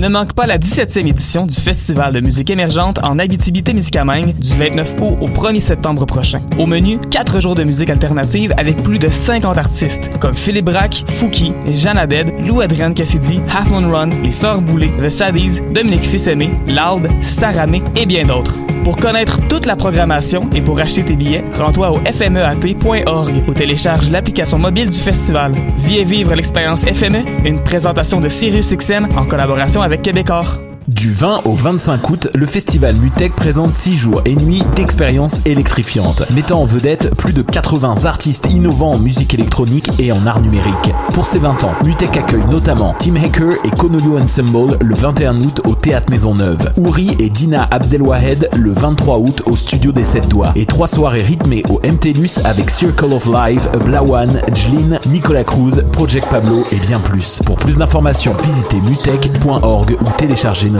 [0.00, 4.94] Ne manque pas la 17e édition du Festival de musique émergente en Abitibi-Témiscamingue du 29
[4.98, 6.40] août au 1er septembre prochain.
[6.58, 11.04] Au menu, 4 jours de musique alternative avec plus de 50 artistes comme Philippe Braque,
[11.06, 17.06] Fouki, Jeanne Abed, Lou Adrienne Cassidy, Half Run, Les Sœurs The Saddies, Dominique Fils-Aimé, Loud,
[17.20, 18.58] Saramé et bien d'autres.
[18.84, 24.10] Pour connaître toute la programmation et pour acheter tes billets, rends-toi au fmeat.org ou télécharge
[24.10, 25.54] l'application mobile du festival.
[25.76, 30.60] Viens vivre l'expérience FME, une présentation de SiriusXM en collaboration avec Québecor.
[30.90, 36.24] Du 20 au 25 août, le festival Mutech présente 6 jours et nuits d'expériences électrifiantes,
[36.34, 40.92] mettant en vedette plus de 80 artistes innovants en musique électronique et en art numérique.
[41.14, 45.60] Pour ses 20 ans, Mutech accueille notamment Tim Hacker et Konolu Ensemble le 21 août
[45.64, 50.52] au Théâtre Maisonneuve, Ouri et Dina Abdelwahed le 23 août au Studio des 7 Doigts,
[50.56, 56.26] et trois soirées rythmées au MTLUS avec Circle of Life, Blawan, Jlin, Nicolas Cruz, Project
[56.28, 57.40] Pablo et bien plus.
[57.46, 60.79] Pour plus d'informations, visitez mutech.org ou téléchargez notre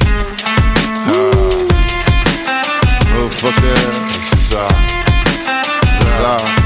[3.33, 3.73] Oh fucker,
[4.29, 4.67] c'est ça.
[6.21, 6.60] Là.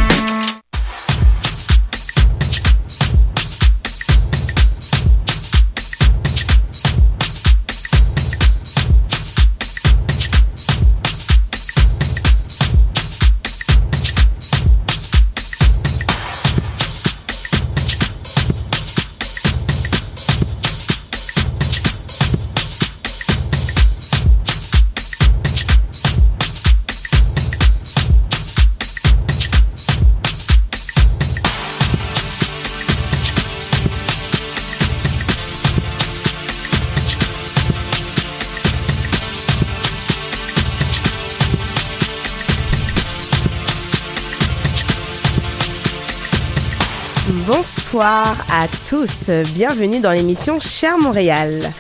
[47.47, 51.71] Bonsoir à tous, bienvenue dans l'émission Cher Montréal.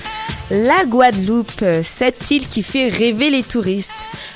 [0.51, 3.91] La Guadeloupe, cette île qui fait rêver les touristes.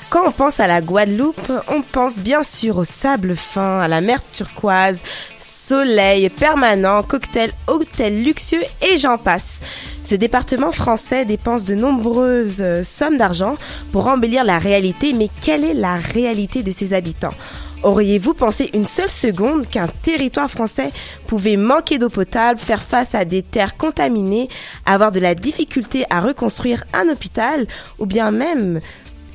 [0.08, 4.00] Quand on pense à la Guadeloupe, on pense bien sûr au sable fin, à la
[4.00, 5.02] mer turquoise,
[5.36, 9.60] soleil permanent, cocktail, hôtel luxueux et j'en passe.
[10.02, 13.56] Ce département français dépense de nombreuses euh, sommes d'argent
[13.92, 17.34] pour embellir la réalité, mais quelle est la réalité de ses habitants?
[17.82, 20.92] Auriez-vous pensé une seule seconde qu'un territoire français
[21.26, 24.48] pouvait manquer d'eau potable, faire face à des terres contaminées,
[24.84, 27.66] avoir de la difficulté à reconstruire un hôpital,
[27.98, 28.80] ou bien même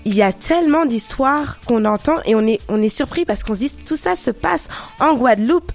[0.05, 3.55] il y a tellement d'histoires qu'on entend et on est, on est surpris parce qu'on
[3.55, 4.67] se dit tout ça se passe
[4.99, 5.71] en Guadeloupe.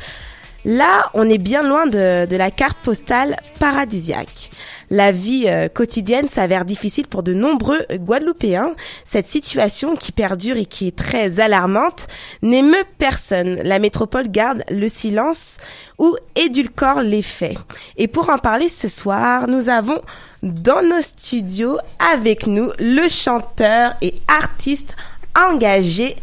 [0.65, 4.51] Là, on est bien loin de, de la carte postale paradisiaque.
[4.91, 8.75] La vie euh, quotidienne s'avère difficile pour de nombreux Guadeloupéens.
[9.05, 12.09] Cette situation qui perdure et qui est très alarmante
[12.43, 13.61] n'émeut personne.
[13.63, 15.59] La métropole garde le silence
[15.99, 17.57] ou édulcore les faits.
[17.97, 20.01] Et pour en parler ce soir, nous avons
[20.43, 21.79] dans nos studios
[22.13, 24.97] avec nous le chanteur et artiste
[25.39, 26.17] engagé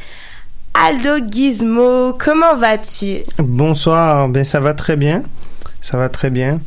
[0.73, 2.17] Aldo Gizmo.
[2.19, 3.19] Comment vas-tu?
[3.37, 5.23] Bonsoir, ben ça va très bien.
[5.81, 6.59] Ça va très bien.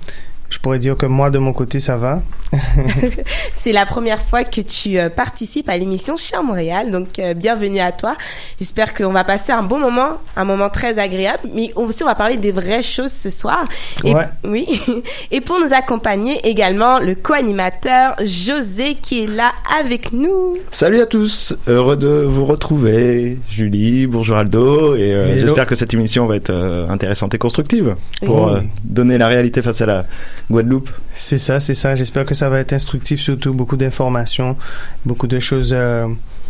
[0.51, 2.23] Je pourrais dire que moi, de mon côté, ça va.
[3.53, 7.81] C'est la première fois que tu euh, participes à l'émission Cher Montréal, donc euh, bienvenue
[7.81, 8.17] à toi.
[8.59, 12.15] J'espère qu'on va passer un bon moment, un moment très agréable, mais aussi on va
[12.15, 13.65] parler des vraies choses ce soir.
[14.05, 14.27] Et, Ouais.
[14.45, 14.67] Oui.
[15.31, 20.57] Et pour nous accompagner également, le co-animateur José qui est là avec nous.
[20.73, 25.95] Salut à tous, heureux de vous retrouver, Julie, bonjour Aldo, et euh, j'espère que cette
[25.95, 27.95] émission va être euh, intéressante et constructive
[28.25, 28.53] pour Oui.
[28.57, 30.05] euh, donner la réalité face à la
[30.51, 30.91] Guadeloupe.
[31.23, 31.95] C'est ça, c'est ça.
[31.95, 34.57] J'espère que ça va être instructif, surtout beaucoup d'informations,
[35.05, 35.71] beaucoup de choses.
[35.75, 36.09] euh,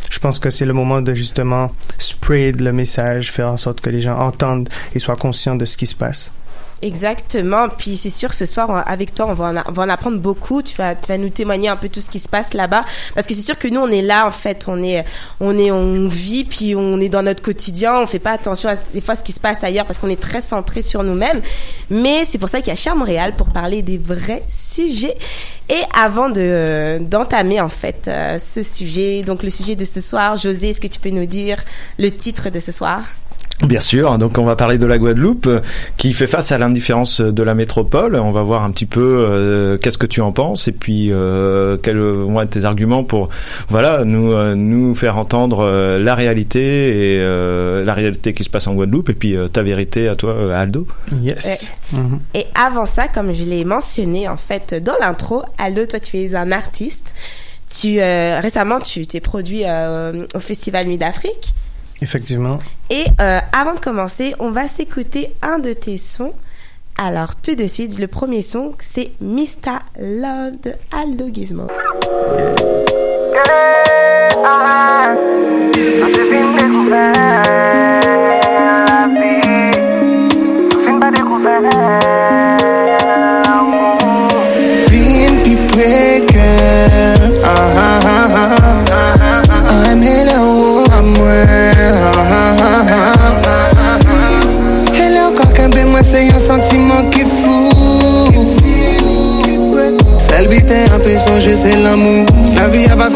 [0.08, 3.90] je pense que c'est le moment de justement spread le message, faire en sorte que
[3.90, 6.32] les gens entendent et soient conscients de ce qui se passe.
[6.82, 7.68] Exactement.
[7.68, 10.62] Puis c'est sûr ce soir, avec toi, on va, en, apprendre beaucoup.
[10.62, 12.84] Tu vas, tu vas nous témoigner un peu tout ce qui se passe là-bas.
[13.14, 14.64] Parce que c'est sûr que nous, on est là, en fait.
[14.66, 15.04] On est,
[15.40, 18.00] on est, on vit, puis on est dans notre quotidien.
[18.00, 20.20] On fait pas attention à des fois ce qui se passe ailleurs parce qu'on est
[20.20, 21.42] très centré sur nous-mêmes.
[21.90, 25.16] Mais c'est pour ça qu'il y a Cher Montréal pour parler des vrais sujets.
[25.68, 30.36] Et avant de d'entamer en fait euh, ce sujet, donc le sujet de ce soir,
[30.36, 31.62] José, est-ce que tu peux nous dire
[31.98, 33.02] le titre de ce soir?
[33.66, 35.60] Bien sûr, donc on va parler de la Guadeloupe euh,
[35.98, 38.16] qui fait face à l'indifférence de la métropole.
[38.16, 41.76] On va voir un petit peu euh, qu'est-ce que tu en penses et puis euh,
[41.76, 43.28] quels vont être tes arguments pour
[43.68, 48.50] voilà nous euh, nous faire entendre euh, la réalité et euh, la réalité qui se
[48.50, 50.86] passe en Guadeloupe et puis euh, ta vérité à toi euh, Aldo.
[51.20, 51.70] Yes.
[51.92, 52.18] Mhm.
[52.34, 56.34] Et avant ça, comme je l'ai mentionné en fait dans l'intro, Aldo, toi tu es
[56.34, 57.12] un artiste.
[57.68, 61.54] Tu récemment tu t'es produit au Festival Nuit d'Afrique.
[62.02, 62.58] Effectivement.
[62.88, 66.32] Et euh, avant de commencer, on va s'écouter un de tes sons.
[66.96, 71.66] Alors, tout de suite, le premier son, c'est Mista Love de Aldo Gizmo.
[101.60, 102.26] C'est l'amour.
[102.56, 103.08] La vie a pas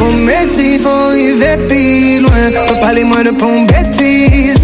[0.59, 2.67] il faut arriver plus loin.
[2.67, 4.57] Faut parler moins de pont bêtises.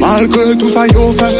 [0.00, 1.34] Malgré tout ça, yo fait.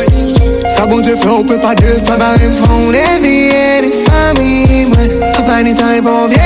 [0.75, 2.19] Ça bon Dieu fait, on peut pas défaire.
[2.19, 4.89] Bah, il faut des vies et des familles.
[5.35, 6.39] Faut pas ni temps et bon vieux.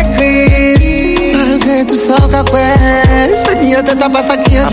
[1.35, 2.75] Malgré tout ça, qu'après,
[3.45, 4.69] ça qui est tête, pas ça qui est tête.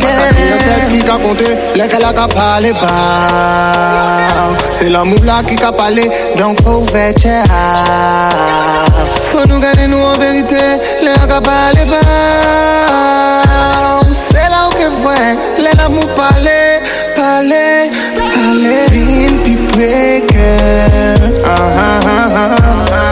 [0.92, 1.46] Qui a compté,
[1.76, 4.54] les qu'elle a qu'à parler bas.
[4.72, 7.14] C'est l'amour là qui a parlé, donc faut faire.
[9.38, 10.58] Faut nous garder nous en vérité,
[11.00, 12.02] les qu'à parler bas.
[14.12, 16.80] C'est là où que vrai, les l'amour parler,
[17.16, 18.88] parler, parler.
[18.90, 21.20] Vin pi breaker.
[21.46, 22.56] Ah ah ah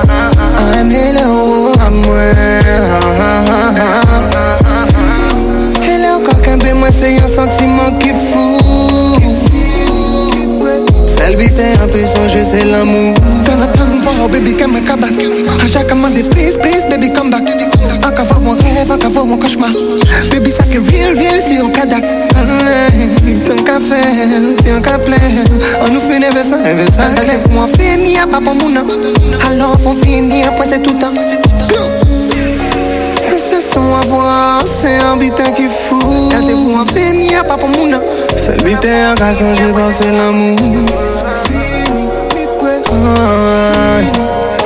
[0.09, 0.31] ah.
[0.73, 2.01] I'm hello, I'm
[5.83, 8.54] Hello, quelqu'un de moi, c'est un sentiment qui fout.
[11.25, 13.15] Celle vite un peu songer, c'est l'amour.
[13.59, 15.11] La plan voir, baby, come back.
[15.59, 17.41] À chaque moment, please, please, baby, come back.
[18.05, 19.71] Encore voir mon rêve, encore voir mon cauchemar.
[20.29, 22.03] Baby, ça que real, real, si on kadak.
[23.47, 24.01] Ton café,
[24.63, 25.17] si on plein.
[25.81, 27.09] On nous fait never ça, never ça.
[27.25, 28.85] C'est pour moi, fini, à mon nom.
[29.49, 31.13] Alors, faut finir, après c'est tout le temps.
[33.35, 36.31] Situation à voir, c'est un bitin qui fout.
[36.45, 38.01] C'est pour moi, fini, à mon nom.
[38.37, 41.14] Seul bitin, à garçon, j'ai pensé l'amour.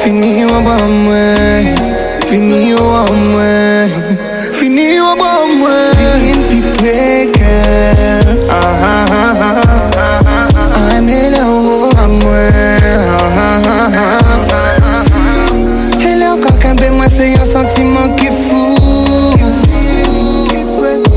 [0.03, 1.35] Fini au bas moi
[2.27, 3.87] Fini au bas moi
[4.53, 5.69] Fini au bas moi
[6.21, 12.49] Fini pi breaker Ah ah ah ah ah I'm hello à moi
[12.83, 13.89] Ah ah ah
[14.83, 15.03] ah
[15.99, 19.39] Hello quelqu'un de moi c'est un sentiment qui fout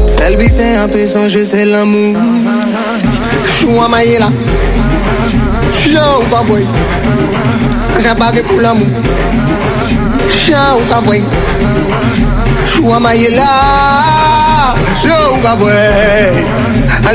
[0.07, 2.17] Celle bitin un peu songer c'est l'amour
[3.61, 4.29] Chou à mailler là
[5.82, 6.67] Chou cowboy
[8.00, 8.87] J'ai barré pour l'amour
[10.31, 10.52] Chou
[10.88, 11.25] cowboy
[12.66, 15.73] Chou à mailler là Chou cowboy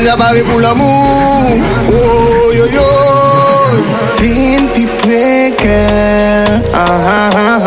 [0.02, 1.56] J'ai barré pour l'amour
[1.90, 2.82] Oh yo yo.
[4.16, 4.66] Fin
[6.74, 7.60] Ah ah ah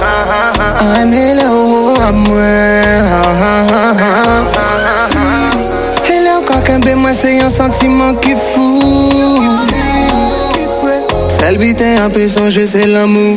[0.00, 2.82] ah I'm hello I'm Ah
[3.42, 4.46] ah ah
[5.14, 5.50] ah
[6.08, 7.12] Hello quelqu'un de moi
[11.50, 13.36] c'est un peu songer c'est l'amour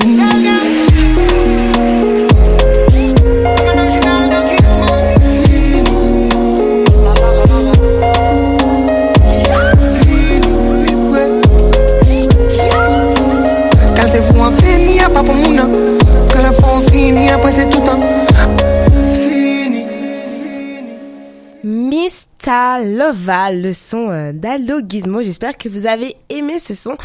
[21.63, 25.21] Mista Lova, le son euh, d'Aldo Gizmo.
[25.21, 26.97] J'espère que vous avez aimé ce son.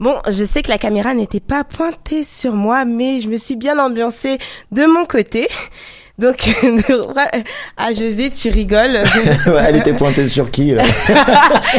[0.00, 3.56] Bon, je sais que la caméra n'était pas pointée sur moi, mais je me suis
[3.56, 4.38] bien ambiancée
[4.70, 5.48] de mon côté.
[6.18, 6.48] Donc,
[7.76, 9.02] à José, tu rigoles.
[9.46, 10.82] Ouais, Elle était pointée sur qui là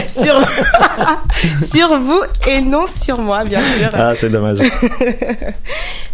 [0.10, 0.40] sur,
[1.62, 3.90] sur vous et non sur moi, bien sûr.
[3.94, 4.60] Ah, c'est dommage.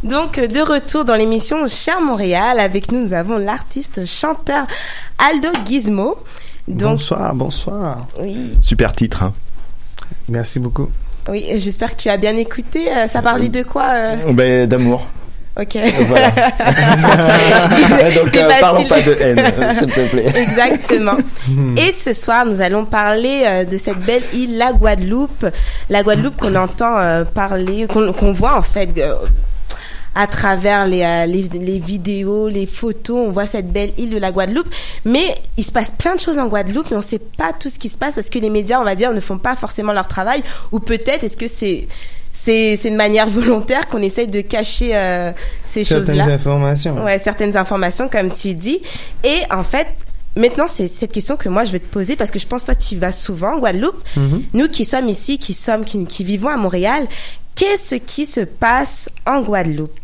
[0.04, 4.66] Donc, de retour dans l'émission Cher Montréal, avec nous, nous avons l'artiste chanteur
[5.20, 6.18] Aldo Gizmo.
[6.68, 8.08] Donc, bonsoir, bonsoir.
[8.24, 8.54] oui.
[8.60, 9.22] Super titre.
[9.22, 9.34] Hein.
[10.30, 10.90] Merci beaucoup.
[11.30, 12.92] Oui, j'espère que tu as bien écouté.
[12.92, 15.08] Euh, ça parlait de quoi euh Ben, d'amour.
[15.60, 15.78] Ok.
[16.08, 16.32] Voilà.
[18.16, 19.42] Donc, euh, parlons pas de haine,
[19.74, 20.34] s'il te plaît.
[20.36, 21.18] Exactement.
[21.78, 25.46] Et ce soir, nous allons parler euh, de cette belle île, la Guadeloupe.
[25.90, 28.90] La Guadeloupe qu'on entend euh, parler, qu'on voit en fait
[30.16, 33.28] à travers les, euh, les, les vidéos, les photos.
[33.28, 34.68] On voit cette belle île de la Guadeloupe.
[35.04, 37.70] Mais il se passe plein de choses en Guadeloupe, mais on ne sait pas tout
[37.70, 39.92] ce qui se passe parce que les médias, on va dire, ne font pas forcément
[39.94, 40.42] leur travail.
[40.72, 41.88] Ou peut-être, est-ce que c'est...
[42.32, 45.32] C'est c'est une manière volontaire qu'on essaye de cacher euh,
[45.68, 46.26] ces Certaines choses-là?
[46.34, 47.04] informations.
[47.04, 48.82] Ouais, certaines informations, comme tu dis.
[49.24, 49.88] Et en fait,
[50.36, 52.66] maintenant, c'est cette question que moi, je vais te poser parce que je pense que
[52.68, 53.98] toi, tu vas souvent en Guadeloupe.
[54.18, 54.44] Mhm.
[54.54, 57.08] Nous qui sommes ici, qui sommes, qui, qui vivons à Montréal,
[57.56, 59.98] qu'est-ce qui se passe en Guadeloupe?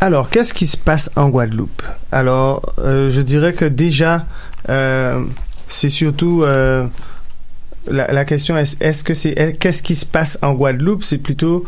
[0.00, 1.82] Alors, qu'est-ce qui se passe en Guadeloupe?
[2.12, 4.26] Alors, euh, je dirais que déjà,
[4.68, 5.24] euh,
[5.68, 6.86] c'est surtout euh,
[7.90, 11.02] la, la question est est-ce que c'est est- qu'est-ce qui se passe en Guadeloupe?
[11.02, 11.64] C'est plutôt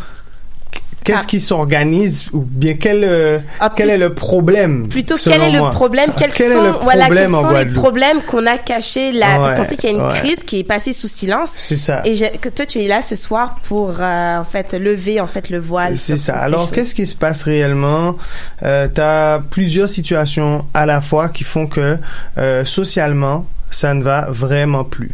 [1.04, 1.26] qu'est-ce Ah.
[1.26, 5.70] qui s'organise ou bien quel euh, Ah, quel est le problème Plutôt, quel est le
[5.70, 6.12] problème?
[6.16, 9.26] Quels Quel sont, le voilà, quels problème sont les problèmes qu'on a cachés là?
[9.38, 10.14] parce qu'on sait qu'il y a une ouais.
[10.14, 11.50] crise qui est passée sous silence.
[11.54, 12.02] C'est ça.
[12.04, 15.50] Et que toi, tu es là ce soir pour, euh, en fait, lever, en fait,
[15.50, 15.98] le voile.
[15.98, 16.36] C'est ça.
[16.36, 18.16] Alors, qu'est-ce qui se passe réellement?
[18.62, 21.98] Euh, Tu as plusieurs situations à la fois qui font que
[22.38, 25.12] euh, socialement, ça ne va vraiment plus.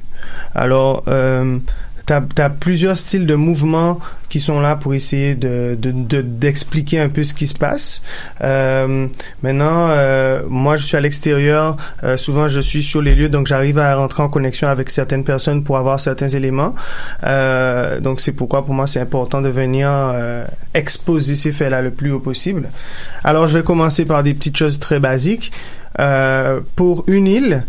[0.54, 1.58] Alors, euh,
[2.06, 6.98] tu as, plusieurs styles de mouvements qui sont là pour essayer de de- de- d'expliquer
[7.00, 8.02] un peu ce qui se passe.
[8.42, 9.06] Euh,
[9.42, 11.76] maintenant, euh, moi, je suis à l'extérieur.
[12.02, 15.24] Euh, souvent, je suis sur les lieux, donc j'arrive à rentrer en connexion avec certaines
[15.24, 16.74] personnes pour avoir certains éléments.
[17.24, 20.44] Euh, donc, c'est pourquoi pour moi, c'est important de venir euh,
[20.74, 22.68] exposer ces faits-là le plus haut possible.
[23.22, 25.52] Alors, je vais commencer par des petites choses très basiques.
[26.00, 27.62] Euh, pour une île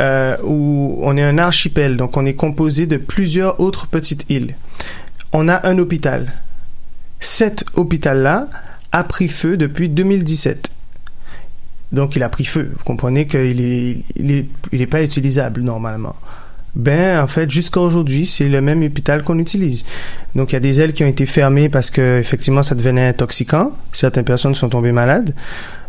[0.00, 4.54] euh, où on est un archipel, donc on est composé de plusieurs autres petites îles.
[5.32, 6.32] On a un hôpital.
[7.20, 8.48] Cet hôpital-là
[8.92, 10.70] a pris feu depuis 2017.
[11.92, 12.72] Donc il a pris feu.
[12.76, 16.16] Vous comprenez qu'il est, pas utilisable normalement.
[16.76, 19.84] Ben, en fait, jusqu'à aujourd'hui, c'est le même hôpital qu'on utilise.
[20.36, 23.08] Donc, il y a des ailes qui ont été fermées parce que, effectivement, ça devenait
[23.08, 23.72] intoxicant.
[23.90, 25.34] Certaines personnes sont tombées malades.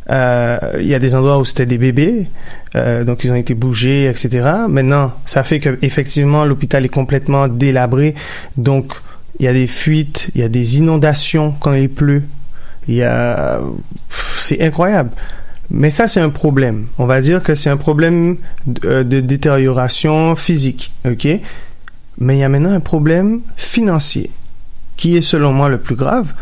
[0.10, 2.28] Euh, il y a des endroits où c'était des bébés,
[2.76, 4.50] euh, donc ils ont été bougés, etc.
[4.68, 8.16] Maintenant, ça fait que effectivement l'hôpital est complètement délabré,
[8.58, 8.94] donc
[9.40, 12.24] il y a des fuites, il y a des inondations quand il pleut.
[12.88, 13.62] Il y a,
[14.38, 15.12] c'est incroyable.
[15.70, 16.88] Mais ça, c'est un problème.
[16.98, 21.28] On va dire que c'est un problème de, euh, de détérioration physique, ok?
[22.18, 24.32] Mais il y a maintenant un problème financier,
[24.98, 26.34] qui est selon moi le plus grave,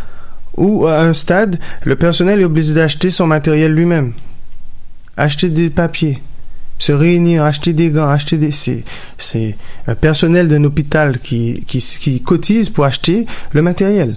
[0.59, 4.13] où à un stade, le personnel est obligé d'acheter son matériel lui-même.
[5.17, 6.21] Acheter des papiers,
[6.77, 8.51] se réunir, acheter des gants, acheter des...
[8.51, 9.55] C'est
[9.87, 14.15] un personnel d'un hôpital qui, qui, qui cotise pour acheter le matériel.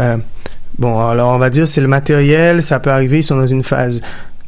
[0.00, 0.16] Euh,
[0.78, 3.62] bon, alors on va dire c'est le matériel, ça peut arriver, ils sont dans une
[3.62, 4.00] phase.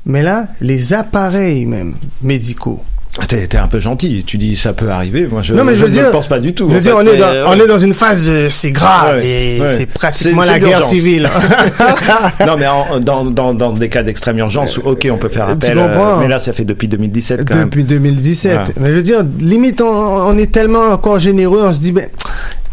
[0.06, 2.82] Mais là, les appareils même médicaux,
[3.28, 5.26] T'es un peu gentil, tu dis ça peut arriver.
[5.26, 6.68] Moi, je, Non, mais je veux ne dire- pense pas du tout.
[6.68, 8.48] Je veux dire, fait, on est, mais, dans, euh, on est dans une phase de
[8.50, 9.68] c'est grave Ouais, et ouais.
[9.70, 11.30] c'est pratiquement la guerre civile.
[12.46, 15.78] non, mais en- dans, dans, dans des cas d'extrême urgence, ok, on peut faire appel.
[15.78, 17.64] euh, mais là, ça fait depuis 2017 quand même.
[17.64, 18.52] Depuis 2017.
[18.52, 18.70] Voilà.
[18.80, 22.08] Mais je veux dire, limite, on, on est tellement encore généreux, on se dit, ben,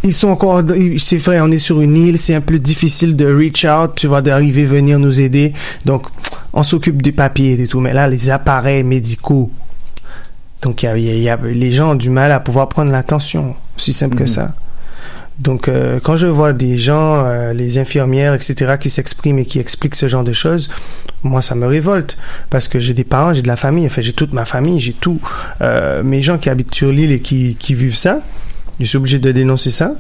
[0.04, 0.62] ils sont encore,
[0.98, 4.08] c'est vrai, on est sur une île, c'est un peu difficile de reach out, tu
[4.08, 5.54] vois, d'arriver, venir nous aider.
[5.86, 6.08] Donc,
[6.52, 7.80] on s'occupe des papiers et tout.
[7.80, 9.50] Mais là, les appareils médicaux.
[10.64, 12.40] Donc, il y a, y a- il y a- les gens ont du mal à
[12.40, 13.56] pouvoir prendre l'attention.
[13.78, 14.28] Aussi simple que Mhm.
[14.28, 14.52] ça.
[15.40, 19.60] Donc, euh, quand je vois des gens, euh, les infirmières, etc., qui s'expriment et qui
[19.60, 20.70] expliquent ce genre de choses,
[21.24, 22.18] moi, ça me révolte.
[22.52, 24.94] Parce que j'ai des parents, j'ai de la famille, enfin, j'ai toute ma famille, j'ai
[24.94, 25.20] tout.
[25.62, 28.20] Euh, mes gens qui habitent sur l'île et qui, qui vivent ça,
[28.80, 29.94] je suis obligé de dénoncer ça.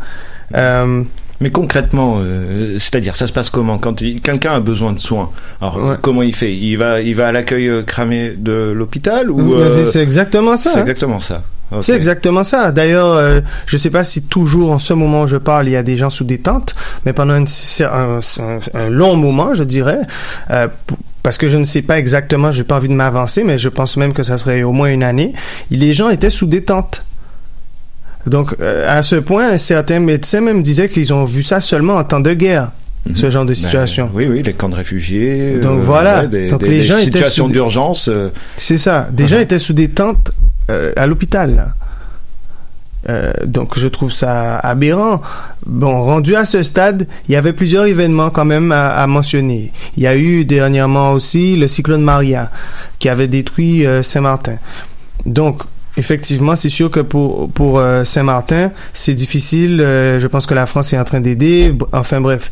[1.43, 5.75] Mais concrètement, euh, c'est-à-dire, ça se passe comment Quand quelqu'un a besoin de soins, alors
[5.75, 5.95] Ouais.
[6.01, 9.85] comment il fait Il va, il va à l'accueil euh, cramé de l'hôpital ou euh,
[9.85, 10.71] c'est- exactement ça.
[10.71, 10.81] c'est hein.
[10.83, 11.41] exactement ça.
[11.81, 12.71] C'est exactement ça.
[12.71, 15.75] D'ailleurs, euh, je sais pas si toujours en ce moment où je parle, il y
[15.75, 17.47] a des gens sous des tentes, mais pendant une-
[17.81, 19.99] un, un- un long moment, je dirais,
[20.51, 20.67] euh,
[21.23, 23.97] parce que je ne sais pas exactement, j'ai pas envie de m'avancer, mais je pense
[23.97, 25.33] même que ça serait au moins une année,
[25.71, 27.03] les gens étaient sous des tentes.
[28.25, 32.03] Donc, euh, à ce point, certains médecins même disaient qu'ils ont vu ça seulement en
[32.03, 32.71] temps de guerre,
[33.05, 33.15] Mhm.
[33.17, 34.09] ce genre de Ben, situation.
[34.13, 35.57] oui, oui, les camps de réfugiés.
[35.61, 36.21] Donc euh, voilà.
[36.21, 38.07] ouais, des, Donc des- les des gens étaient situations des- d'urgence.
[38.07, 39.07] euh, C'est ça.
[39.11, 40.31] Des gens étaient sous des tentes
[40.69, 41.73] euh, à l'hôpital.
[43.09, 45.21] Euh, donc je trouve ça aberrant.
[45.65, 49.73] Bon, rendu à ce stade, il y avait plusieurs événements quand même à, à mentionner.
[49.97, 52.49] Il y a eu dernièrement aussi le cyclone Maria
[52.99, 54.55] qui avait détruit Saint-Martin.
[55.25, 55.63] Donc
[55.95, 59.79] Effectivement, c'est sûr que pour pour euh, Saint-Martin, c'est difficile.
[59.79, 61.75] euh, je pense que la France est en train d'aider.
[61.91, 62.49] Enfin bref.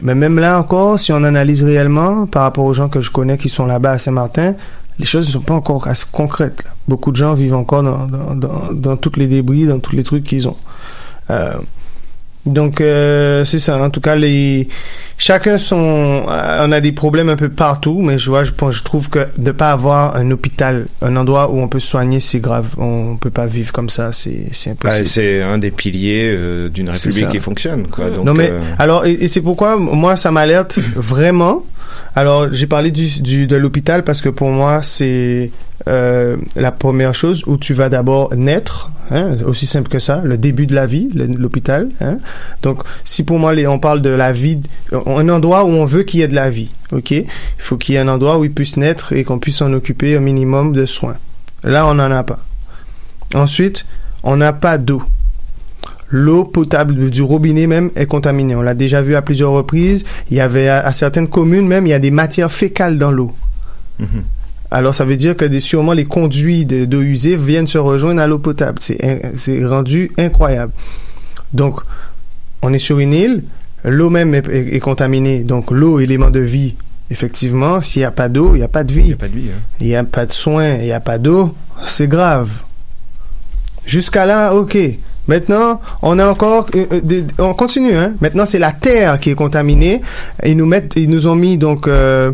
[0.00, 3.36] Mais même là encore, si on analyse réellement par rapport aux gens que je connais
[3.38, 4.54] qui sont là-bas à Saint-Martin,
[4.98, 6.64] les choses ne sont pas encore assez concrètes.
[6.86, 10.02] Beaucoup de gens vivent encore dans, dans, dans, dans tous les débris, dans tous les
[10.04, 10.56] trucs qu'ils ont.
[11.30, 11.54] Euh,
[12.48, 13.76] donc euh, c'est ça.
[13.80, 14.68] En tout cas, les
[15.16, 16.24] chacun son.
[16.28, 19.08] euh, on a des problèmes un peu partout, mais je vois, je pense, je trouve
[19.08, 22.68] que de pas avoir un hôpital, un endroit où on peut se soigner, c'est grave.
[22.78, 25.06] On peut pas vivre comme ça, c'est c'est Bah, impossible.
[25.06, 27.86] c'est un des piliers euh, d'une république qui fonctionne.
[27.88, 28.10] Quoi.
[28.10, 31.64] Donc, non mais euh, alors et, et c'est pourquoi moi ça m'alerte vraiment.
[32.14, 35.50] Alors j'ai parlé du, du de l'hôpital parce que pour moi c'est
[35.86, 40.36] euh, la première chose où tu vas d'abord naître, hein, aussi simple que ça, le
[40.36, 41.88] début de la vie, l'hôpital.
[42.00, 42.18] Hein.
[42.62, 44.60] Donc si pour moi on parle de la vie,
[44.92, 47.26] un endroit où on veut qu'il y ait de la vie, ok, il
[47.58, 50.16] faut qu'il y ait un endroit où il puisse naître et qu'on puisse s'en occuper
[50.16, 51.16] un minimum de soins.
[51.62, 52.40] Là on n'en a pas.
[53.34, 53.86] Ensuite
[54.24, 55.02] on n'a pas d'eau.
[56.10, 58.56] L'eau potable du robinet même est contaminée.
[58.56, 60.06] On l'a déjà vu à plusieurs reprises.
[60.30, 63.10] Il y avait à, à certaines communes même, il y a des matières fécales dans
[63.10, 63.32] l'eau.
[64.00, 64.22] mhm.
[64.70, 68.20] Alors ça veut dire que des, sûrement les conduits de- d'eau usée viennent se rejoindre
[68.20, 68.78] à l'eau potable.
[68.80, 70.72] C'est rendu incroyable.
[71.52, 71.80] Donc
[72.62, 73.44] on est sur une île,
[73.84, 75.42] l'eau même est, est- est contaminée.
[75.44, 76.74] Donc l'eau, élément de vie.
[77.10, 79.12] Effectivement, s'il n'y a pas d'eau, il n'y a pas de Il n'y vie.
[79.14, 79.48] a pas de vie.
[79.48, 79.60] hein.
[79.80, 81.54] Il n'y a pas de soins, il n'y a pas d'eau,
[81.86, 82.50] c'est grave.
[83.86, 84.76] Jusqu'à là, ok.
[85.28, 87.94] Maintenant, on a encore, euh, euh, on continue.
[87.94, 88.12] Hein.
[88.20, 90.00] Maintenant, c'est la terre qui est contaminée.
[90.44, 92.32] Ils nous mettent, ils nous ont mis donc euh,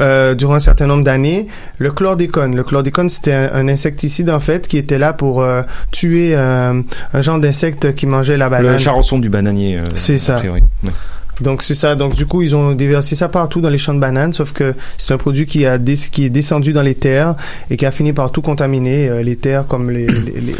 [0.00, 2.54] euh, durant un certain nombre d'années le chlordécone.
[2.54, 6.80] Le chlordécone, c'était un, un insecticide en fait qui était là pour euh, tuer euh,
[7.12, 8.72] un genre d'insecte qui mangeait la banane.
[8.74, 9.80] Le charançon du bananier.
[9.96, 10.34] C'est ça.
[10.34, 10.62] priori.
[10.84, 10.92] Ouais.
[11.40, 11.94] Donc c'est ça.
[11.94, 14.74] Donc du coup, ils ont déversé ça partout dans les champs de bananes, sauf que
[14.96, 17.34] c'est un produit qui a des- qui est descendu dans les terres
[17.70, 20.54] et qui a fini par tout contaminer euh, les terres comme les les, les,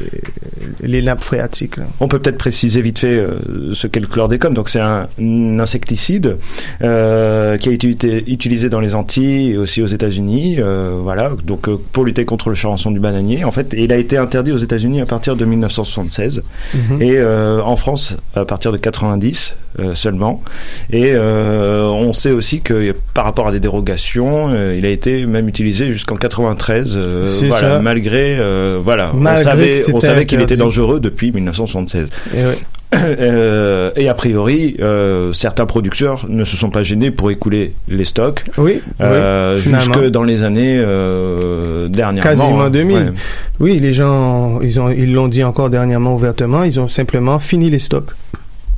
[0.82, 1.76] les nappes phréatiques.
[1.76, 1.84] là.
[2.00, 3.38] On peut peut-être préciser vite fait euh,
[3.74, 4.54] ce qu'est le chlordécone.
[4.54, 6.36] Donc c'est un, un insecticide
[6.82, 10.56] euh, qui a été uti- utilisé dans les Antilles et aussi aux États-Unis.
[10.58, 13.44] euh, voilà, donc pour lutter contre le charançon du bananier.
[13.44, 16.42] En fait, et il a été interdit aux États-Unis à partir de 1976
[16.74, 17.02] Mhm.
[17.02, 20.42] et euh, en France à partir de 90 euh, seulement.
[20.90, 25.26] Et euh, on sait aussi que par rapport à des dérogations, euh, il a été
[25.26, 26.94] même utilisé jusqu'en 93.
[26.96, 27.78] euh, C'est voilà, ça.
[27.80, 32.08] malgré euh, voilà, Malgré on savait, qu'il était dangereux depuis 1976.
[32.34, 32.56] Et ouais.
[33.20, 38.06] Euh, et a priori, euh, certains producteurs ne se sont pas gênés pour écouler les
[38.06, 42.30] stocks Oui, euh, jusque dans les années euh, dernièrement.
[42.30, 42.70] Quasiment hein.
[42.70, 42.96] 2000.
[42.96, 43.12] Ouais.
[43.60, 47.68] Oui, les gens, ils ont, ils l'ont dit encore dernièrement ouvertement, ils ont simplement fini
[47.68, 48.08] les stocks.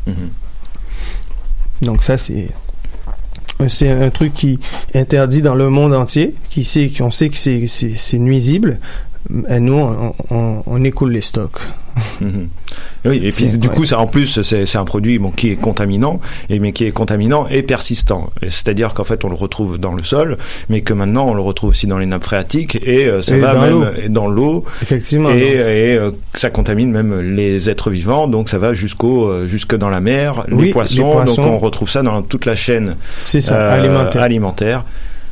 [0.08, 0.14] Mhm.
[1.83, 2.49] Donc ça, c'est
[3.69, 4.59] c'est un truc qui
[4.95, 8.79] est interdit dans le monde entier, qui sait, qu'on sait que c'est nuisible.
[9.48, 11.61] Et nous, on, on, on écoule les stocks.
[13.06, 16.20] Oui, et puis du coup, ça, en plus, c'est un produit bon, qui est contaminant,
[16.50, 18.30] et, mais qui est contaminant et persistant.
[18.42, 20.37] C'est-à-dire qu'en fait, on le retrouve dans le sol,
[20.68, 23.40] mais que maintenant, on le retrouve aussi dans les nappes phréatiques, et euh, ça Et
[23.40, 25.30] va même dans l'eau, Effectivement.
[25.30, 29.74] et, et, euh, ça contamine même les êtres vivants, donc ça va jusqu'au euh, jusque
[29.74, 32.96] dans la mer, Oui, les, les poissons, donc on retrouve ça dans toute la chaîne
[33.18, 34.22] c'est ça, euh, alimentaire.
[34.22, 34.85] alimentaire.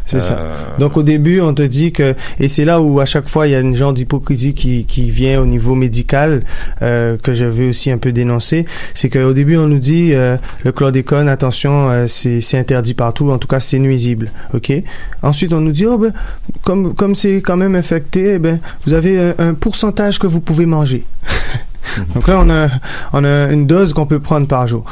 [0.08, 0.38] C'est ça.
[0.38, 3.46] Euh, Donc au début, on te dit que et c'est là où à chaque fois
[3.46, 6.44] il y a une genre d'hypocrisie qui qui vient au niveau médical
[6.82, 10.36] euh, que je veux aussi un peu dénoncer, c'est qu'au début on nous dit euh,
[10.64, 14.72] le chlordécone attention euh, c'est c'est interdit partout, en tout cas c'est nuisible, ok?
[15.22, 16.12] Ensuite on nous dit oh ben
[16.62, 20.40] comme comme c'est quand même infecté, eh ben vous avez un, un pourcentage que vous
[20.40, 21.04] pouvez manger.
[22.14, 22.68] Donc là on a
[23.12, 24.84] on a une dose qu'on peut prendre par jour.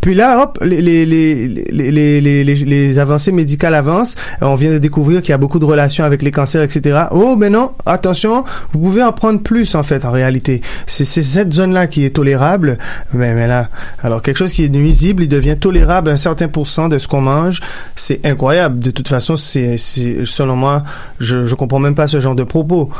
[0.00, 4.16] Puis là, hop, les, les, les, les, avancées médicales avancent.
[4.40, 7.04] On vient de découvrir qu'il y a beaucoup de relations avec les cancers, etc.
[7.10, 10.62] Oh, mais non, attention, vous pouvez en prendre plus, en fait, en réalité.
[10.86, 12.78] C'est cette zone-là qui est tolérable.
[13.12, 13.68] Mais, là,
[14.02, 17.06] alors, quelque chose qui est nuisible, il devient tolérable à un certain pourcent de ce
[17.08, 17.60] qu'on mange.
[17.96, 18.80] C'est incroyable.
[18.80, 20.84] De toute façon, c'est, c'est, selon moi,
[21.18, 22.90] je, je comprends même pas ce genre de propos.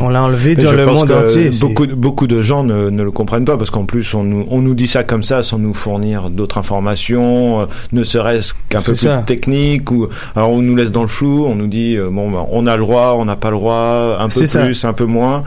[0.00, 1.50] On l'a enlevé dans le monde entier.
[1.60, 4.62] Beaucoup, beaucoup de gens ne, ne le comprennent pas parce qu'en plus on nous, on
[4.62, 8.84] nous dit ça comme ça sans nous fournir d'autres informations, euh, ne serait-ce qu'un peu
[8.84, 9.22] C'est plus ça.
[9.26, 12.46] technique ou alors on nous laisse dans le flou, on nous dit euh, bon ben,
[12.50, 14.64] on a le droit, on n'a pas le droit, un peu ça.
[14.64, 15.42] plus, un peu moins,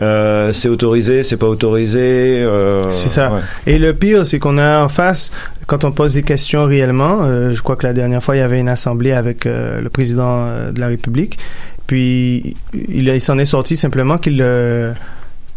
[0.00, 2.46] euh, c'est autorisé, c'est pas autorisé.
[2.90, 3.32] C'est ça.
[3.32, 3.40] ouais.
[3.66, 5.30] Et le pire, c'est qu'on a en face,
[5.70, 8.42] quand on pose des questions réellement, euh, je crois que la dernière fois, il y
[8.42, 11.38] avait une assemblée avec euh, le président euh, de la République,
[11.90, 14.92] puis il, s'en est sorti simplement qu'il euh,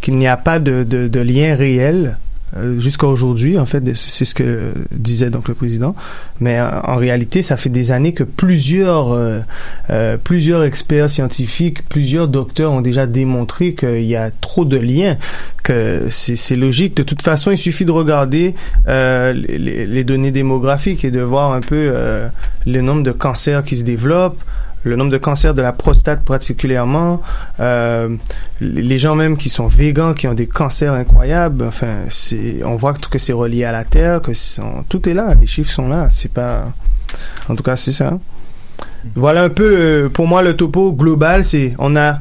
[0.00, 2.16] qu'il n'y a pas de, de, lien réel
[2.56, 5.94] euh, jusqu'à aujourd'hui, en fait, c'est ce que disait donc le président.
[6.40, 9.42] Mais en, en réalité, ça fait des années que plusieurs, euh,
[9.90, 15.16] euh, plusieurs experts scientifiques, plusieurs docteurs ont déjà démontré qu'il y a trop de liens,
[15.62, 16.96] que c'est logique.
[16.96, 18.56] De toute façon, il suffit de regarder
[18.88, 22.28] euh, les, données démographiques et de voir un peu euh,
[22.66, 24.42] le nombre de cancers qui se développent
[24.84, 27.22] le nombre de cancers de la prostate particulièrement,
[27.60, 28.14] euh,
[28.60, 32.94] les gens même qui sont végans, qui ont des cancers incroyables, enfin, c'est, on voit
[32.94, 36.08] que c'est relié à la terre, que sont, tout est là, les chiffres sont là,
[36.10, 36.66] c'est pas,
[37.48, 38.18] en tout cas, c'est ça.
[39.14, 42.20] Voilà un peu, euh, pour moi, le topo global, c'est, on n'a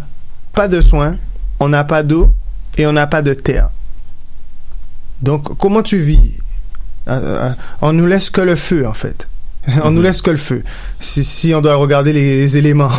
[0.54, 1.16] pas de soins,
[1.60, 2.32] on n'a pas d'eau
[2.78, 3.70] et on n'a pas de terre.
[5.22, 6.34] Donc, comment tu vis?
[7.08, 9.28] Euh, euh, On nous laisse que le feu, en fait.
[9.84, 10.64] on nous laisse que le feu.
[11.00, 12.92] Si, si on doit regarder les, les éléments,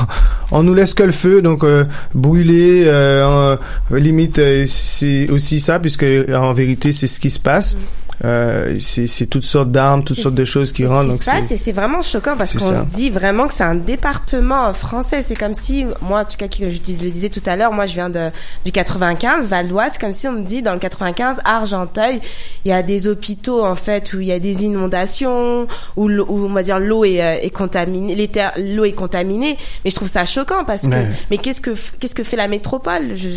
[0.51, 3.57] on nous laisse que le feu, donc euh, brûler, euh,
[3.91, 7.77] limite euh, c'est aussi ça, puisque en vérité c'est ce qui se passe.
[8.25, 11.03] Euh, c'est toutes sortes d'armes, toutes sortes de choses qui ce rentrent.
[11.05, 13.55] qui donc se passe c'est- et c'est vraiment choquant parce qu'on se dit vraiment que
[13.55, 15.23] c'est un département français.
[15.23, 17.95] C'est comme si, moi, en tout cas, je le disais tout à l'heure, moi, je
[17.95, 18.29] viens de,
[18.65, 19.93] du 95, Val d'Oise.
[19.95, 22.21] C'est comme si on me dit, dans le 95, à Argenteuil,
[22.65, 26.27] il y a des hôpitaux, en fait, où il y a des inondations, où, l'eau-
[26.29, 28.15] où on va dire, l'eau est, euh, est contaminée,
[28.59, 29.57] l'eau est contaminée.
[29.85, 31.09] Mais je trouve ça choquant parce que, Ouais.
[31.31, 33.11] mais qu'est-ce que, qu'est-ce que fait la métropole?
[33.17, 33.35] Je, je-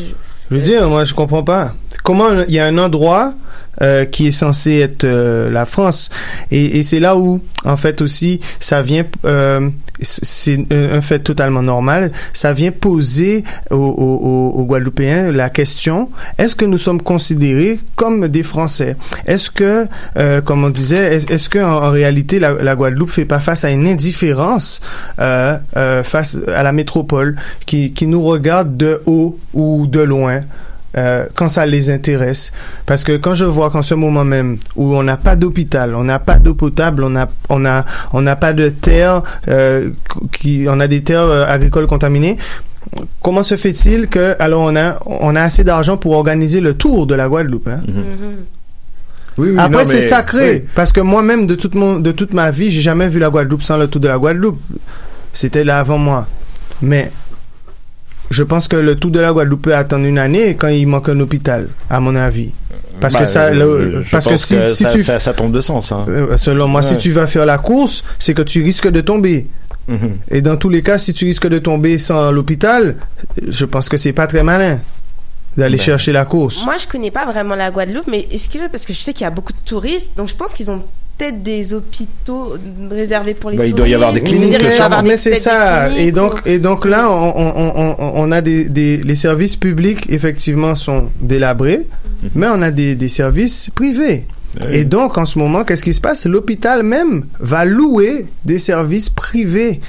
[0.51, 1.73] Je veux dire, moi, je comprends pas.
[2.03, 3.33] Comment il y a un endroit
[3.81, 6.09] euh, qui est censé être euh, la France
[6.51, 9.03] et, c'est là où, en fait, aussi, ça vient.
[9.25, 9.69] euh,
[10.01, 12.11] c'est un fait totalement normal.
[12.33, 18.95] Ça vient poser aux, Guadeloupéens la question est-ce que nous sommes considérés comme des Français?
[19.25, 19.87] Est-ce que,
[20.41, 23.71] comme on disait, est- est-ce que en, réalité la, la Guadeloupe fait pas face à
[23.71, 24.81] une indifférence
[25.17, 27.35] face à la métropole
[27.65, 30.41] qui, qui nous regarde de haut ou de loin?
[30.97, 32.51] Euh, quand ça les intéresse.
[32.85, 36.03] Parce que quand je vois qu'en ce moment même où on n'a pas d'hôpital, on
[36.03, 39.91] n'a pas d'eau potable, on n'a on a, on n'a pas de terre, euh,
[40.31, 42.37] qui, on a des terres euh, agricoles contaminées.
[43.21, 47.05] Comment se fait-il que alors on a on a assez d'argent pour organiser le tour
[47.05, 47.81] de la Guadeloupe hein?
[49.37, 50.69] Oui, oui, Après c'est sacré oui.
[50.73, 53.61] parce que moi-même de toute mon de toute ma vie j'ai jamais vu la Guadeloupe
[53.61, 54.59] sans le tour de la Guadeloupe.
[55.33, 56.25] C'était là avant moi.
[56.81, 57.11] Mais
[58.29, 61.09] je pense que le tour de la Guadeloupe peut attendre une année quand il manque
[61.09, 62.51] un hôpital, à mon avis.
[62.99, 65.51] Parce Bah, que ça, le- euh, parce que si, si ça, tu, ça, ça tombe
[65.51, 65.91] de sens.
[65.91, 66.05] Hein.
[66.09, 69.45] euh, selon moi, si tu vas faire la course, c'est que tu risques de tomber.
[69.87, 70.17] Mhm.
[70.31, 72.95] Et dans tous les cas, si tu risques de tomber sans l'hôpital,
[73.47, 74.79] je pense que c'est pas très malin
[75.55, 75.83] d'aller Ben.
[75.83, 76.65] chercher la course.
[76.65, 79.23] Moi, je connais pas vraiment la Guadeloupe, mais est-ce que, parce que je sais qu'il
[79.23, 80.81] y a beaucoup de touristes, donc je pense qu'ils ont
[81.17, 82.55] peut-être des hôpitaux
[82.91, 85.35] réservés pour les Bah, il doit y avoir des cliniques, dire, avoir des- mais c'est
[85.35, 85.89] ça.
[85.97, 89.15] Et donc, ou- et donc là, on, on, on, on- on a des, des, les
[89.15, 91.87] services publics, effectivement, sont délabrés,
[92.35, 94.25] mais on a des, des services privés.
[94.71, 96.25] Et donc, en ce moment, qu'est-ce qui se passe?
[96.25, 99.81] L'hôpital même va louer des services privés.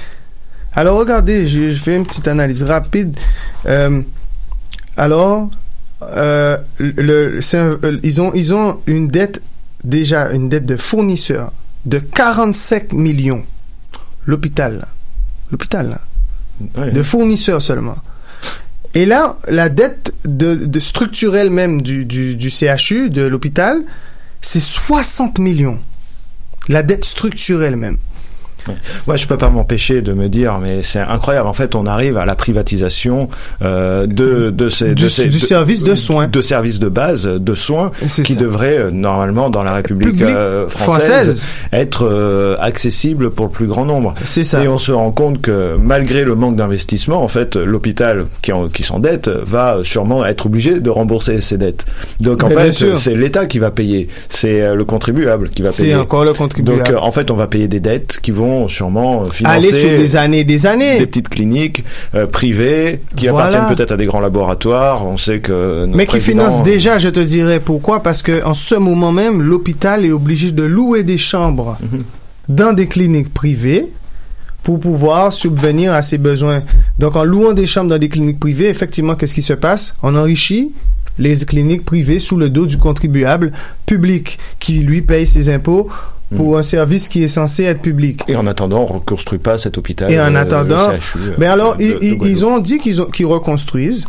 [0.75, 3.17] Alors, regardez, je, je fais une petite analyse rapide.
[3.65, 4.01] Euh,
[4.95, 5.49] alors,
[6.03, 9.41] euh, le, un- euh, ils, ont, ils ont une dette,
[9.83, 11.51] déjà, une dette de fournisseur
[11.85, 13.43] de 45 millions.
[14.25, 14.85] L'hôpital.
[15.51, 15.99] L'hôpital,
[16.77, 16.91] Ouais.
[16.91, 17.95] de fournisseurs seulement.
[18.93, 23.81] Et là, la dette de, de structurelle même du, du, du CHU, de l'hôpital,
[24.41, 25.79] c'est 60 millions.
[26.67, 27.97] La dette structurelle même.
[29.07, 31.47] Moi, je peux pas m'empêcher de me dire, mais c'est incroyable.
[31.47, 33.29] En fait, on arrive à la privatisation
[33.61, 36.27] euh, de de ces Du- de ces- du service de soins.
[36.27, 38.39] de services de base de soins C'est qui ça.
[38.39, 41.05] devraient euh, normalement dans la République euh, française,
[41.41, 41.45] française.
[41.73, 44.13] être euh, accessibles pour le plus grand nombre.
[44.25, 44.63] C'est ça.
[44.63, 48.67] Et on se rend compte que malgré le manque d'investissement, en fait, l'hôpital qui, en-
[48.67, 51.85] qui s'endette va sûrement être obligé de rembourser ses dettes.
[52.19, 55.71] Donc en Mais fait, c'est l'État qui va payer, c'est euh, le contribuable qui va
[55.71, 55.95] C'est payer.
[55.95, 56.83] encore le contribuable.
[56.83, 59.89] Donc en fait, on va payer des dettes qui vont sûrement euh, financer Aller sur
[59.89, 60.99] des années des années.
[60.99, 61.83] des petites cliniques
[62.15, 63.47] euh, privées qui Voilà.
[63.47, 65.05] appartiennent peut-être à des grands laboratoires.
[65.05, 68.43] On sait que notre Mais qui président- finance déjà, je te dirais pourquoi, parce que
[68.43, 72.03] en ce moment même, l'hôpital est obligé de louer des chambres Mhm.
[72.49, 73.85] dans des cliniques privées
[74.63, 76.63] pour pouvoir subvenir à ses besoins.
[76.99, 79.95] Donc en louant des chambres dans des cliniques privées, effectivement, qu'est-ce qui se passe?
[80.03, 80.71] On enrichit
[81.17, 83.51] les cliniques privées sous le dos du contribuable
[83.85, 85.89] public qui lui paye ses impôts
[86.35, 88.21] pour un service qui est censé être public.
[88.27, 90.11] Et en attendant, on reconstruit pas cet hôpital.
[90.11, 93.25] Et en euh, attendant, le CHU, euh, mais alors de- ils, de ont dit qu'ils
[93.25, 94.05] reconstruisent.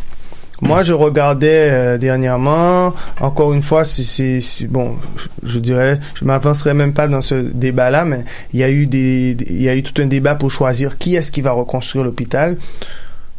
[0.63, 2.93] Moi, je regardais euh, dernièrement.
[3.19, 4.91] Encore une fois, c'est- bon.
[5.17, 8.85] Je, je dirais, je m'avancerai même pas dans ce débat-là, mais il y a eu
[8.85, 12.05] des, il y a eu tout un débat pour choisir qui est-ce qui va reconstruire
[12.05, 12.57] l'hôpital.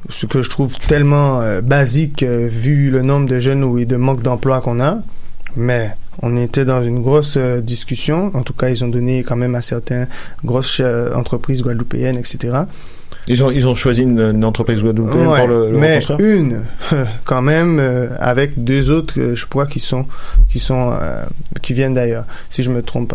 [0.09, 3.85] Ce que je trouve tellement euh, basique euh, vu le nombre de jeunes ou- et
[3.87, 4.99] de manque d'emploi qu'on a.
[5.57, 8.31] Mais on était dans une grosse euh, discussion.
[8.35, 10.09] En tout cas, ils ont donné quand même à certaines
[10.45, 12.59] grosses euh, entreprises guadeloupéennes, etc.
[13.29, 16.65] Ils ont, ils ont choisi une, une entreprise guadeloupéenne Ouais, pour le, le mais une
[17.25, 20.07] quand même euh, avec deux autres je crois qui sont
[20.49, 20.99] qui sont
[21.61, 23.15] qui viennent d'ailleurs si je me trompe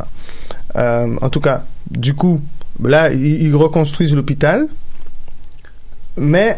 [0.75, 2.39] pas en tout cas du coup
[2.81, 4.67] là ils, ils reconstruisent l'hôpital
[6.15, 6.57] mais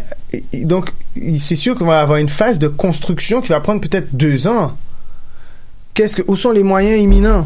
[0.65, 0.92] donc
[1.39, 4.74] c'est sûr qu'on va avoir une phase de construction qui va prendre peut-être deux ans
[6.00, 7.46] qu'est-ce que où sont les moyens imminents?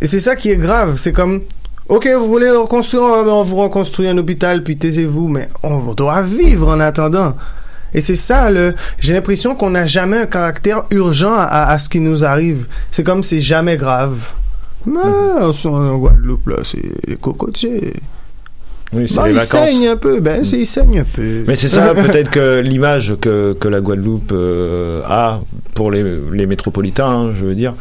[0.00, 1.40] Et c'est ça qui est grave c'est comme
[1.88, 5.94] Ok, vous voulez reconstruire, on va- on vous reconstruit un hôpital, puis taisez-vous, mais on
[5.94, 7.34] doit vivre en attendant.
[7.94, 11.98] Et c'est ça, le, j'ai l'impression qu'on n'a jamais un caractère urgent à, ce qui
[12.00, 12.66] nous arrive.
[12.90, 14.18] C'est comme c'est jamais grave.
[14.86, 15.00] Mais,
[15.40, 17.94] on s'en- en Guadeloupe, là, c'est les cocotiers.
[18.92, 19.48] Oui, c'est Bon, les ils vacances.
[19.50, 21.42] saignent un peu, ben, c'est, ils saignent un peu.
[21.46, 25.40] Mais c'est ça, peut-être que l'image que, que la Guadeloupe euh, a
[25.74, 27.74] pour les, les métropolitains, hein, je veux dire,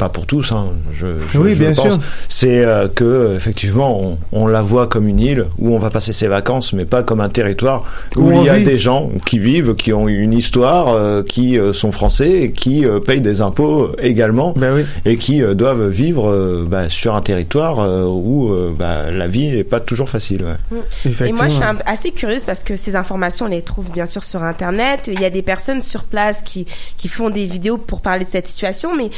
[0.00, 1.98] pas pour tous, hein, je, je, Oui, je bien pense, sûr.
[2.28, 6.12] c'est euh, que effectivement on, on la voit comme une île où on va passer
[6.14, 7.84] ses vacances, mais pas comme un territoire
[8.16, 8.64] où, il y a vit.
[8.64, 12.84] des gens qui vivent, qui ont une histoire, euh, qui euh, sont français et qui
[12.86, 14.84] euh, payent des impôts également Ben oui.
[15.04, 19.26] et qui euh, doivent vivre euh, bah, sur un territoire euh, où euh, bah, la
[19.28, 20.44] vie n'est pas toujours facile.
[20.44, 20.80] ouais.
[21.28, 24.06] Et moi, je suis un- assez curieuse parce que ces informations, on les trouve bien
[24.06, 25.10] sûr sur Internet.
[25.12, 26.64] Il y a des personnes sur place qui,
[26.96, 28.96] qui font des vidéos pour parler de cette situation.
[28.96, 29.10] Mais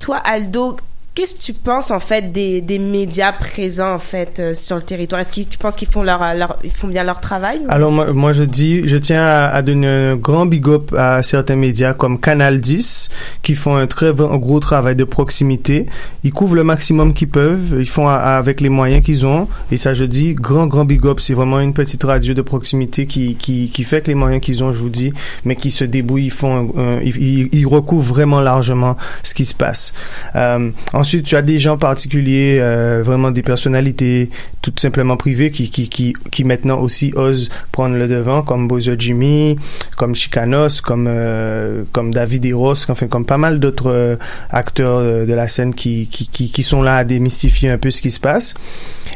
[0.00, 0.78] toi, Aldo,
[1.14, 4.82] qu'est-ce que tu penses en fait des, des médias présents en fait euh, sur le
[4.82, 5.20] territoire?
[5.20, 8.32] Est-ce que tu penses qu'ils font leur, leur ils font bien leur travail Alors moi,
[8.32, 12.60] je dis, je tiens à, donner un grand big up à certains médias comme Canal
[12.60, 13.10] 10
[13.42, 15.86] qui font un très gros travail de proximité.
[16.24, 19.94] Ils couvrent le maximum qu'ils peuvent, ils font avec les moyens qu'ils ont et ça
[19.94, 21.20] je dis grand grand big up.
[21.20, 24.62] C'est vraiment une petite radio de proximité qui qui qui fait que les moyens qu'ils
[24.62, 25.12] ont, je vous dis,
[25.44, 29.92] mais qui se débrouillent, ils font, ils, recouvrent vraiment largement ce qui se passe.
[30.34, 30.70] Euh,
[31.18, 34.30] tu as des gens particuliers, euh, vraiment des personnalités,
[34.62, 38.92] tout simplement privées, qui, qui, qui, qui maintenant aussi osent prendre le devant, comme Bozo
[38.98, 39.56] Jimmy,
[39.96, 44.16] comme Chicanos, comme, euh, comme David Eros, enfin, comme pas mal d'autres euh,
[44.50, 48.02] acteurs de la scène qui, qui, qui, qui sont là à démystifier un peu ce
[48.02, 48.54] qui se passe.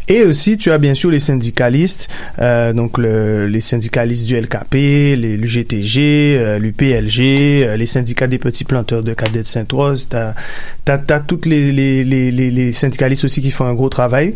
[0.09, 5.37] Et aussi, tu as bien sûr les syndicalistes, donc le, les syndicalistes du LKP, les,
[5.37, 10.09] l'UGTG, l'UPLG, les syndicats des petits planteurs de cadets de Sainte-Rose.
[10.11, 10.35] T'as,
[10.85, 14.35] t'as, t'as toutes les, les, syndicalistes aussi qui font un gros travail.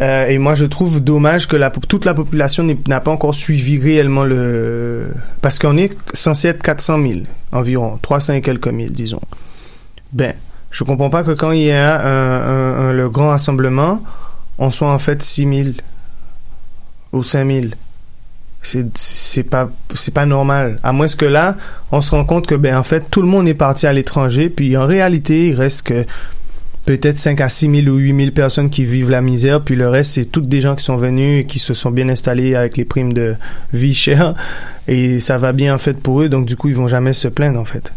[0.00, 4.24] Euh, et moi, je trouve dommage que toute la population n'a pas encore suivi réellement
[4.24, 5.08] le...
[5.40, 7.20] Parce qu'on est censé être 400 000
[7.52, 9.20] environ, 300 et quelques mille, disons.
[10.12, 10.34] Ben,
[10.70, 14.02] je comprends pas que quand il y a le grand rassemblement,
[14.58, 15.68] on soit en fait 6 000
[17.12, 17.66] ou 5 000.
[18.94, 20.78] C'est, pas, c'est pas normal.
[20.82, 21.56] À moins que là,
[21.92, 24.50] on se rend compte que, ben, en fait, tout le monde est parti à l'étranger,
[24.50, 26.04] puis en réalité, il reste que
[26.84, 29.88] peut-être 5 à 6 000 ou 8 000 personnes qui vivent la misère, puis le
[29.88, 32.76] reste, c'est toutes des gens qui sont venus et qui se sont bien installés avec
[32.76, 33.36] les primes de
[33.72, 34.34] vie chères,
[34.88, 37.28] et ça va bien, en fait, pour eux, donc du coup, ils vont jamais se
[37.28, 37.92] plaindre, en fait.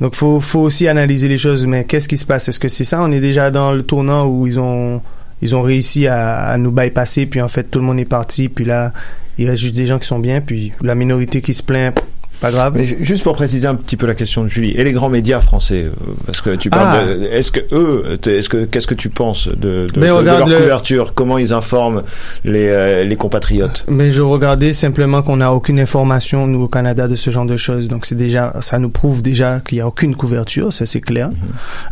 [0.00, 2.48] Donc, faut, faut aussi analyser les choses, mais qu'est-ce qui se passe?
[2.48, 3.00] Est-ce que c'est ça?
[3.00, 5.00] On est déjà dans le tournant où ils ont,
[5.40, 8.48] ils ont réussi à, à nous bypasser, puis en fait, tout le monde est parti,
[8.48, 8.92] puis là,
[9.38, 11.94] il reste juste des gens qui sont bien, puis la minorité qui se plaint,
[12.42, 12.74] pas grave.
[12.76, 15.40] Mais juste pour préciser un petit peu la question de Julie et les grands médias
[15.40, 15.90] français, euh,
[16.26, 16.98] parce que tu parles.
[17.02, 17.14] Ah.
[17.14, 21.14] de- Est-ce que eux, est-ce que qu'est-ce que tu penses de, de, leur le- couverture?
[21.14, 22.02] Comment ils informent
[22.44, 23.84] les euh, les compatriotes?
[23.88, 27.56] Mais je regardais simplement qu'on n'a aucune information, nous, au Canada, de ce genre de
[27.56, 27.88] choses.
[27.88, 31.30] Donc, c'est déjà, ça nous prouve déjà qu'il n'y a aucune couverture, ça c'est clair.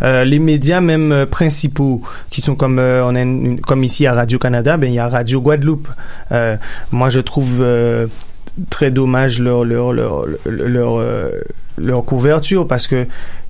[0.03, 4.07] Euh, les médias, même euh, principaux, qui sont comme, on a une- une- comme ici
[4.07, 5.89] à Radio-Canada, ben, il y a Radio Guadeloupe.
[6.93, 7.65] Moi, je trouve
[8.69, 11.31] très dommage leur, leur, leur, leur, euh,
[11.79, 13.07] leur couverture parce que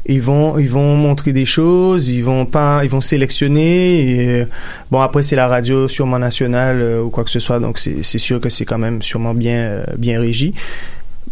[0.06, 4.46] ils vont ils vont montrer des choses ils vont pas ils vont sélectionner
[4.90, 8.02] bon après c'est la radio sûrement nationale euh, ou quoi que ce soit donc c'est
[8.02, 10.54] c'est sûr que c'est quand même sûrement bien euh, bien régi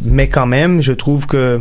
[0.02, 1.60] mais quand même je trouve que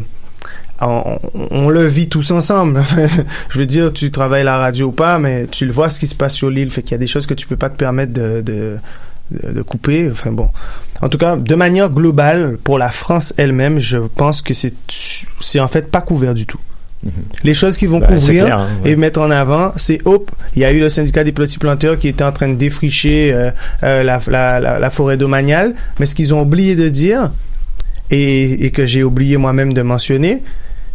[0.79, 1.17] on,
[1.49, 2.83] on- le vit tous ensemble.
[3.49, 6.05] je veux dire, tu travailles la radio ou pas, mais tu le vois ce qui
[6.05, 6.69] se passe sur l'île.
[6.69, 8.77] Fait qu'il y a des choses que tu peux pas te permettre de, de-
[9.31, 10.07] de couper.
[10.11, 10.49] Enfin bon.
[11.01, 14.73] En tout cas, de manière globale, pour la France elle-même, je pense que c'est,
[15.41, 16.59] c'est en fait pas couvert du tout.
[17.43, 18.91] Les choses qu'ils vont Bah, couvrir clair, hein, ouais.
[18.91, 21.97] et mettre en avant, c'est hop, il y a eu le syndicat des petits planteurs
[21.99, 23.51] qui était en train de défricher euh,
[23.83, 27.31] euh, la, la, la, la forêt domaniale, mais ce qu'ils ont oublié de dire
[28.09, 30.41] et, et que j'ai oublié moi-même de mentionner,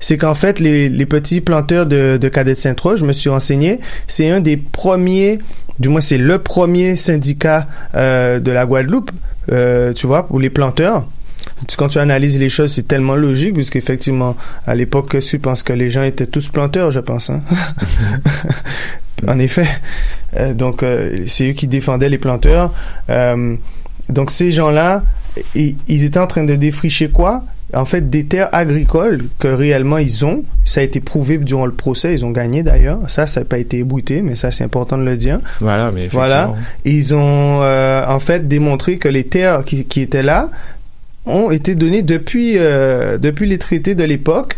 [0.00, 3.30] c'est qu'en fait, les, les petits planteurs de, de cadets de Saint-Roch, je me suis
[3.30, 5.38] renseigné, c'est un des premiers,
[5.82, 9.10] du moins c'est le premier syndicat euh, de la Guadeloupe,
[9.50, 11.04] euh, tu vois, pour les planteurs.
[11.76, 15.90] quand tu analyses les choses, c'est tellement logique, puisqu'effectivement, à l'époque, tu penses que les
[15.90, 17.30] gens étaient tous planteurs, je pense.
[17.30, 17.42] Hein?
[19.26, 19.66] en effet.
[20.36, 22.72] Euh, donc, euh, c'est eux qui défendaient les planteurs.
[23.10, 23.56] Euh,
[24.08, 25.02] donc, ces gens-là,
[25.54, 27.44] ils étaient en train de défricher quoi?
[27.74, 30.44] En fait, des terres agricoles que réellement ils ont.
[30.64, 32.12] Ça a été prouvé durant le procès.
[32.12, 32.98] Ils ont gagné d'ailleurs.
[33.08, 35.40] Ça, ça n'a pas été ébruité, mais ça, c'est important de le dire.
[35.60, 36.54] Voilà, mais Voilà.
[36.84, 40.50] Ils ont euh, en fait démontré que les terres qui, qui étaient là
[41.24, 44.56] ont été données depuis, euh, depuis les traités de l'époque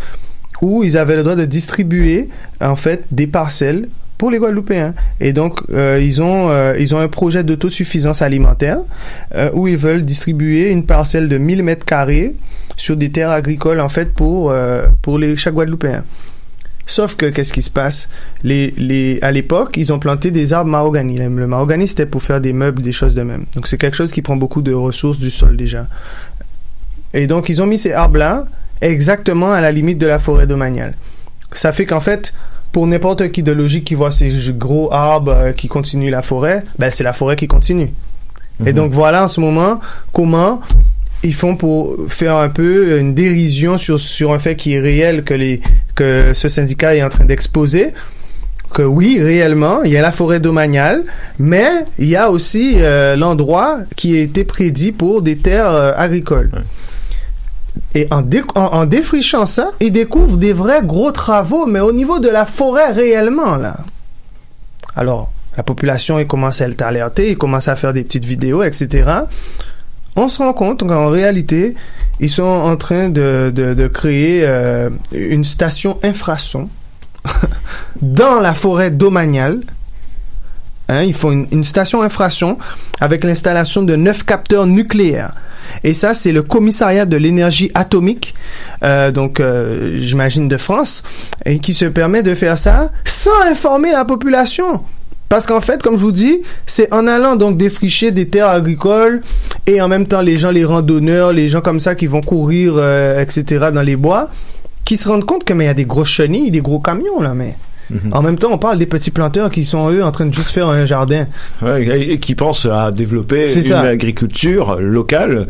[0.63, 2.29] où ils avaient le droit de distribuer
[2.61, 4.95] en fait des parcelles pour les Guadeloupéens.
[5.21, 8.79] Et donc, euh, ils, ont, euh, ils ont un projet d'autosuffisance alimentaire
[9.35, 12.35] euh, où ils veulent distribuer une parcelle de 1000 mètres carrés
[12.77, 16.03] sur des terres agricoles, en fait, pour, euh, pour les, chaque Guadeloupéen.
[16.87, 18.11] Sauf que, qu'est-ce qui se passe?
[18.43, 21.19] Les, les, à l'époque, ils ont planté des arbres mahogany.
[21.19, 23.45] Le mahogany, c'était pour faire des meubles, des choses de même.
[23.55, 25.87] Donc, c'est quelque chose qui prend beaucoup de ressources du sol déjà.
[27.15, 28.45] Et donc, ils ont mis ces arbres-là
[28.83, 30.95] exactement à la limite de la forêt domaniale.
[31.53, 32.35] Ça fait qu'en fait,
[32.73, 36.65] pour n'importe qui de logique qui voit ces gros arbres euh, qui continuent la forêt,
[36.79, 37.95] ben, c'est la forêt qui continue.
[38.67, 39.81] Et donc, voilà en ce moment
[40.13, 40.61] comment
[41.25, 45.25] ils font pour faire un peu une dérision sur, sur un fait qui est réel
[45.25, 45.61] que, les,
[45.95, 47.93] que ce syndicat est en train d'exposer.
[48.73, 51.05] Que oui, réellement, il y a la forêt domaniale,
[51.39, 55.93] mais il y a aussi euh, l'endroit qui a été prédit pour des terres euh,
[55.97, 56.51] agricoles.
[57.95, 61.93] Et en, dé- en, en défrichant ça, ils découvrent des vrais gros travaux, mais au
[61.93, 63.77] niveau de la forêt réellement, là.
[64.97, 68.63] Alors, la population, ils commencent à être alertés, ils commencent à faire des petites vidéos,
[68.65, 69.09] etc.
[70.17, 71.75] On se rend compte qu'en réalité,
[72.21, 76.69] ils sont en train de, créer euh, une station infrason
[78.03, 79.61] dans la forêt domaniale.
[80.89, 82.59] Hein, ils font une, station infrason
[83.01, 85.33] avec l'installation de neuf capteurs nucléaires.
[85.83, 88.35] Et ça, c'est le commissariat de l'énergie atomique,
[88.83, 91.03] euh, donc euh, j'imagine de France,
[91.63, 94.83] qui se permet de faire ça sans informer la population.
[95.35, 99.21] Parce qu'en fait, comme je vous dis, c'est en allant donc défricher des terres agricoles
[99.67, 102.75] et en même temps les gens, les randonneurs, les gens comme ça qui vont courir,
[102.77, 103.67] euh, etc.
[103.75, 104.31] dans les bois,
[104.85, 107.21] qui se rendent compte que mais il y a des grosses chenilles, des gros camions
[107.21, 107.57] là, mais
[108.13, 110.51] en même temps on parle des petits planteurs qui sont eux en train de juste
[110.51, 111.27] faire un jardin.
[111.61, 113.81] Ouais, et qui pensent à développer une ça.
[113.81, 115.49] agriculture locale.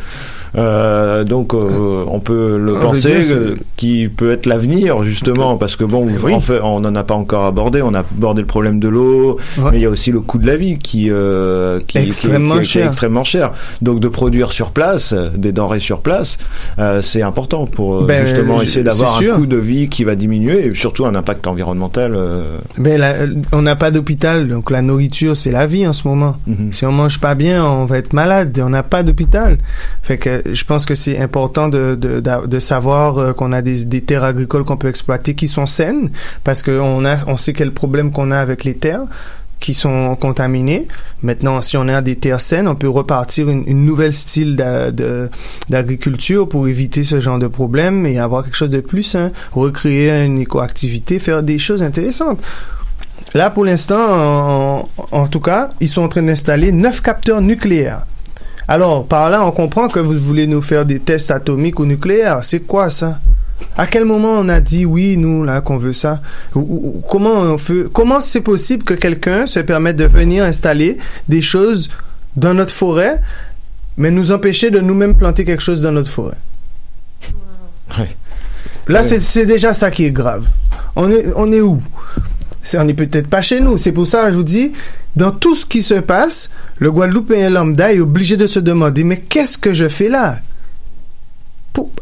[0.57, 5.83] Euh, donc euh, on peut le penser euh, qui peut être l'avenir justement parce que
[5.85, 6.33] bon Oui.
[6.33, 9.39] en fait on n'en a pas encore abordé on a abordé le problème de l'eau
[9.59, 9.71] Ouais.
[9.73, 12.59] mais il y a aussi le coût de la vie qui euh, qui, qui- Extrêmement
[12.59, 16.39] qui- qui est extrêmement cher donc de produire sur place euh, des denrées sur place
[16.79, 20.15] euh, c'est important pour euh, Ben, justement essayer d'avoir un coût de vie qui va
[20.15, 23.15] diminuer et surtout un impact environnemental euh, Ben, la-
[23.53, 26.37] on n'a pas d'hôpital, donc la nourriture, c'est la vie en ce moment.
[26.47, 26.73] Mhm.
[26.73, 28.59] Si on mange pas bien, on va être malade.
[28.65, 29.59] On n'a pas d'hôpital.
[30.03, 33.85] Fait que je pense que c'est important de, de, de savoir euh, qu'on a des,
[33.85, 36.11] des terres agricoles qu'on peut exploiter qui sont saines,
[36.45, 39.05] parce qu'on a, on sait quel problème qu'on a avec les terres
[39.61, 40.87] qui sont contaminées.
[41.23, 44.57] Maintenant, si on a des terres saines, on peut repartir une, nouvelle style
[45.71, 49.17] d'agriculture pour éviter ce genre de problème et avoir quelque chose de plus
[49.53, 52.43] recréer une écoactivité, faire des choses intéressantes.
[53.33, 58.05] Là, pour l'instant, en, en tout cas, ils sont en train d'installer neuf capteurs nucléaires.
[58.69, 62.43] Alors, par là, on comprend que vous voulez nous faire des tests atomiques ou nucléaires.
[62.43, 63.19] C'est quoi ça?
[63.77, 66.21] À quel moment on a dit oui, nous, là, qu'on veut ça?
[66.55, 70.45] Ou- ou- ou Comment on fait Comment c'est possible que quelqu'un se permette de venir
[70.45, 70.99] installer
[71.29, 71.91] des choses
[72.37, 73.21] dans notre forêt,
[73.97, 76.37] mais nous empêcher de nous-mêmes planter quelque chose dans notre forêt?
[77.99, 78.17] Ouais.
[78.89, 80.47] Là, c'est- c'est déjà ça qui est grave.
[80.97, 81.81] On est, on est où?
[82.77, 83.79] On est peut-être pas chez nous.
[83.79, 84.73] C'est pour ça je vous dis,
[85.17, 89.19] dans tout ce qui se passe, le Guadeloupéen lambda est obligé de se demander, mais
[89.19, 90.39] qu'est-ce que je fais là?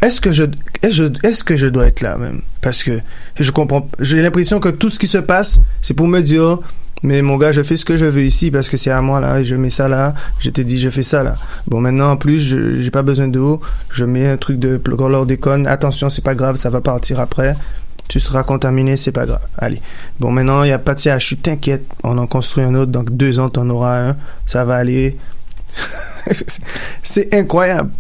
[0.03, 0.45] Est-ce que je,
[0.83, 2.43] est-ce que je dois être là même?
[2.61, 3.01] Parce que
[3.39, 3.89] je comprends.
[4.01, 6.59] J'ai l'impression que tout ce qui se passe, c'est pour me dire,
[7.03, 9.21] mais mon gars, je fais ce que je veux ici parce que c'est à moi
[9.21, 10.15] là, et je mets ça là.
[10.41, 11.37] Je te dis, je fais ça là.
[11.67, 13.61] Bon, maintenant en plus, je j'ai pas besoin d'eau.
[13.91, 15.67] Je mets un truc de chlordécone.
[15.67, 17.55] Attention, c'est pas grave, ça va partir après.
[18.13, 19.41] Tu seras contaminé, c'est pas grave.
[19.57, 19.81] Allez.
[20.21, 21.39] Bon, maintenant, il n'y a pas de CHU.
[21.39, 22.93] T'inquiète, on en construit un autre.
[22.93, 24.17] Dans deux ans, t'en auras un.
[24.45, 25.17] Ça va aller.
[27.03, 27.91] c'est incroyable.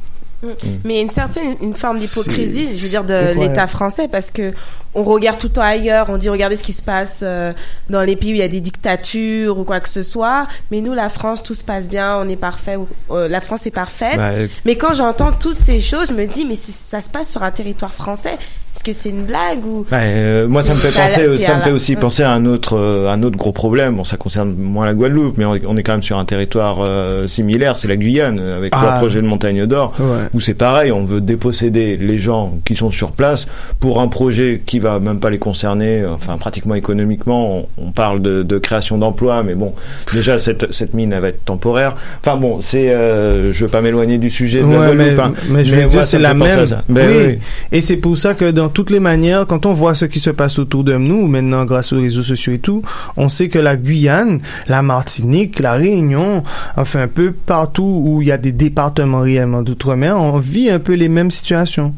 [0.42, 0.50] Mais
[0.84, 4.30] il y a une certaine une forme d'hypocrisie, je veux dire, de l'État français, parce
[4.30, 4.52] que
[4.94, 7.52] on regarde tout le temps ailleurs, on dit regardez ce qui se passe euh,
[7.88, 10.46] dans les pays où il y a des dictatures ou quoi que ce soit.
[10.70, 12.76] Mais nous, la France, tout se passe bien, on est parfait,
[13.10, 14.16] euh, la France est parfaite.
[14.16, 17.08] Bah, euh, Mais quand j'entends toutes ces choses, je me dis mais c'est- ça se
[17.10, 18.36] passe sur un territoire français.
[18.74, 21.52] Est-ce que c'est une blague ou Ouais, euh, moi, ça me fait penser, c'est ça
[21.52, 23.96] à me la- fait aussi penser à un autre, euh, un autre gros problème.
[23.96, 26.24] Bon, ça concerne moins la Guadeloupe, mais on est, on est quand même sur un
[26.24, 27.76] territoire euh, similaire.
[27.76, 28.92] C'est la Guyane, avec Ah.
[28.94, 30.06] le projet de Montagne d'Or, Ouais.
[30.32, 30.90] où c'est pareil.
[30.90, 33.46] On veut déposséder les gens qui sont sur place
[33.78, 36.04] pour un projet qui va même pas les concerner.
[36.04, 39.72] Enfin, pratiquement économiquement, on, on parle de, de création d'emplois, mais bon,
[40.12, 41.96] déjà cette, cette mine, elle va être temporaire.
[42.20, 45.38] Enfin bon, c'est, euh, je veux pas m'éloigner du sujet de la Ouais, mais, Guadeloupe.
[45.38, 45.46] hein.
[45.50, 46.66] mais je veux dire, c'est la à même.
[46.88, 47.24] Ben oui.
[47.34, 47.38] oui.
[47.72, 50.30] Et c'est pour ça que dans toutes les manières, quand on voit ce qui se
[50.30, 52.82] passe autour de nous, maintenant grâce aux réseaux sociaux et tout,
[53.16, 56.42] on sait que la Guyane, la Martinique, la Réunion,
[56.76, 60.78] enfin un peu partout où il y a des départements réellement d'outre-mer, on vit un
[60.78, 61.94] peu les mêmes situations.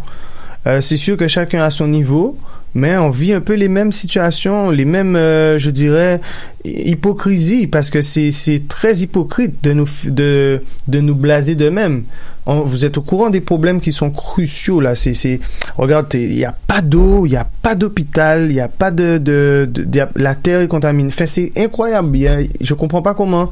[0.67, 2.39] Euh, c'est sûr que chacun a son niveau,
[2.75, 6.21] mais on vit un peu les mêmes situations, les mêmes, euh, je dirais,
[6.65, 8.33] hy- hypocrisie, parce que c'est
[8.69, 12.05] très hypocrite de nous de de nous blaser de même.
[12.47, 14.95] On- vous êtes au courant des problèmes qui sont cruciaux là.
[14.97, 15.41] C'est
[15.77, 18.91] regarde, il y a pas d'eau, il y a pas d'hôpital, il y a pas
[18.91, 21.09] de de, de- de- la terre est contaminée.
[21.09, 22.19] Enfin, c'est incroyable.
[22.61, 23.51] Je comprends pas comment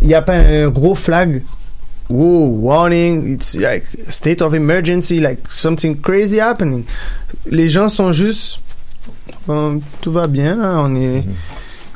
[0.00, 1.42] il y a pas un gros flag
[2.10, 6.84] whoa, warning, it's like state of emergency, like something crazy happening.
[7.46, 8.60] Les gens sont juste,
[9.46, 11.24] bon, tout va bien, là, on est,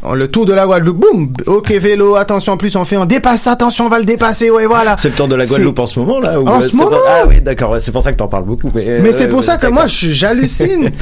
[0.02, 3.46] on- le tour de la Guadeloupe, boum, ok vélo, attention, plus on fait, on dépasse,
[3.46, 4.96] attention, on va le dépasser, ouais, voilà.
[4.98, 6.76] C'est le tour de la Guadeloupe en ce moment là ou, En euh, ce c'est
[6.76, 8.70] moment pas- Ah oui, d'accord, ouais, c'est pour ça que t'en parles beaucoup.
[8.74, 9.74] Mais, Mais euh, c'est pour ça que d'accord.
[9.74, 10.90] moi, je- j'hallucine.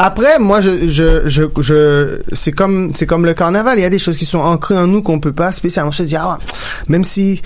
[0.00, 3.78] Après, moi, je, je, je, je c'est comme, c'est comme le carnaval.
[3.78, 6.04] Il y a des choses qui sont ancrées en nous qu'on peut pas spécialement se
[6.04, 6.38] dire, ah,
[6.88, 7.42] même si,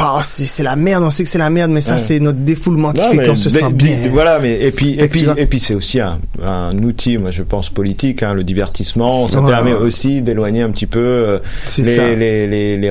[0.00, 1.98] oh, c'est, la merde, on sait que c'est la merde, mais ça, Ouais.
[2.00, 3.98] c'est notre défoulement qui Non, fait qu'on se sent bien.
[4.10, 7.42] Voilà, mais et puis et puis et puis c'est aussi un, un outil, moi je
[7.44, 9.28] pense politique, hein, le divertissement.
[9.28, 9.78] Ça Ouais, permet ouais.
[9.80, 11.38] aussi d'éloigner un petit peu euh,
[11.78, 12.90] les, les les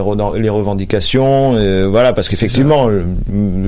[0.49, 1.55] revendications.
[1.55, 2.89] euh, voilà, parce qu'effectivement,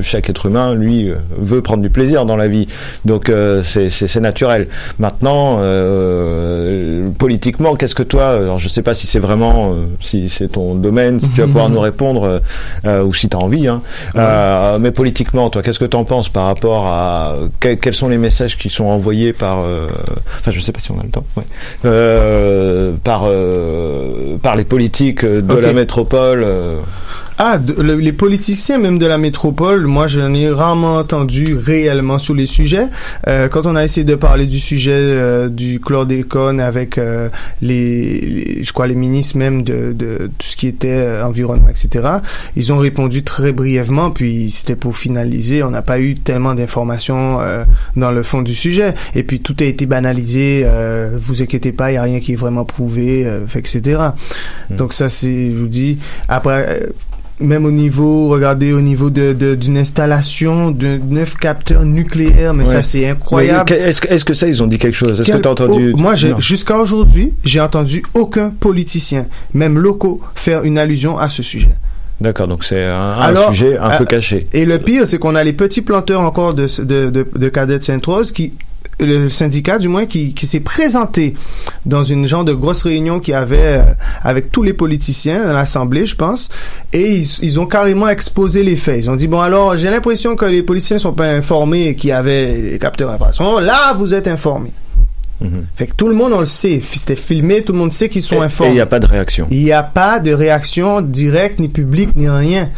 [0.01, 2.67] chaque être humain, lui, euh, veut prendre du plaisir dans la vie.
[3.03, 4.67] Donc euh, c'est naturel.
[4.99, 10.29] Maintenant, euh, politiquement, qu'est-ce que toi Alors je sais pas si c'est vraiment euh, si
[10.29, 12.39] c'est ton domaine, si tu vas pouvoir nous répondre euh,
[12.85, 13.67] euh, ou si tu as envie.
[13.67, 13.81] Hein.
[14.15, 18.09] Euh, mais politiquement, toi, qu'est-ce que tu en penses par rapport à que- quels sont
[18.09, 19.87] les messages qui sont envoyés par euh,
[20.39, 21.43] enfin je sais pas si on a le temps ouais.
[21.85, 26.79] euh, par euh, par les politiques de la métropole euh,
[27.45, 32.17] Ah, de- le- les politiciens même de la métropole, moi j'en ai rarement entendu réellement
[32.17, 32.87] sur les sujets.
[33.27, 37.27] Euh, quand on a essayé de parler du sujet euh, du chlordécone avec euh,
[37.61, 42.07] les, les- je crois les ministres même de, de tout ce qui était environnement, etc.
[42.55, 45.63] Ils ont répondu très brièvement, puis c'était pour finaliser.
[45.63, 47.39] On n'a pas eu tellement d'informations
[47.97, 48.93] dans le fond du sujet.
[49.15, 50.65] Et puis tout a été banalisé.
[51.17, 53.99] Vous inquiétez pas, il y a rien qui est vraiment prouvé, etc.
[54.69, 55.97] Donc ça c'est, je vous dis,
[56.29, 56.87] après.
[57.41, 62.53] Euh, même au niveau, regardez au niveau de de- d'une installation de neuf capteurs nucléaires,
[62.53, 62.69] mais Ouais.
[62.69, 63.71] ça c'est incroyable.
[63.73, 65.19] Est-ce que, est-ce que ça, ils ont dit quelque chose?
[65.19, 70.21] Est-ce que tu as entendu oh, moi, jusqu'à aujourd'hui, j'ai entendu aucun politicien, même locaux,
[70.35, 71.69] faire une allusion à ce sujet.
[72.21, 74.47] D'accord, donc c'est un, un Alors, sujet un euh, peu caché.
[74.53, 77.79] Et le pire, c'est qu'on a les petits planteurs encore de, de, de, de cadets
[77.79, 78.53] de Sainte-Rose qui
[78.99, 81.33] le syndicat du moins qui, qui s'est présenté
[81.85, 83.81] dans une genre de grosse réunion qui avait euh,
[84.23, 86.49] avec tous les politiciens à l'Assemblée, je pense,
[86.93, 88.97] et ils, ils ont carrément exposé les faits.
[88.99, 92.09] Ils ont dit bon alors j'ai l'impression que les politiciens sont pas informés et qu'il
[92.09, 93.59] y avait les capteurs d'information.
[93.59, 94.71] Là vous êtes informés.
[95.41, 95.65] Mhm.
[95.75, 98.21] Fait que tout le monde on le sait, c'était filmé, tout le monde sait qu'ils
[98.21, 98.69] sont Et- informés.
[98.71, 99.47] Et il n'y a pas de réaction.
[99.51, 102.69] Il n'y a pas de réaction directe, ni publique, ni rien.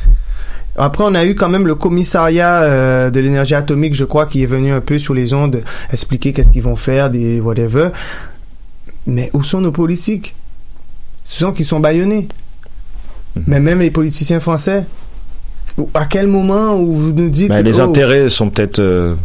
[0.78, 4.44] Après, on a eu quand même le commissariat euh, de l'énergie atomique, je crois, qui
[4.44, 5.62] est venu un peu sur les ondes
[5.92, 7.90] expliquer qu'est-ce qu'ils vont faire, des whatever.
[9.08, 10.36] Mais où sont nos politiques?
[11.24, 12.28] Ce sont qui sont bâillonnés.
[13.36, 13.44] Mhm.
[13.48, 14.86] Mais même les politiciens français.
[15.94, 19.16] À quel moment où vous nous dites les oh, intérêts sont peut-être euh,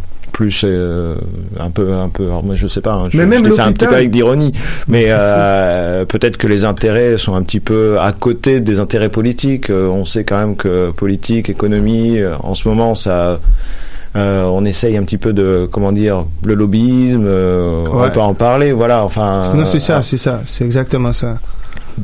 [0.41, 1.16] plus euh,
[1.59, 3.72] un peu un peu alors moi je sais pas hein, je, Mais même ça un
[3.72, 4.53] petit peu avec d'ironie
[4.88, 9.68] mais euh, peut-être que les intérêts sont un petit peu à côté des intérêts politiques
[9.68, 13.38] Euh, on sait quand même que politique économie en ce moment ça
[14.16, 18.11] euh, on essaye un petit peu de comment dire le lobbyisme euh, on Ouais.
[18.11, 21.36] peut en parler voilà enfin Non, c'est ça, c'est ça, c'est exactement ça.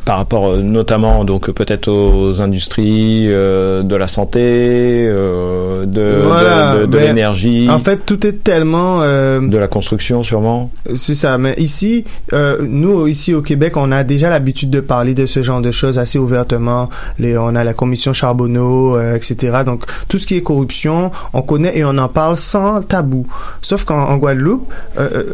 [0.05, 6.75] Par rapport euh, notamment donc peut-être aux industries euh, de la santé euh, de, Voilà,
[6.75, 11.15] de, de- de mais l'énergie En fait, tout est tellement de la construction sûrement C'est
[11.15, 15.43] ça, mais ici, nous ici au Québec, on a déjà l'habitude de parler de ce
[15.43, 16.89] genre de choses assez ouvertement.
[17.19, 19.59] Les, on a la commission Charbonneau, etc.
[19.65, 23.27] Donc tout ce qui est corruption, on connaît et on en parle sans tabou.
[23.63, 24.71] Sauf qu'en en Guadeloupe,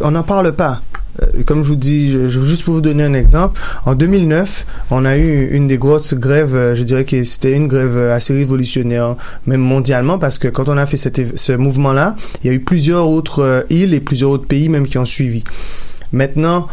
[0.00, 0.80] on n'en parle pas.
[1.20, 5.16] Euh, comme je vous dis, juste pour vous donner un exemple, en 2009, on a
[5.16, 9.16] eu une des grosses grèves, euh, je dirais que c'était une grève euh, assez révolutionnaire,
[9.46, 13.08] même mondialement, parce que quand on a fait ce mouvement-là, il y a eu plusieurs
[13.08, 15.44] autres îles et plusieurs autres pays même qui ont suivi.
[16.12, 16.68] Maintenant,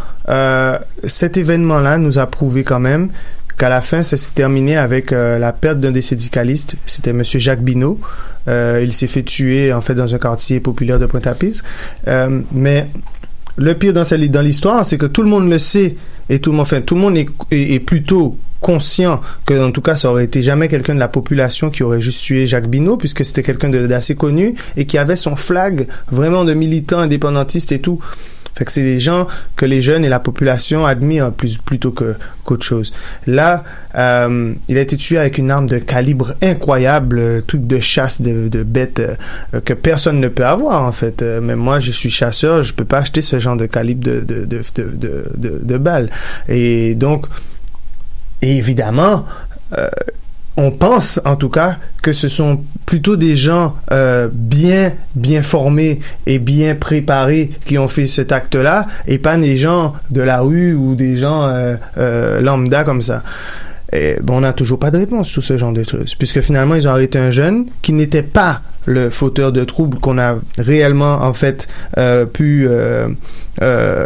[1.05, 3.09] cet événement-là nous a prouvé quand même
[3.57, 6.75] qu'à la fin, ça s'est terminé avec la perte d'un des syndicalistes.
[6.85, 7.99] C'était Monsieur Jacques Binot.
[8.47, 11.63] Il s'est fait tuer en fait dans un quartier populaire de Pointe-à-Pitre.
[12.51, 12.89] Mais
[13.59, 15.95] le pire dans, l'histoire, c'est que tout le monde le sait
[16.29, 17.17] et tout le monde,
[17.51, 21.69] est, plutôt conscient que, en tout cas, ça aurait été jamais quelqu'un de la population
[21.69, 25.35] qui aurait juste tué Jacques Binot, puisque c'était quelqu'un d'assez connu et qui avait son
[25.35, 27.99] flag vraiment de militant indépendantiste et tout.
[28.59, 32.15] Fait que c'est des gens que les jeunes et la population admirent plus, plutôt que,
[32.43, 32.93] qu'autre chose.
[33.25, 33.63] Là,
[33.95, 38.19] euh, il a été tué avec une arme de calibre incroyable, euh, toute de chasse
[38.21, 41.21] de, de bêtes euh, que personne ne peut avoir en fait.
[41.21, 44.19] Euh, même moi, je suis chasseur, je peux pas acheter ce genre de calibre de
[44.19, 46.09] de de de, balles.
[46.49, 47.27] Et donc,
[48.41, 49.25] évidemment.
[50.59, 56.01] On pense en tout cas que ce sont plutôt des gens euh, bien bien formés
[56.25, 60.73] et bien préparés qui ont fait cet acte-là et pas des gens de la rue
[60.73, 63.23] ou des gens euh, euh, lambda comme ça.
[63.91, 66.75] Et, bon, on n'a toujours pas de réponse sur ce genre de trucs, puisque finalement
[66.75, 71.23] ils ont arrêté un jeune qui n'était pas le fauteur de troubles qu'on a réellement
[71.23, 71.67] en fait
[72.33, 72.67] pu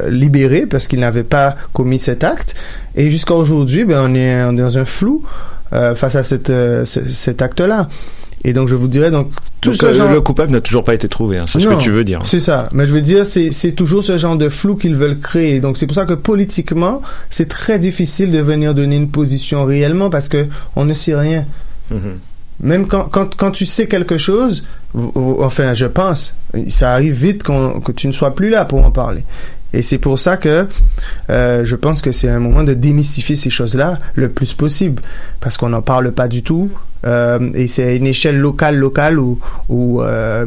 [0.10, 2.56] libérer parce qu'il n'avait pas commis cet acte.
[2.96, 5.26] Et jusqu'à aujourd'hui, ben, on est dans un flou
[5.72, 7.88] euh, face à cette, euh, ce- cet acte-là.
[8.46, 9.30] Et donc je vous dirais donc
[9.62, 11.68] tout Donc, ce euh, genre le coupable n'a toujours pas été trouvé, hein, c'est ce
[11.68, 12.20] que tu veux dire.
[12.26, 12.68] C'est ça.
[12.74, 15.62] Mais je veux dire, c'est, toujours ce genre de flou qu'ils veulent créer.
[15.62, 20.10] Donc c'est pour ça que politiquement, c'est très difficile de venir donner une position réellement
[20.10, 21.46] parce que on ne sait rien.
[21.90, 22.20] Mhm.
[22.60, 24.66] Même quand, quand, quand tu sais quelque chose,
[25.16, 26.36] enfin, je pense,
[26.70, 29.24] ça arrive vite qu'on, que tu ne sois plus là pour en parler.
[29.74, 30.68] Et c'est pour ça que
[31.30, 35.02] euh, je pense que c'est un moment de démystifier ces choses-là le plus possible,
[35.42, 36.70] parce qu'on n'en parle pas du tout.
[37.06, 39.40] Euh, et c'est une échelle locale, locale où,
[40.02, 40.46] euh,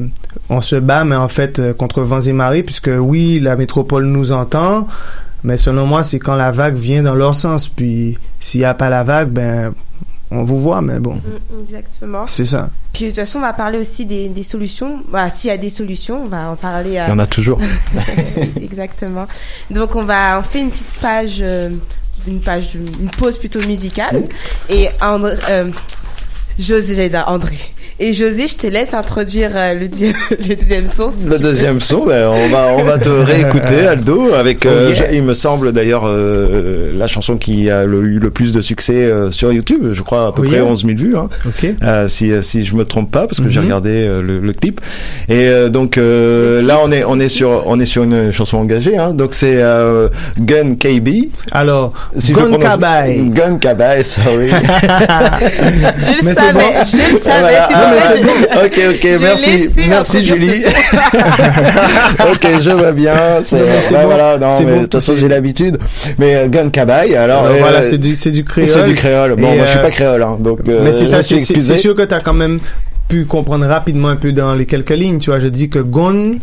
[0.48, 4.32] on se bat, mais en fait contre vents et marées, puisque oui, la métropole nous
[4.32, 4.86] entend,
[5.42, 7.68] mais selon moi, c'est quand la vague vient dans leur sens.
[7.68, 9.72] Puis s'il n'y a pas la vague, ben
[10.30, 12.26] on vous voit, mais bon, Mm, Exactement.
[12.26, 12.70] c'est ça.
[12.92, 15.00] Puis de toute façon, on va parler aussi des, des solutions.
[15.08, 16.96] Bah, S'il y a des solutions, on va en parler.
[16.98, 17.60] euh, Il y en a toujours.
[18.60, 19.26] Exactement.
[19.70, 21.70] Donc on va on fait une petite page, euh,
[22.26, 24.24] une page, une pause plutôt musicale.
[24.68, 25.70] Et André, euh,
[26.58, 27.58] José, j'allais dire André.
[27.98, 31.10] Et José, je te laisse introduire euh, le, di- le deuxième son.
[31.10, 34.94] si Le deuxième son, ben, on va on va te réécouter Aldo avec euh, Oh
[34.94, 35.12] yeah.
[35.12, 38.92] il me semble d'ailleurs euh, la chanson qui a le- eu le plus de succès
[39.06, 40.64] euh, sur YouTube, je crois à peu Oh près yeah.
[40.66, 41.30] 11 000 vues hein.
[41.46, 41.68] Ok.
[41.82, 43.64] Euh, si si je me trompe pas parce que j'ai Mhm.
[43.66, 44.78] regardé euh, le, le clip
[45.30, 48.58] et euh, donc euh, là on est on est sur on est sur une chanson
[48.58, 49.14] engagée hein.
[49.14, 53.22] donc c'est euh, Gun KB Alors, si Gon prononce- Kabay.
[53.30, 56.84] Gun Kabay sorry Je le Mais c'est savais, bon.
[56.86, 57.40] je le savais.
[57.40, 57.85] Voilà.
[57.86, 58.56] Ah.
[58.64, 60.64] Ok, ok, merci, merci Julie.
[62.32, 63.14] ok, je vois bien.
[63.42, 63.62] C'est ouais,
[63.92, 64.04] bon.
[64.06, 65.78] voilà, non, C'est mais bon, de toute façon j'ai l'habitude.
[66.18, 68.68] Mais euh, Gun Kabay, alors, Alors, euh, voilà, c'est du, c'est du créole.
[68.68, 69.36] c'est du créole.
[69.36, 70.60] Bon, moi je suis euh, pas créole, hein, donc.
[70.68, 72.60] euh, mais c'est ça, je suis c'est, sûr que tu as quand même
[73.08, 75.38] pu comprendre rapidement un peu dans les quelques lignes, tu vois.
[75.38, 76.36] Je dis que Gon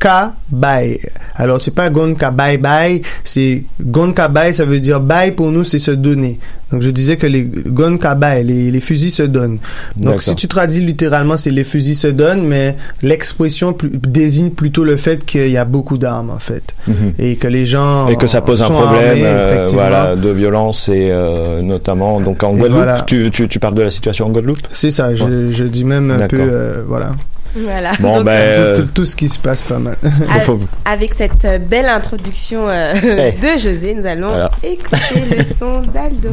[0.00, 0.98] Ka Bai.
[1.36, 5.30] Alors, c'est pas Gon Ka Bai Bai, c'est Gon Ka Bai, ça veut dire Bai
[5.32, 6.38] pour nous, c'est se donner.
[6.72, 9.58] Donc, je disais que les Gon Ka Bai, les, les fusils se donnent.
[9.96, 14.84] Donc, si tu traduis littéralement, c'est les fusils se donnent, mais l'expression plus- désigne plutôt
[14.84, 16.62] le fait qu'il y a beaucoup d'armes, en fait.
[16.88, 17.12] Mhm.
[17.18, 18.08] Et que les gens.
[18.08, 22.42] Et que ça pose un problème, armés, euh, voilà, de violence et euh, notamment donc
[22.42, 22.72] en Guadeloupe.
[22.76, 23.02] voilà.
[23.06, 24.58] Tu, tu, tu parles de la situation en Guadeloupe?
[24.72, 27.10] C'est ça, je, je dis même un peu, euh, voilà.
[27.56, 27.92] Voilà.
[27.98, 29.96] Bon, Donc, ben, euh, tout, tout- tout ce qui se passe pas mal.
[30.84, 33.32] Avec cette euh, belle introduction euh, Hey.
[33.40, 34.50] de José, nous allons Voilà.
[34.62, 36.30] écouter le son d'Aldo.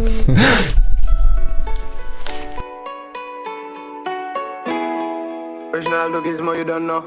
[5.73, 6.09] Original
[6.57, 7.03] you don't know.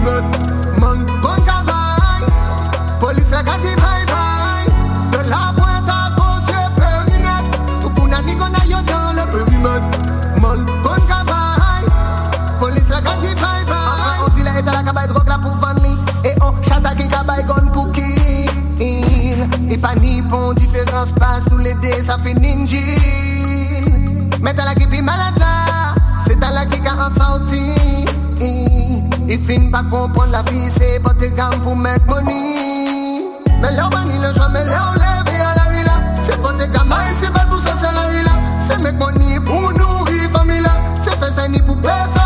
[0.00, 0.38] Périmètre.
[0.78, 2.26] Man, Run Gabay.
[3.00, 4.66] Police la gâte, bye bye.
[5.12, 7.50] De la pointe à gauche, le périmètre.
[7.80, 9.98] Tout monde a dit qu'on a yo dans le périmètre.
[10.40, 11.86] Man, Run Gabay.
[12.58, 14.26] Police la gâte, bye bye.
[14.26, 15.96] On dit la à la cabane drogue là pour vendre li.
[16.24, 18.08] Et on chata qui cabane gun pour kill.
[19.70, 22.76] Et pas ni bon différence passe tous les dés, ça fait ninja.
[24.42, 25.94] Mais t'as la qui malade là,
[26.26, 27.79] c'est t'as la qui a en sorti.
[29.50, 33.24] Fin pa kompon la vi se bote gam pou mek money.
[33.60, 36.70] Men le ou bani le jwa, men le ou leve a la vila Se bote
[36.70, 38.36] gam a e se bel pou sot se la vila
[38.68, 42.19] Se mek money pou nouri famila Se fe se ni pou pesa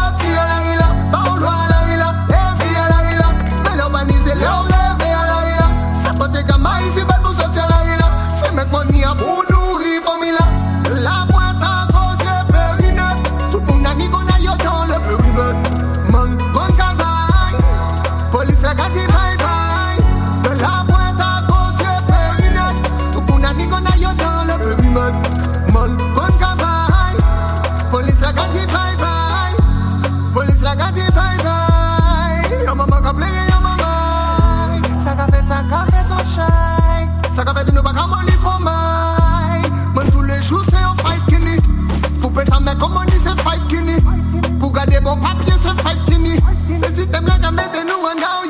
[45.04, 46.40] Pour garder bon papier c'est fight kini
[46.82, 48.43] Ce système là qui mette nous en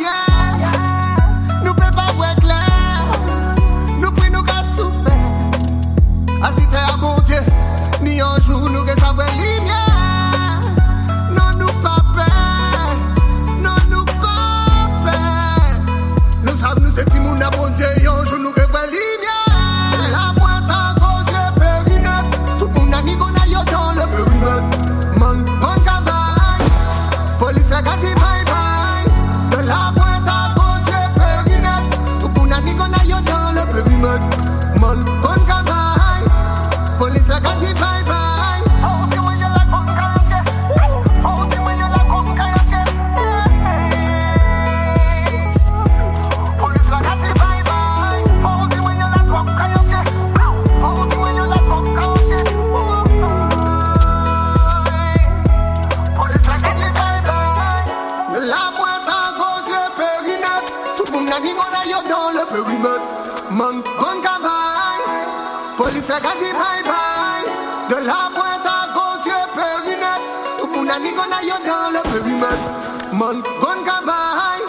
[71.14, 72.68] Tout le monde a dit qu'on a yo dans le périmètre
[73.12, 74.64] Man, bon cabaye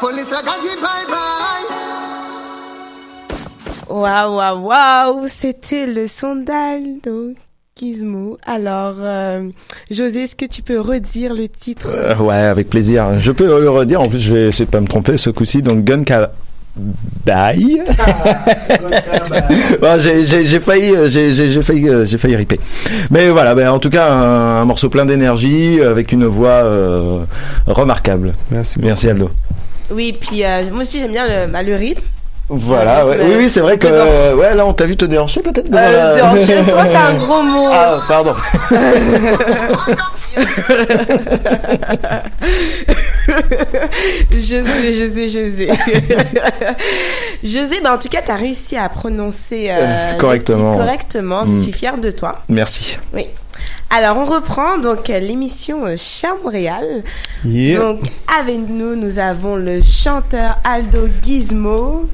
[0.00, 1.66] Police la gati bye bye
[3.90, 7.34] Waouh, waouh, waouh, c'était le sondage de
[7.74, 8.36] Gizmo.
[8.44, 9.48] Alors, euh,
[9.90, 11.86] José, est-ce que tu peux redire le titre?
[11.88, 13.18] Euh, ouais, avec plaisir.
[13.18, 14.02] Je peux le redire.
[14.02, 15.62] En plus, je vais essayer de pas me tromper ce coup-ci.
[15.62, 16.32] Donc, Gun Ka-
[17.24, 17.82] Bye.
[19.80, 22.60] Bon, j'ai failli, euh, j'ai failli, euh, j'ai failli riper.
[23.10, 27.20] Mais voilà, ben, en tout cas, un, un morceau plein d'énergie avec une voix euh,
[27.66, 28.34] remarquable.
[28.50, 28.80] Merci.
[28.84, 29.30] Euh, Aldo.
[29.90, 32.02] Oui, puis euh, moi aussi j'aime bien le, bah, le rythme.
[32.50, 33.18] Voilà, ouais.
[33.20, 35.66] Euh, oui, oui, c'est vrai que, euh, ouais, là, on t'a vu te déhancher peut-être.
[35.66, 37.68] Euh, la- déhancher, soit c'est un gros mot.
[37.70, 38.32] Ah, pardon.
[44.32, 45.68] je sais, je sais, je sais.
[47.44, 50.76] je sais, bah en tout cas, tu as réussi à prononcer euh, correctement.
[50.76, 51.44] correctement.
[51.46, 51.54] Je Mm.
[51.62, 52.42] suis fière de toi.
[52.48, 52.98] Merci.
[53.14, 53.26] Oui.
[53.90, 57.02] Alors, on reprend donc l'émission euh, Cher Montréal.
[57.44, 57.78] Yeah.
[57.78, 58.00] Donc,
[58.40, 62.06] avec nous, nous avons le chanteur Aldo Gizmo.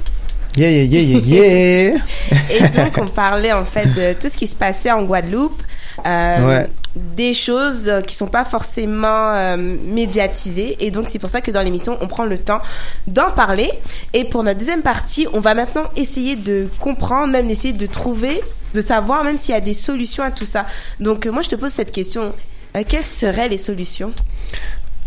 [0.56, 1.94] Yeah, yeah, yeah, yeah, yeah.
[2.50, 5.60] Et donc, on parlait en fait de tout ce qui se passait en Guadeloupe.
[6.06, 6.66] euh, Ouais.
[6.97, 10.76] Des choses qui sont pas forcément euh, médiatisées.
[10.78, 12.61] Et donc, c'est pour ça que dans l'émission, on prend le temps
[13.09, 13.68] d'en parler.
[14.12, 18.40] Et pour notre deuxième partie, on va maintenant essayer de comprendre, même essayer de trouver,
[18.74, 20.66] de savoir même s'il y a des solutions à tout ça.
[21.01, 22.32] Donc, euh, moi, je te pose cette question.
[22.76, 24.12] Euh, quelles seraient les solutions?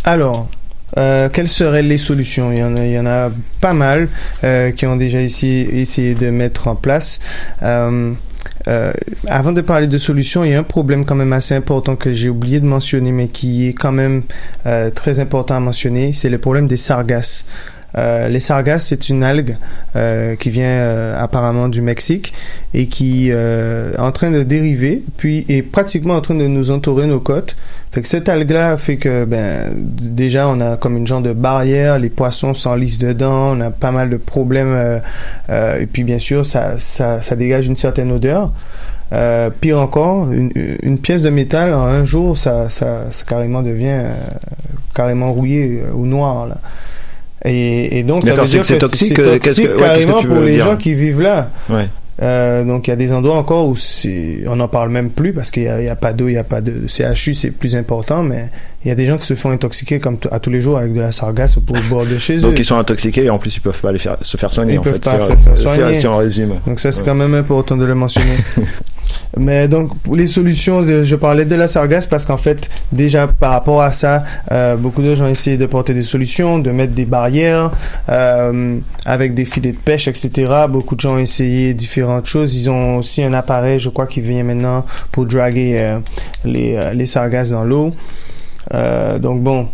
[0.03, 0.47] Alors,
[0.93, 2.51] quelles seraient les solutions?
[2.51, 3.29] Il y, en a, il y en a
[3.61, 4.09] pas mal
[4.75, 7.19] qui ont déjà essayé, essayé de mettre en place.
[8.67, 8.91] Euh,
[9.27, 12.11] avant de parler de solutions, il y a un problème quand même assez important que
[12.11, 14.23] j'ai oublié de mentionner, mais qui est quand même
[14.65, 17.45] euh, très important à mentionner, c'est le problème des sargasses.
[17.95, 19.57] Euh, les sargasses, c'est une algue
[19.95, 22.33] euh, qui vient euh, apparemment du Mexique
[22.73, 27.07] et qui est en train de dériver, puis est pratiquement en train de nous entourer
[27.07, 27.55] nos côtes.
[27.91, 31.97] Fait que cette algue-là fait que ben déjà on a comme une genre de barrière,
[31.97, 35.01] les poissons s'enlisent dedans, on a pas mal de problèmes
[35.49, 38.51] et puis bien sûr ça, ça, dégage une certaine odeur.
[39.61, 44.01] Pire encore, une, pièce de métal en un jour ça, ça, carrément devient
[44.93, 46.49] carrément rouillé ou noir.
[47.47, 49.61] Et, et donc ça veut c'est dire que c'est que toxique, c'est euh, toxique qu'est-ce
[49.61, 51.49] que- ouais, qu'est-ce que carrément pour les dire gens qui vivent là.
[51.69, 51.87] Ouais.
[52.19, 53.75] Euh, donc il y a des endroits encore où
[54.47, 56.43] on n'en parle même plus parce qu'il n'y a, a pas d'eau, il n'y a
[56.43, 58.45] pas de CHU, c'est plus important, mais
[58.85, 60.93] il y a des gens qui se font intoxiquer comme à tous les jours avec
[60.93, 62.41] de la sargasse au bord de chez eux.
[62.41, 64.79] Donc ils sont intoxiqués et en plus ils peuvent pas faire, se faire soigner Ils
[64.79, 65.03] en peuvent fait.
[65.03, 65.93] pas se faire soigner.
[65.95, 66.55] Si, on résume.
[66.65, 67.05] Donc ça c'est Ouais.
[67.07, 68.37] quand même important de le mentionner.
[69.37, 73.27] Mais donc, pour les solutions, de, je parlais de la sargasse parce qu'en fait, déjà
[73.27, 76.71] par rapport à ça, euh, beaucoup de gens ont essayé de porter des solutions, de
[76.71, 77.71] mettre des barrières
[78.09, 80.51] euh, avec des filets de pêche, etc.
[80.69, 82.55] Beaucoup de gens ont essayé différentes choses.
[82.55, 85.99] Ils ont aussi un appareil, je crois, qui vient maintenant pour draguer euh,
[86.45, 87.93] les, euh, les sargasses dans l'eau.
[88.73, 89.67] Euh, donc bon,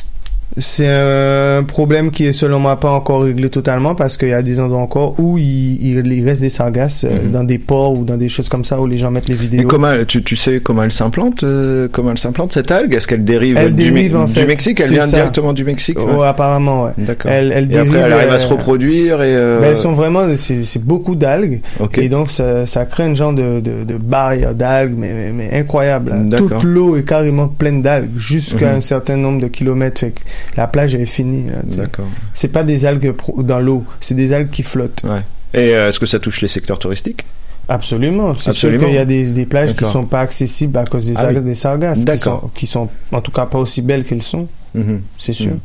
[0.57, 4.41] c'est un problème qui est selon moi pas encore réglé totalement parce qu'il y a
[4.41, 7.31] des endroits encore où il, il, il reste des sargasses euh, Mhm.
[7.31, 9.61] dans des ports ou dans des choses comme ça où les gens mettent les vidéos.
[9.61, 12.93] Et comment tu, tu sais comment elle s'implante euh, Comment elle s'implante cette algue?
[12.93, 14.45] Est-ce qu'elle dérive, Elle du, dérive, en du fait.
[14.45, 14.79] Mexique?
[14.79, 15.17] Elle vient ça.
[15.17, 16.05] directement du Mexique ouais.
[16.17, 16.91] Oh, apparemment, ouais.
[16.97, 17.31] D'accord.
[17.31, 19.35] Elle, elle et après, dérive, elle arrive à euh, se reproduire et.
[19.35, 21.61] euh, Ben, elles sont vraiment, c'est c'est beaucoup d'algues.
[21.79, 21.97] Ok.
[21.97, 25.59] Et donc, ça, ça crée un genre de, de, de barrière d'algues, mais, mais, mais
[25.59, 26.11] incroyable.
[26.27, 26.59] D'accord.
[26.59, 28.77] Toute l'eau est carrément pleine d'algues, jusqu'à Mhm.
[28.77, 30.01] un certain nombre de kilomètres.
[30.01, 30.13] Fait
[30.57, 31.49] la plage est finie.
[31.69, 31.77] sais.
[31.77, 32.07] D'accord.
[32.33, 35.03] C'est pas des algues dans l'eau, c'est des algues qui flottent.
[35.03, 35.21] Ouais.
[35.53, 37.23] Et euh, est-ce que ça touche les secteurs touristiques?
[37.69, 38.33] Absolument.
[38.33, 39.91] C'est sûr qu'il y a des, des plages qui D'accord.
[39.91, 41.43] sont pas accessibles à cause des Ah algues, oui.
[41.45, 42.41] des sargasses, qui D'accord.
[42.41, 45.01] sont, qui sont en tout cas pas aussi belles qu'elles sont, Mhm.
[45.17, 45.51] c'est sûr.
[45.51, 45.59] Mhm.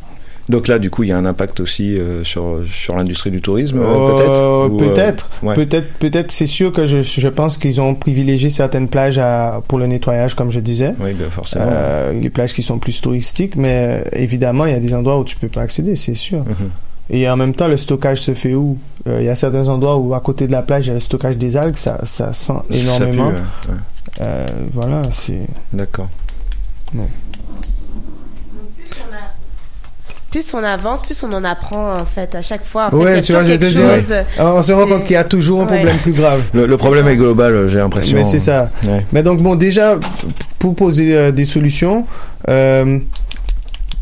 [0.49, 3.43] Donc là, du coup, il y a un impact aussi euh, sur sur l'industrie du
[3.43, 4.31] tourisme, euh, peut-être.
[4.31, 5.55] Euh, peut-être, ouais.
[5.55, 6.31] peut-être, peut-être.
[6.33, 10.35] C'est sûr que je, je pense qu'ils ont privilégié certaines plages à, pour le nettoyage,
[10.35, 10.95] comme je disais.
[11.01, 11.67] Oui, ben, forcément.
[12.13, 15.37] Les plages qui sont plus touristiques, mais évidemment, il y a des endroits où tu
[15.37, 16.39] peux pas accéder, c'est sûr.
[16.39, 16.71] Mhm.
[17.11, 18.77] Et en même temps, le stockage se fait où?
[19.07, 20.95] Euh, Il y a certains endroits où, à côté de la plage, il y a
[20.95, 23.29] le stockage des algues, ça, ça sent Ça pue, énormément.
[23.29, 23.35] ouais.
[24.21, 25.41] Euh, voilà, c'est.
[25.73, 26.09] D'accord.
[30.31, 32.87] Plus on avance, plus on en apprend en fait à chaque fois.
[32.87, 34.13] En fait, Ouais, tu vois, chose.
[34.39, 35.77] Alors, on se rend compte qu'il y a toujours un Ouais.
[35.77, 36.43] problème plus grave.
[36.53, 38.15] Le, le problème est global, j'ai l'impression.
[38.17, 38.71] Mais c'est ça.
[38.87, 39.07] Ouais.
[39.13, 39.97] Mais donc bon, déjà
[40.59, 42.05] pour poser euh, des solutions,
[42.49, 42.99] euh,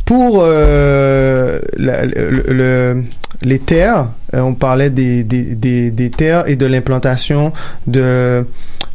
[0.05, 3.03] pour euh, la- le- le-
[3.43, 7.53] les terres, euh, on parlait des, des, des, des terres et de l'implantation
[7.87, 8.45] de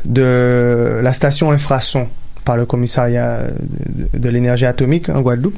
[0.03, 2.07] de la station infrason
[2.45, 3.41] par le commissariat
[4.13, 5.57] de, de l'énergie atomique en Guadeloupe.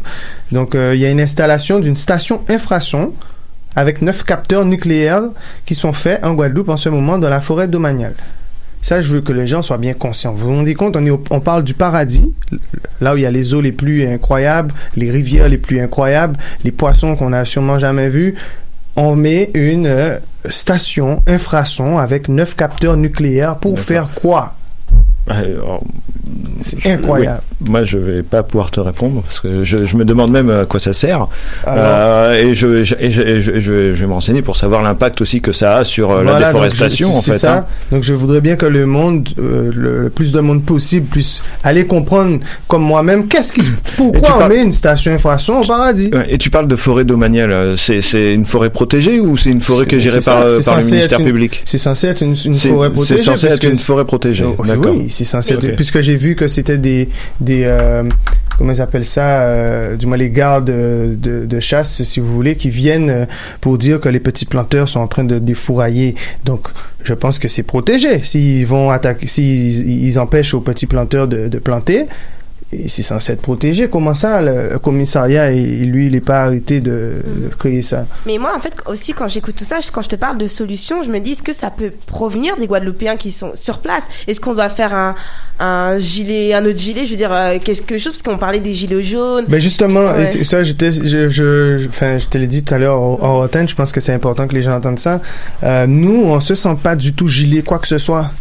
[0.51, 3.13] Donc euh, il y a une installation d'une station infrason
[3.75, 5.23] avec neuf capteurs nucléaires
[5.65, 8.13] qui sont faits en Guadeloupe en ce moment dans la forêt domaniale.
[8.81, 10.33] Ça, je veux que les gens soient bien conscients.
[10.33, 12.33] Vous vous rendez compte, on, est au- on parle du paradis,
[12.99, 16.37] là où il y a les eaux les plus incroyables, les rivières les plus incroyables,
[16.65, 18.35] les poissons qu'on n'a sûrement jamais vus.
[18.97, 20.17] On met une euh,
[20.49, 24.53] station infrason avec neuf capteurs nucléaires pour faire quoi?
[25.29, 25.81] Alors,
[26.61, 27.39] C'est je- incroyable.
[27.61, 27.69] oui.
[27.69, 30.65] Moi, je vais pas pouvoir te répondre parce que je, je me demande même à
[30.65, 31.27] quoi ça sert.
[31.65, 32.67] Alors- Euh, et je,
[32.99, 33.09] et et
[33.39, 37.15] vais me renseigner pour savoir l'impact aussi que ça a sur euh, la donc déforestation,
[37.15, 37.39] en fait.
[37.39, 37.53] ça.
[37.59, 37.65] hein.
[37.91, 41.41] Donc je voudrais bien que le monde, euh, le, le plus de monde possible, puisse
[41.63, 43.61] aller comprendre, comme moi-même, qu'est-ce qui,
[43.95, 46.11] pourquoi on parles- met une station infrason au paradis?
[46.27, 47.51] Et tu parles de forêt domaniale.
[47.51, 50.59] euh, C'est, c'est une forêt protégée ou c'est une forêt qui est gérée par, euh,
[50.59, 51.61] le ministère une- public?
[51.65, 53.17] C'est censé être une, forêt protégée.
[53.19, 54.45] C'est censé être une forêt protégée.
[54.57, 54.93] Oh, D'accord.
[54.95, 57.09] Oui, c'est censé être, puisque j'ai vu que c'était des,
[57.39, 58.03] des, euh,
[58.57, 62.31] comment ils appellent ça, euh, du moins les gardes de, de, de chasse, si vous
[62.33, 63.25] voulez, qui viennent euh,
[63.61, 66.15] pour dire que les petits planteurs sont en train de défourailler.
[66.45, 66.67] Donc,
[67.03, 68.23] je pense que c'est protégé.
[68.23, 72.05] S'ils vont attaquer, s'ils ils empêchent aux petits planteurs de, de planter,
[72.73, 73.87] et c'est censé être protégé.
[73.89, 78.05] Comment ça, le, commissariat, lui, il n'est pas arrêté de, de créer ça?
[78.25, 81.03] Mais moi, en fait, aussi, quand j'écoute tout ça, quand je te parle de solutions,
[81.03, 84.03] je me dis, est-ce que ça peut provenir des Guadeloupéens qui sont sur place?
[84.27, 85.15] Est-ce qu'on doit faire un,
[85.59, 87.05] un gilet, un autre gilet?
[87.05, 89.45] Je veux dire, euh, quelque chose, parce qu'on parlait des gilets jaunes.
[89.47, 90.23] Ben justement, Ouais.
[90.23, 93.13] et c'est- ça, je, je, je- enfin, je te l'ai dit tout à l'heure en
[93.21, 95.21] en antenne, je pense que c'est important que les gens entendent ça.
[95.63, 98.31] Euh, nous, on se sent pas du tout gilet quoi que ce soit,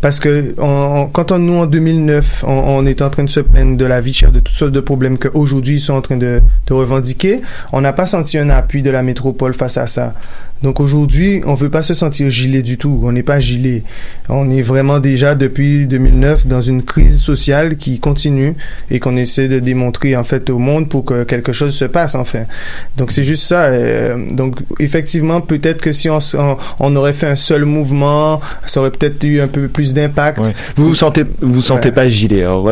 [0.00, 3.30] parce que on, on- quand on, nous en 2009, on, on était en train de
[3.30, 6.02] se plaindre de la vie chère, de toutes sortes de problèmes qu'aujourd'hui ils sont en
[6.02, 7.40] train de, de revendiquer,
[7.72, 10.12] on n'a pas senti un appui de la métropole face à ça.
[10.62, 13.00] Donc aujourd'hui, on veut pas se sentir gilet du tout.
[13.04, 13.82] On n'est pas gilet.
[14.28, 18.54] On est vraiment déjà depuis 2009 dans une crise sociale qui continue
[18.90, 22.14] et qu'on essaie de démontrer en fait au monde pour que quelque chose se passe
[22.14, 22.40] enfin.
[22.96, 23.64] Donc c'est juste ça.
[23.66, 26.18] euh, donc effectivement, peut-être que si on,
[26.80, 30.40] on, aurait fait un seul mouvement, ça aurait peut-être eu un peu plus d'impact.
[30.46, 30.52] Ouais.
[30.76, 31.94] Vous vous sentez, vous vous sentez Ouais.
[31.94, 32.42] pas gilet.
[32.42, 32.62] Alors,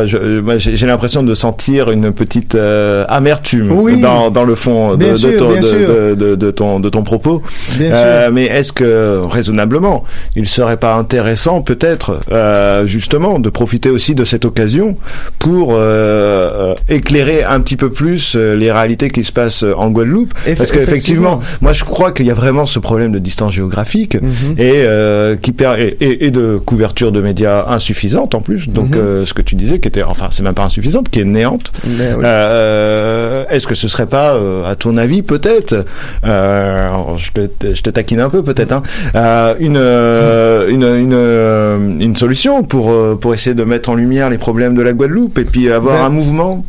[0.43, 4.01] moi, j'ai l'impression de sentir une petite euh, amertume Oui.
[4.01, 7.41] dans, dans le fond de, Bien de sûr, ton, de ton, de ton propos.
[7.81, 10.03] Euh, mais est-ce que raisonnablement,
[10.35, 14.97] il serait pas intéressant peut-être euh, justement de profiter aussi de cette occasion
[15.39, 19.89] pour euh, euh, éclairer un petit peu plus euh, les réalités qui se passent en
[19.89, 20.33] Guadeloupe?
[20.47, 21.39] Eff- Parce qu'effectivement, effectivement.
[21.61, 24.55] moi je crois qu'il y a vraiment ce problème de distance géographique Mhm.
[24.57, 28.69] et euh, qui per- et, et- et de couverture de médias insuffisante en plus.
[28.69, 31.23] Donc euh, ce que tu disais qui était enfin c'est même pas insuffisante, qui est
[31.25, 31.71] néante.
[31.85, 32.23] Mais oui.
[32.25, 35.85] Euh, est-ce que ce serait pas, euh, à ton avis, peut-être,
[36.25, 37.29] euh, je,
[37.69, 38.83] te, je te taquine un peu peut-être, hein,
[39.15, 44.29] euh, une, euh, une, une, euh, une solution pour, pour essayer de mettre en lumière
[44.29, 46.65] les problèmes de la Guadeloupe et puis avoir Ben- un mouvement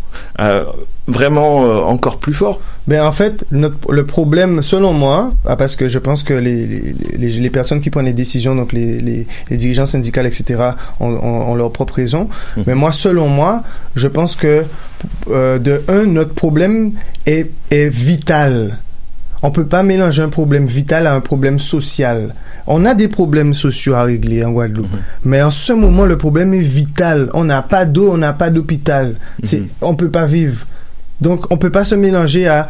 [1.06, 5.88] vraiment encore plus fort Ben en fait, notre, le problème, selon moi, ah, parce que
[5.88, 9.86] je pense que les, les, les, les personnes qui prennent les décisions, donc les, dirigeants
[9.86, 10.44] syndicales, etc.,
[11.00, 12.28] ont, ont, ont leur propre raison.
[12.66, 13.62] Mais moi, selon moi,
[13.94, 14.64] je pense que
[15.28, 16.92] de un, notre problème
[17.26, 18.78] est, est vital.
[19.42, 22.34] On peut pas mélanger un problème vital à un problème social.
[22.66, 24.88] On a des problèmes sociaux à régler en Guadeloupe,
[25.24, 27.30] mais en ce moment, le problème est vital.
[27.34, 29.14] On n'a pas d'eau, on n'a pas d'hôpital.
[29.42, 30.66] C'est, on peut pas vivre.
[31.20, 32.68] Donc, on peut pas se mélanger à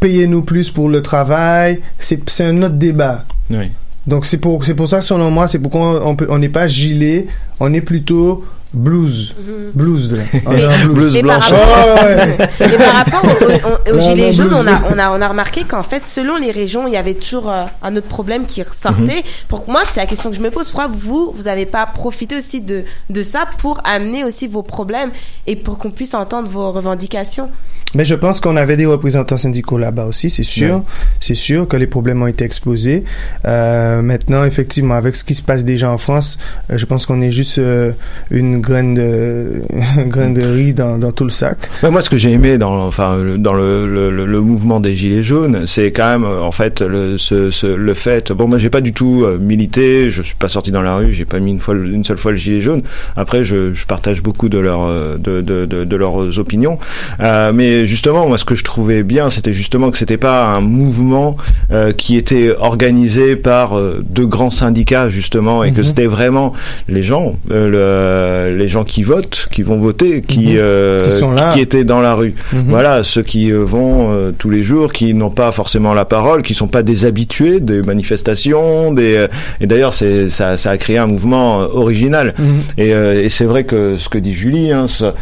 [0.00, 1.80] payer nous plus pour le travail.
[1.98, 3.24] C'est, un autre débat.
[3.50, 3.70] Oui.
[4.06, 7.26] Donc, c'est pour, c'est pour ça, selon moi, c'est pourquoi on n'est pas gilet,
[7.60, 8.44] on est plutôt
[8.74, 9.34] blues.
[9.74, 10.22] Blues, là.
[10.46, 11.12] On est en blues.
[11.12, 12.38] mais par rapport, Oh, ouais.
[12.60, 14.50] mais par rapport non, jaunes, blues.
[14.54, 17.14] on a, on, a, on a remarqué qu'en fait, selon les régions, il y avait
[17.14, 19.02] toujours euh, un autre problème qui ressortait.
[19.18, 19.22] Mhm.
[19.48, 20.66] Pour moi, c'est la question que je me pose.
[20.68, 25.10] Pourquoi vous, vous n'avez pas profité aussi de, de ça pour amener aussi vos problèmes
[25.46, 27.50] et pour qu'on puisse entendre vos revendications?
[27.94, 30.76] Mais je pense qu'on avait des représentants syndicaux là-bas aussi, c'est sûr.
[30.76, 30.82] Ouais.
[31.20, 33.04] C'est sûr que les problèmes ont été exposés.
[33.46, 36.38] Euh, maintenant, effectivement, avec ce qui se passe déjà en France,
[36.70, 37.92] euh, je pense qu'on est juste euh,
[38.30, 39.62] une graine de,
[39.96, 41.56] une graine de riz dans, dans tout le sac.
[41.82, 44.94] Ouais, moi, ce que j'ai aimé dans, enfin, dans le, le, le- le mouvement des
[44.94, 48.32] Gilets jaunes, c'est quand même, euh, en fait, le, ce, ce- le fait.
[48.32, 50.10] Bon, moi, j'ai pas du tout milité.
[50.10, 51.14] Je suis pas sorti dans la rue.
[51.14, 52.82] J'ai pas mis une fois, une seule fois le gilet jaune.
[53.16, 56.78] Après, je, je partage beaucoup de leurs, euh, de, de, de, de leurs opinions.
[57.20, 60.60] Euh, mais justement, moi, ce que je trouvais bien, c'était justement que c'était pas un
[60.60, 61.36] mouvement
[61.70, 65.84] euh, qui était organisé par euh, deux grands syndicats, justement, et que Mhm.
[65.84, 66.52] c'était vraiment
[66.88, 70.58] les gens, euh, le- les gens qui votent, qui vont voter, qui, Mhm.
[70.60, 71.50] euh, Qui sont là.
[71.50, 72.34] qui étaient dans la rue.
[72.52, 72.64] Mhm.
[72.68, 76.42] Voilà, ceux qui euh, vont euh, tous les jours, qui n'ont pas forcément la parole,
[76.42, 79.28] qui sont pas des habitués des manifestations, des euh,
[79.60, 82.34] et d'ailleurs c'est ça, ça a créé un mouvement euh, original.
[82.76, 85.14] Et, euh, et c'est vrai que ce que dit Julie, hein, ça-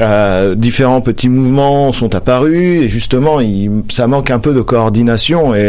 [0.00, 5.54] euh, différents petits mouvements sont apparus et justement il, ça manque un peu de coordination
[5.54, 5.62] et, et,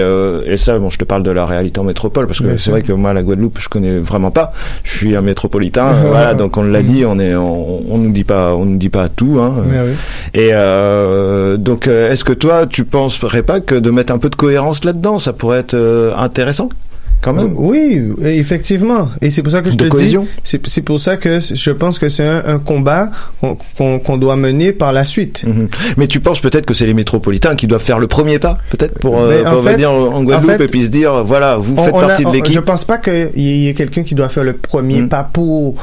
[0.00, 2.70] euh, et ça bon je te parle de la réalité en métropole parce que c'est
[2.70, 4.52] vrai que moi la Guadeloupe je connais vraiment pas.
[4.84, 8.24] Je suis un métropolitain voilà donc on l'a dit on est on, on nous dit
[8.24, 9.92] pas on nous dit pas tout hein, Mais oui.
[10.34, 14.30] et euh, donc, euh, est-ce que toi, tu penserais pas que de mettre un peu
[14.30, 16.68] de cohérence là-dedans, ça pourrait être intéressant?
[17.22, 19.08] Quand même Oui, effectivement.
[19.20, 20.22] Et c'est pour ça que je De te cohésion.
[20.22, 23.10] dis, c'est c'est pour ça que je pense que c'est un, un combat
[23.40, 25.44] qu'on qu'on- qu'on doit mener par la suite.
[25.46, 25.68] Mhm.
[25.96, 28.98] Mais tu penses peut-être que c'est les métropolitains qui doivent faire le premier pas, peut-être
[29.00, 31.74] pour, euh, pour fait- venir en Guadeloupe en fait, et puis se dire, voilà, vous
[31.76, 32.60] On- faites on partie de on- Je l'équipe.
[32.60, 35.08] pense pas qu'il y ait quelqu'un qui doit faire le premier Mm.
[35.08, 35.76] pas pour.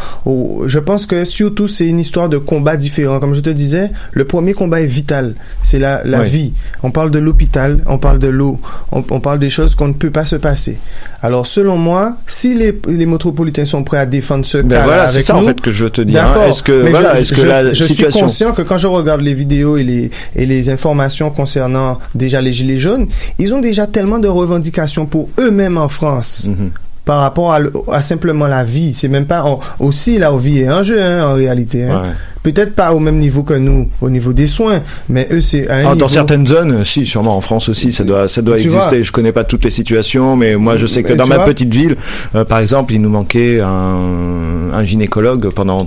[0.65, 3.19] je pense que surtout c'est une histoire de combat différent.
[3.19, 5.35] Comme je te disais, le premier combat est vital.
[5.63, 6.27] C'est la, la Oui.
[6.29, 6.53] vie.
[6.83, 8.59] On parle de l'hôpital, on parle de l'eau,
[8.91, 10.77] on, on parle des choses qu'on ne peut pas se passer.
[11.21, 15.09] Alors selon moi, si les, les métropolitains sont prêts à défendre ce Ben cas voilà,
[15.09, 16.23] c'est ça en fait que je veux te dire.
[16.23, 16.47] hein.
[16.49, 18.77] Est-ce que Mais voilà, je, est-ce que je- la je situation suis conscient que quand
[18.77, 23.07] je regarde les vidéos et les et les informations concernant déjà les gilets jaunes,
[23.39, 26.47] ils ont déjà tellement de revendications pour eux-mêmes en France.
[26.49, 26.69] Mhm.
[27.05, 30.59] Par rapport à, le- à simplement la vie, c'est même pas on- aussi la vie
[30.59, 31.83] est en jeu hein, en réalité.
[31.83, 32.01] hein.
[32.03, 32.09] Ouais.
[32.43, 35.91] Peut-être pas au même niveau que nous, au niveau des soins, mais eux c'est un
[35.91, 38.87] Ah, dans certaines zones, si, sûrement en France aussi, ça doit, ça doit Tu exister.
[38.97, 39.01] vois.
[39.01, 41.45] je connais pas toutes les situations, mais moi je sais que dans tu ma vois.
[41.45, 41.95] petite ville,
[42.35, 45.77] euh, par exemple, il nous manquait un, un gynécologue pendant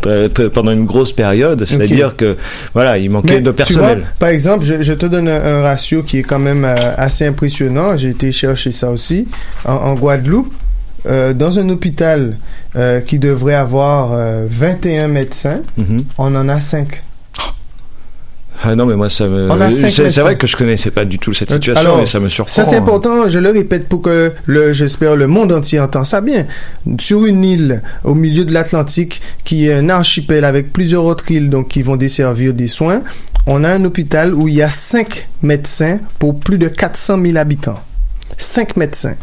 [0.00, 2.36] très- très- pendant une grosse période, c'est-à-dire que
[2.74, 3.98] voilà, il manquait Mais de tu personnel.
[3.98, 6.74] vois, par exemple, je, je te donne un, un ratio qui est quand même euh,
[6.96, 7.96] assez impressionnant.
[7.96, 9.26] J'ai été chercher ça aussi.
[9.66, 10.52] En, en Guadeloupe,
[11.06, 12.36] euh, dans un hôpital
[12.76, 15.98] euh, qui devrait avoir euh, 21 médecins, Mhm.
[16.18, 17.02] on en a 5.
[18.64, 19.50] Ah non, mais moi ça me.
[19.70, 22.28] C'est vrai que je connaissais pas du tout cette Euh, situation alors, et ça me
[22.30, 22.52] surprend.
[22.54, 26.22] Ça, c'est important, je le répète pour que, le, j'espère, le monde entier entend ça
[26.22, 26.46] bien.
[26.98, 31.50] Sur une île au milieu de l'Atlantique, qui est un archipel avec plusieurs autres îles,
[31.50, 33.02] donc qui vont desservir des soins,
[33.46, 37.36] on a un hôpital où il y a cinq médecins pour plus de 400 000
[37.36, 37.78] habitants.
[38.38, 39.14] Cinq médecins.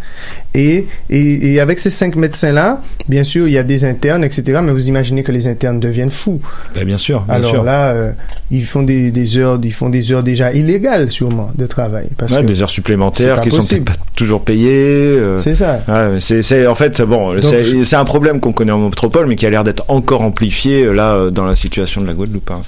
[0.55, 4.59] Et, et, et avec ces cinq médecins-là, bien sûr, il y a des internes, etc.,
[4.64, 6.41] mais vous imaginez que les internes deviennent fous.
[6.74, 7.64] Ben, bien sûr, bien Alors sûr.
[7.64, 8.11] là, euh,
[8.49, 12.07] ils font des, des heures, ils font des heures déjà illégales, sûrement, de travail.
[12.18, 13.84] Parce Ouais, que des heures supplémentaires qui sont possible.
[13.86, 14.70] peut-être pas toujours payées.
[14.72, 15.80] euh, c'est ça.
[15.88, 19.45] Ouais, c'est, en fait bon, c'est, je- un problème qu'on connaît en métropole, mais qui
[19.45, 22.49] a l'air d'être encore amplifié euh, là dans la situation de la Guadeloupe.
[22.51, 22.61] hein.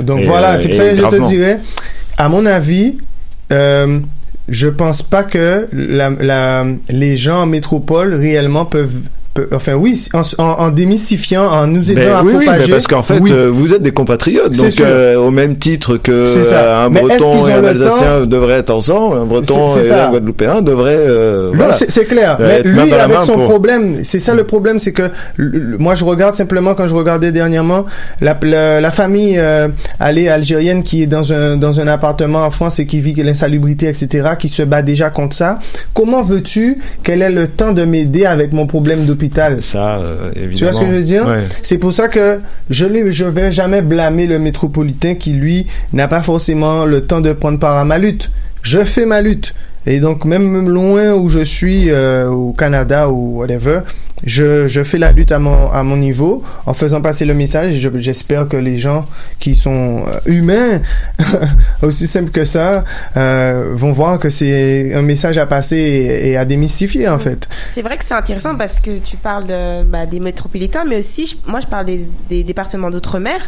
[0.00, 1.60] Donc Et, voilà, c'est pour ça que je te dirais,
[2.16, 2.98] à mon avis,
[3.52, 4.00] euh,
[4.48, 9.08] je pense pas que la, la- les gens en métropole réellement peuvent Peu-
[9.52, 9.98] Enfin oui,
[10.36, 12.66] en, démystifiant, en nous aidant Ben à oui, oui, propager.
[12.66, 13.32] mais parce qu'en fait, Oui.
[13.32, 16.56] euh, vous êtes des compatriotes, donc euh, au même titre que ça.
[16.56, 20.08] euh, un Mais Breton et un Alsacien devraient être ensemble, un Breton et ça.
[20.08, 20.96] un Guadeloupéen devraient.
[20.98, 21.72] euh, Non, voilà.
[21.72, 22.36] c'est clair.
[22.40, 25.10] Mais lui, avec son pour- problème, c'est ça le problème, c'est que
[25.78, 27.86] moi je regarde simplement quand je regardais dernièrement
[28.20, 29.68] la, la, la famille euh,
[29.98, 33.88] allée algérienne qui est dans un dans un appartement en France et qui vit l'insalubrité,
[33.88, 35.58] etc., qui se bat déjà contre ça.
[35.94, 39.06] Comment veux-tu qu'elle ait le temps de m'aider avec mon problème
[39.62, 40.56] Ça, euh, évidemment.
[40.56, 41.26] Tu vois ce que je veux dire?
[41.26, 41.44] Ouais.
[41.62, 46.08] C'est pour ça que je ne je vais jamais blâmer le métropolitain qui, lui, n'a
[46.08, 48.30] pas forcément le temps de prendre part à ma lutte.
[48.62, 49.54] Je fais ma lutte.
[49.86, 53.80] Et donc, même loin où je suis, euh, au Canada ou whatever,
[54.24, 57.74] je, je fais la lutte à mon, à mon niveau en faisant passer le message.
[57.74, 59.04] Je- J'espère que les gens
[59.40, 60.80] qui sont euh, humains,
[61.82, 62.84] aussi simple que ça,
[63.16, 67.48] euh, vont voir que c'est un message à passer et, et à démystifier, en fait.
[67.72, 71.38] C'est vrai que c'est intéressant parce que tu parles de, bah, des métropolitains, mais aussi,
[71.46, 73.40] moi, je parle des, des départements d'outre-mer.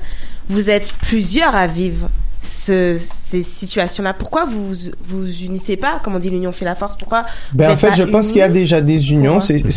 [0.49, 2.09] Vous êtes plusieurs à vivre
[2.45, 4.13] ce, ces situations-là.
[4.13, 4.73] Pourquoi vous
[5.07, 5.99] vous unissez pas?
[6.03, 6.97] Comme on dit, l'union fait la force.
[6.97, 7.25] Pourquoi
[7.55, 9.71] Ben, en fait, je pense qu'il y a déjà des unions, c'est Mhm.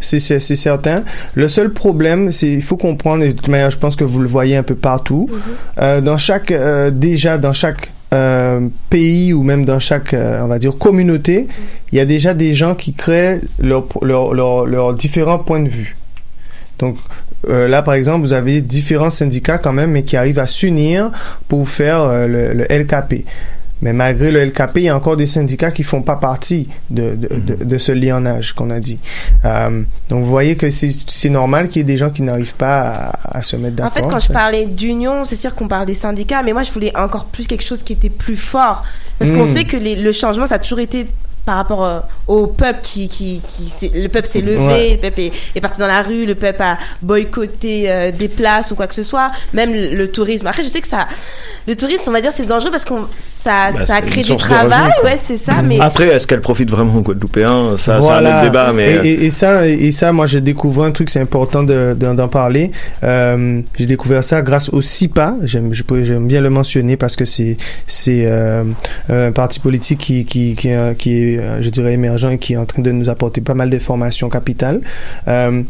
[0.00, 1.02] c'est certain.
[1.34, 4.20] Le seul problème, c'est il faut comprendre, et de toute manière, je pense que vous
[4.20, 5.38] le voyez un peu partout, Mhm.
[5.82, 10.46] euh, dans chaque, euh, déjà dans chaque euh, pays ou même dans chaque, euh, on
[10.46, 11.48] va dire, communauté,
[11.90, 15.68] il y a déjà des gens qui créent leurs leur, leur, leurs différents points de
[15.68, 15.96] vue.
[16.78, 16.96] Donc
[17.48, 21.10] euh, là, par exemple, vous avez différents syndicats quand même, mais qui arrivent à s'unir
[21.48, 23.24] pour faire euh, le, le LKP.
[23.82, 27.14] Mais malgré le LKP, il y a encore des syndicats qui font pas partie de,
[27.14, 28.98] de, de, de ce lionnage qu'on a dit.
[29.44, 33.12] Euh, donc vous voyez que c'est normal qu'il y ait des gens qui n'arrivent pas
[33.22, 33.92] à, à se mettre En d'accord.
[33.92, 36.96] fait, quand je parlais d'union, c'est sûr qu'on parle des syndicats, mais moi, je voulais
[36.96, 38.82] encore plus quelque chose qui était plus fort.
[39.18, 39.54] Parce qu'on Mm.
[39.54, 41.06] sait que les- le changement, ça a toujours été
[41.46, 43.40] par rapport euh, au peuple qui, qui,
[43.94, 44.90] le peuple s'est levé, Ouais.
[44.94, 48.70] le peuple est, est parti dans la rue, le peuple a boycotté euh, des places
[48.70, 50.46] ou quoi que ce soit, même le, le tourisme.
[50.46, 51.06] Après, je sais que ça,
[51.66, 54.36] le tourisme, on va dire, c'est dangereux parce qu'on ça, Bah, ça crée du de
[54.36, 57.76] travail, revenus, ouais, c'est ça, mais Après, est-ce qu'elle profite vraiment aux Guadeloupéens?
[57.78, 58.96] Ça, c'est un autre débat, mais.
[59.04, 62.12] Et, et- et ça, et ça, moi, j'ai découvert un truc, c'est important de- de-
[62.14, 62.72] d'en parler.
[63.04, 65.36] Euh, j'ai découvert ça grâce au CIPA.
[65.44, 68.64] J'aime, je peux- j'aime bien le mentionner parce que c'est, c'est euh,
[69.08, 72.54] un parti politique qui, qui, qui, euh, qui est, euh, je dirais, émergent et qui
[72.54, 74.80] est en train de nous apporter pas mal de formations capitales.
[75.28, 75.62] Euh,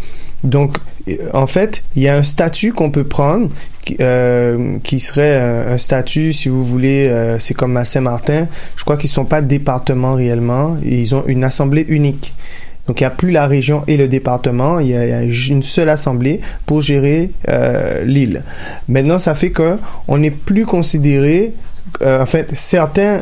[0.45, 0.77] donc,
[1.09, 3.49] euh, en fait, il y a un statut qu'on peut prendre
[3.85, 7.09] qui, serait un, statut, si vous voulez,
[7.39, 8.49] c'est comme à Saint-Martin.
[8.75, 10.77] Je crois qu'ils sont pas départements réellement.
[10.85, 12.35] Ils ont une assemblée unique.
[12.89, 14.81] Donc, il n'y a plus la région et le département.
[14.81, 17.31] Il y a, une seule assemblée pour gérer
[18.05, 18.43] l'île.
[18.89, 21.53] Maintenant, ça fait que on n'est plus considéré.
[22.05, 23.21] en fait, certains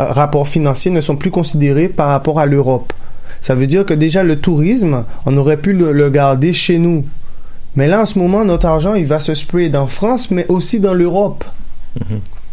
[0.00, 2.92] rapports financiers ne sont plus considérés par rapport à l'Europe.
[3.40, 7.04] Ça veut dire que déjà le tourisme, on aurait pu le, garder chez nous.
[7.76, 10.80] Mais là, en ce moment, notre argent, il va se sprayer dans France, mais aussi
[10.80, 11.44] dans l'Europe.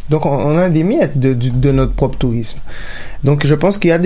[0.09, 2.59] Donc, on, a des miettes de, notre propre tourisme.
[3.23, 3.99] Donc, je pense qu'il y a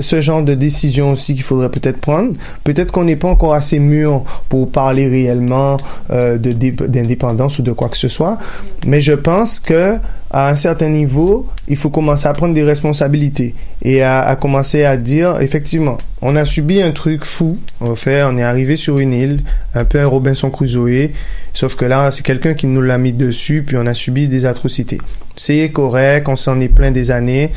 [0.00, 2.34] ce genre de décisions aussi qu'il faudrait peut-être prendre.
[2.64, 5.76] Peut-être qu'on n'est pas encore assez mûr pour parler réellement
[6.10, 8.38] euh, d'indépendance ou de quoi que ce soit.
[8.86, 9.96] Mais je pense que
[10.30, 14.84] à un certain niveau, il faut commencer à prendre des responsabilités et à, à commencer
[14.84, 17.58] à dire, effectivement, on a subi un truc fou.
[17.80, 19.44] En fait, on est arrivé sur une île,
[19.76, 21.10] un peu un Robinson Crusoe,
[21.52, 24.44] sauf que là, c'est quelqu'un qui nous l'a mis dessus, puis on a subi des
[24.44, 24.98] atrocités.
[25.36, 27.52] C'est correct, on s'en est plein des années.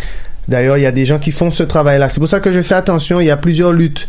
[0.47, 2.09] D'ailleurs, il y a des gens qui font ce travail-là.
[2.09, 4.07] C'est pour ça que je fais attention, il y a plusieurs luttes.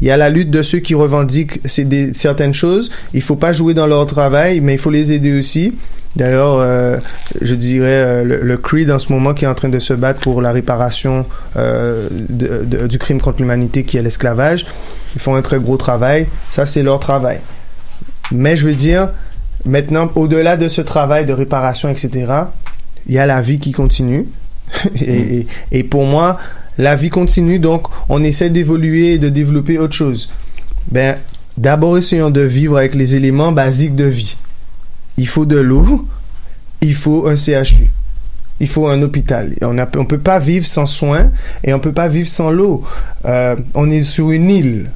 [0.00, 2.90] Il y a la lutte de ceux qui revendiquent certaines choses.
[3.12, 5.74] Il faut pas jouer dans leur travail, mais il faut les aider aussi.
[6.16, 6.98] D'ailleurs, euh,
[7.40, 9.92] je dirais euh, le, le CREED en ce moment qui est en train de se
[9.92, 14.66] battre pour la réparation euh, du crime contre l'humanité qui est l'esclavage.
[15.14, 16.26] Ils font un très gros travail.
[16.50, 17.38] Ça, c'est leur travail.
[18.30, 19.10] Mais je veux dire,
[19.64, 22.26] maintenant, au-delà de ce travail de réparation, etc.,
[23.06, 24.26] il y a la vie qui continue.
[25.00, 26.38] et, et- et pour moi,
[26.78, 30.30] la vie continue, donc on essaie d'évoluer et de développer autre chose.
[30.90, 31.14] Ben,
[31.56, 34.36] d'abord, essayons de vivre avec les éléments basiques de vie.
[35.16, 36.06] Il faut de l'eau,
[36.80, 37.88] il faut un CHU,
[38.58, 39.54] il faut un hôpital.
[39.62, 41.30] On ne peut pas vivre sans soins
[41.62, 42.84] et on peut pas vivre sans l'eau.
[43.24, 44.90] Euh, on est sur une île.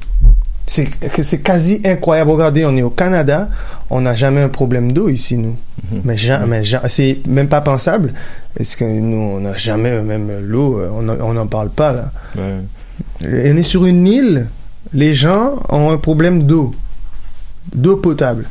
[0.69, 2.31] C'est quasi incroyable.
[2.31, 3.49] Regardez, on est au Canada,
[3.89, 5.57] on n'a jamais un problème d'eau ici, nous.
[6.05, 8.13] Mais jamais, c'est même pas pensable.
[8.59, 12.11] Est-ce que nous, on n'a jamais même l'eau, euh, on n'en parle pas là.
[13.23, 14.47] On est sur une île,
[14.93, 16.75] les gens ont un problème d'eau,
[17.75, 18.47] d'eau potable.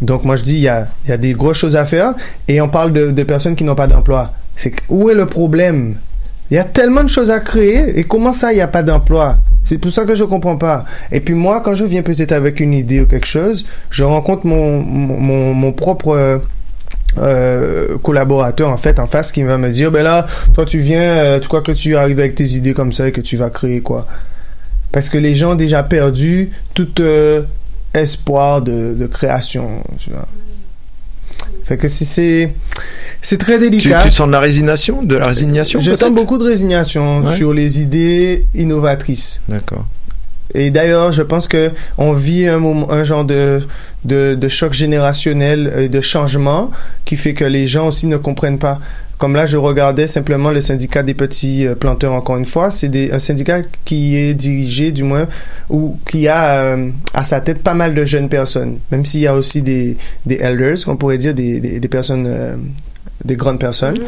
[0.00, 2.14] Donc moi je dis, il y a, y a des grosses choses à faire
[2.48, 4.32] et on parle de, de personnes qui n'ont pas d'emploi.
[4.56, 5.96] C'est où est le problème?
[6.50, 7.98] Il y a tellement de choses à créer.
[7.98, 9.38] Et comment ça, il n'y a pas d'emploi?
[9.64, 10.84] C'est pour ça que je comprends pas.
[11.12, 14.46] Et puis moi, quand je viens peut-être avec une idée ou quelque chose, je rencontre
[14.46, 16.08] mon, mon, mon, propre...
[16.16, 16.38] euh,
[17.18, 21.02] euh, collaborateur en fait en face qui va me dire ben là toi tu viens
[21.02, 23.50] euh, tu crois que tu arrives avec tes idées comme ça et que tu vas
[23.50, 24.06] créer quoi?
[24.92, 27.02] Parce que les gens ont déjà perdu tout
[27.94, 29.82] espoir de, création
[31.70, 32.50] fait que si c'est
[33.22, 36.44] c'est très délicat tu sens de la résignation, de la résignation je sens beaucoup de
[36.44, 37.36] résignation Ouais.
[37.36, 39.86] sur les idées innovatrices D'accord.
[40.54, 43.60] et d'ailleurs, je pense que on vit un moment, un genre de,
[44.04, 46.70] de, de choc générationnel et de changement
[47.04, 48.78] qui fait que les gens aussi ne comprennent pas.
[49.20, 52.70] Comme là, je regardais simplement le syndicat des petits euh, planteurs encore une fois.
[52.70, 55.26] C'est un syndicat qui est dirigé, du moins,
[55.68, 58.78] ou qui a euh, à sa tête pas mal de jeunes personnes.
[58.90, 62.24] Même s'il y a aussi des, des elders, qu'on pourrait dire, des, des, des personnes,
[62.26, 62.56] euh,
[63.22, 63.98] des grandes personnes.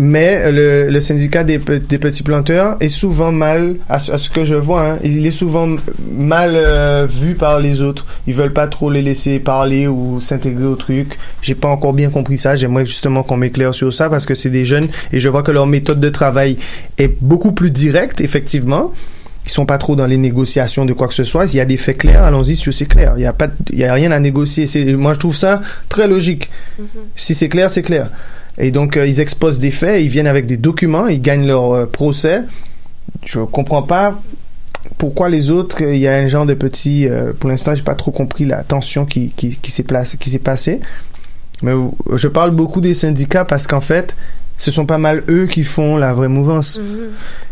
[0.00, 4.18] Mais le, le syndicat des, pe- des petits planteurs est souvent mal, à, ce- à
[4.18, 5.68] ce que je vois, hein, il est souvent
[6.12, 8.06] mal euh, vu par les autres.
[8.28, 11.18] Ils veulent pas trop les laisser parler ou s'intégrer au truc.
[11.42, 12.54] J'ai pas encore bien compris ça.
[12.54, 15.50] J'aimerais justement qu'on m'éclaire sur ça parce que c'est des jeunes et je vois que
[15.50, 16.58] leur méthode de travail
[16.98, 18.92] est beaucoup plus directe, effectivement.
[19.46, 21.46] Ils sont pas trop dans les négociations de quoi que ce soit.
[21.46, 23.14] Il y a des faits clairs, allons-y sur c'est clair.
[23.16, 24.66] Il y a pas, de- il y a rien à négocier.
[24.94, 26.50] Moi je trouve ça très logique.
[27.16, 28.10] Si c'est clair, c'est clair.
[28.58, 31.72] Et donc, euh, ils exposent des faits, ils viennent avec des documents, ils gagnent leur
[31.72, 32.42] euh, procès.
[33.24, 34.20] Je comprends pas
[34.96, 37.06] pourquoi les autres, il y a un genre de petit...
[37.06, 40.80] euh, pour l'instant, j'ai pas trop compris la tension qui, qui, qui s'est passée.
[41.62, 41.72] Mais
[42.14, 44.16] je parle beaucoup des syndicats parce qu'en fait,
[44.56, 46.80] ce sont pas mal eux qui font la vraie mouvance.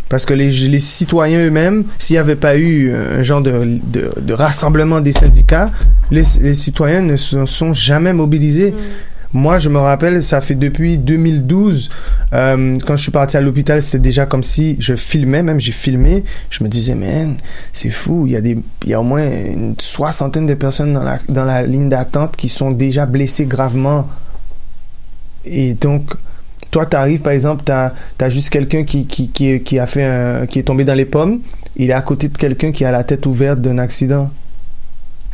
[0.09, 4.13] Parce que les, les citoyens eux-mêmes, s'il n'y avait pas eu un genre de, de,
[4.21, 5.73] de rassemblement des syndicats,
[6.13, 8.73] les, les citoyens ne se sont jamais mobilisés.
[9.33, 11.89] Moi, je me rappelle, ça fait depuis 2012,
[12.33, 15.73] euh, quand je suis parti à l'hôpital, c'était déjà comme si je filmais, même j'ai
[15.73, 16.25] filmé.
[16.51, 17.37] Je me disais, man,
[17.73, 20.93] c'est fou, il y a des, il y a au moins une soixantaine de personnes
[20.93, 24.09] dans la, dans la ligne d'attente qui sont déjà blessées gravement.
[25.45, 26.15] Et donc,
[26.71, 30.85] toi, tu arrives, par exemple, tu as, juste quelqu'un qui, qui, qui, qui est tombé
[30.85, 31.41] dans les pommes.
[31.77, 34.31] Il est à côté de quelqu'un qui a la tête ouverte d'un accident.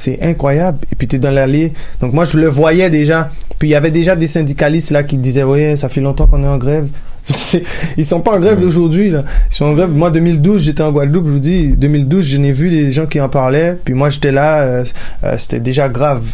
[0.02, 0.78] C'est incroyable.
[0.90, 1.72] Et puis tu es dans l'allée.
[2.00, 3.30] Donc moi, je le voyais déjà.
[3.58, 6.42] Puis il y avait déjà des syndicalistes là qui disaient, ouais, ça fait longtemps qu'on
[6.42, 6.88] est en grève.
[7.22, 7.62] C'est-
[7.96, 9.22] Ils sont pas en grève d'aujourd'hui là.
[9.50, 9.90] Ils sont en grève.
[9.92, 11.26] Moi, 2012, j'étais en Guadeloupe.
[11.26, 13.76] Je vous dis, 2012, je n'ai vu les gens qui en parlaient.
[13.84, 14.62] Puis moi, j'étais là.
[14.62, 14.84] euh,
[15.22, 16.24] euh, C'était déjà grave.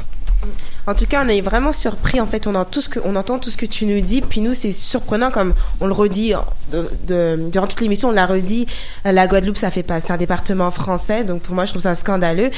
[0.88, 2.18] En tout cas, on est vraiment surpris.
[2.18, 4.22] En fait, on, entend tout ce que, on entend tout ce que tu nous dis.
[4.22, 6.32] Puis nous, c'est surprenant, comme on le redit
[6.72, 8.66] de, de- durant toute l'émission, on l'a redit.
[9.06, 11.24] euh, La Guadeloupe, ça fait pas, c'est un département français.
[11.24, 12.50] Donc pour moi, je trouve ça scandaleux.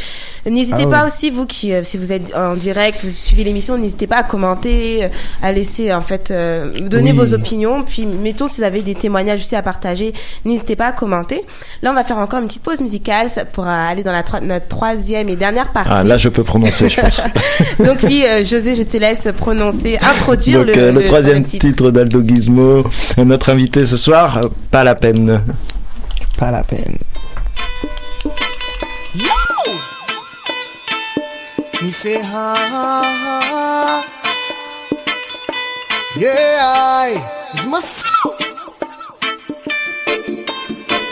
[0.47, 1.11] N'hésitez Ah pas oui.
[1.13, 4.23] aussi, vous qui, euh, si vous êtes en direct, vous suivez l'émission, n'hésitez pas à
[4.23, 5.09] commenter, euh,
[5.43, 7.17] à laisser en fait, euh, donner Oui.
[7.19, 7.83] vos opinions.
[7.83, 10.13] Puis mettons si vous avez des témoignages aussi à partager,
[10.45, 11.43] n'hésitez pas à commenter.
[11.83, 15.29] Là, on va faire encore une petite pause musicale pour aller dans la notre troisième
[15.29, 15.91] et dernière partie.
[15.93, 17.21] Ah, là, je peux prononcer, je pense.
[17.81, 21.45] Donc oui, euh, José, je te laisse prononcer, introduire Donc, le, euh, le le troisième
[21.45, 21.67] titre.
[21.67, 22.85] titre d'Aldo Gizmo,
[23.19, 25.43] notre invité ce soir, euh, pas la peine.
[26.39, 26.97] Pas la peine.
[29.15, 29.23] Yo!
[31.83, 34.05] Me say ha ha ha.
[36.19, 36.29] Yeah,
[36.61, 37.21] I.
[37.55, 38.37] It's my song.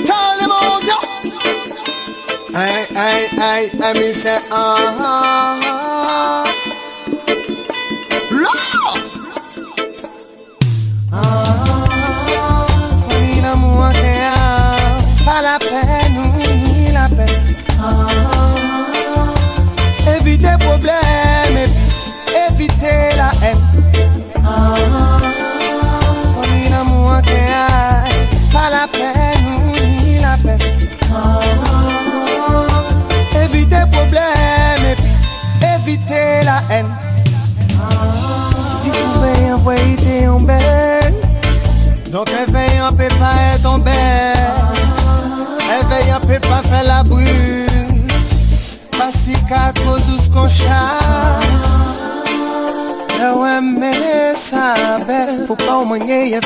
[0.05, 0.97] Tell them all, yo.
[2.55, 5.55] I, I, I, I me say ah.
[8.45, 8.79] Ha, ha.
[8.79, 9.03] Lord.
[11.13, 12.67] Ah,
[13.09, 15.88] famille d'amour, yeah.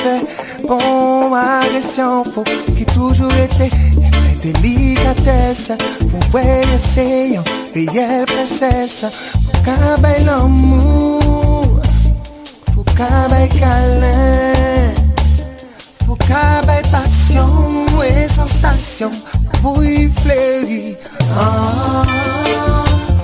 [0.00, 2.24] Moins y avait bon agression.
[2.24, 5.72] Faut qu'il toujours été y avait délicatesse.
[6.00, 7.40] Faut ouais essayer.
[7.74, 9.04] Veiller princesse.
[9.32, 11.80] Faut qu'à bailler l'amour.
[12.74, 14.92] Faut qu'à bailler câlin.
[16.06, 17.46] Faut qu'à bailler passion
[18.02, 19.10] et sensation
[19.62, 20.96] pour y fleurir.
[21.38, 22.02] Ah,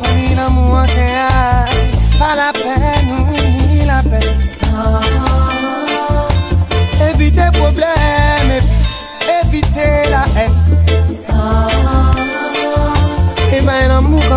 [0.02, 1.64] famille d'amour qui a
[2.18, 3.26] pas la peine
[3.58, 4.38] ni la peine.
[4.76, 5.27] Ah,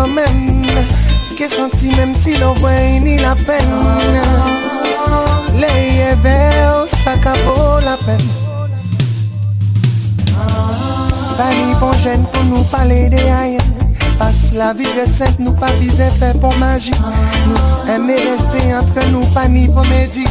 [0.02, 0.66] an men
[1.38, 3.68] Ke santi menm si lo vwe ni la pen
[5.60, 8.22] Leye veyo sa ka pou la pen
[11.38, 13.68] Bani bon jen pou nou pale de ayen
[14.20, 16.94] Pas la vi resent nou pa bize fe pou magi
[17.48, 20.26] Nou eme reste entre nou pa ni pou medi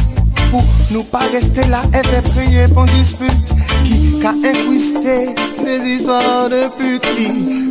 [0.52, 0.60] pou
[0.92, 3.56] nou pa reste la E fe preye pon dispute
[3.86, 5.16] Ki ka ekwiste
[5.62, 6.20] Des istwa
[6.52, 7.28] de pute Ki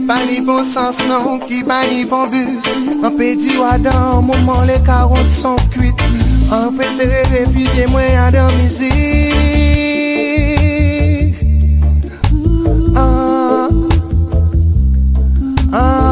[0.10, 2.72] pa ni bon sens nan Ki pa ni bon but.
[3.06, 5.98] An pe diwa dan mouman le karot son kuit
[6.54, 8.32] An pe te refuze mwen ah, a ah.
[8.36, 8.92] dan mizik
[12.98, 13.70] An
[15.72, 16.11] An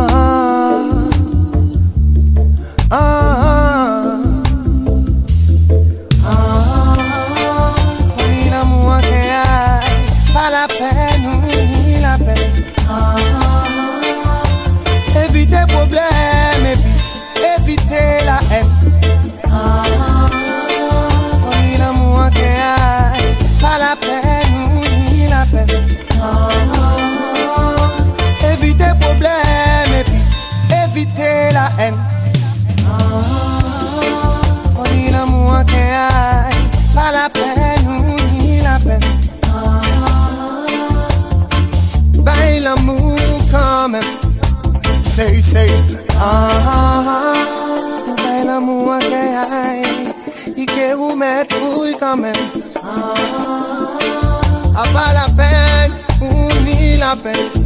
[57.16, 57.59] ni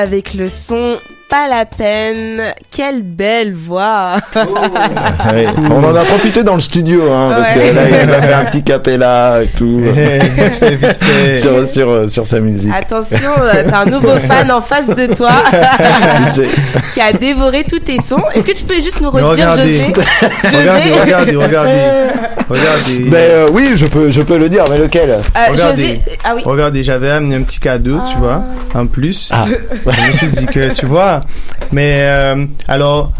[0.00, 0.98] avec le son
[1.28, 2.54] Pas la peine.
[2.70, 4.16] Quelle belle voix.
[4.34, 8.32] Ouais, On en a profité dans le studio, hein, parce que là, il a fait
[8.32, 9.82] un petit capella et tout.
[9.82, 11.34] vite fait, vite fait.
[11.36, 12.72] sur, sur, sur sa musique.
[12.72, 15.30] Attention, euh, t'as un nouveau fan en face de toi
[16.94, 18.22] qui a dévoré tous tes sons.
[18.34, 19.50] Est-ce que tu peux juste nous redire.
[19.56, 19.86] José?
[20.44, 21.80] Regardez, regardez, regardez.
[22.48, 22.98] Regardez.
[23.10, 25.10] Ben euh, oui, je peux, je peux le dire, mais lequel?
[25.10, 25.20] Euh,
[25.50, 25.82] Regardez.
[25.82, 26.42] José, ah oui.
[26.44, 28.42] Regardez, j'avais amené un petit cadeau, tu vois,
[28.74, 29.28] en plus.
[29.32, 29.46] Ah.
[29.86, 31.20] Je me suis dit que, tu vois.
[31.72, 33.12] Mais euh, alors,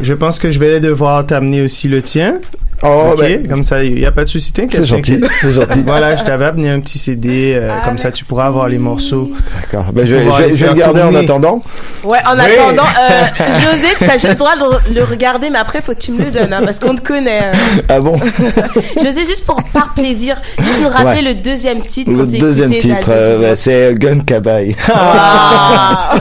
[0.00, 2.40] je pense que je vais devoir t'amener aussi le tien.
[2.82, 5.82] Oh, ok, ben, comme ça, il n'y a pas de souci, c'est gentil, c'est gentil.
[5.84, 8.78] Voilà, je t'avais amené un petit CD, euh, Ah, comme ça tu pourras avoir les
[8.78, 9.30] morceaux.
[9.60, 9.92] D'accord.
[9.92, 11.62] Ben, je, vais- je je vais le garder en attendant.
[12.04, 12.40] Ouais, en Oui.
[12.40, 16.12] attendant, euh, José, t'as juste le droit de le, regarder, mais après, faut que tu
[16.12, 17.42] me le donnes, hein, parce qu'on te connaît.
[17.44, 17.82] euh.
[17.88, 18.18] Ah bon?
[18.96, 21.22] José, juste pour par plaisir, juste nous rappeler Ouais.
[21.22, 22.10] le deuxième titre.
[22.10, 24.74] Le deuxième titre, euh, ben, c'est Gun Cabaye.
[24.88, 26.14] Ah.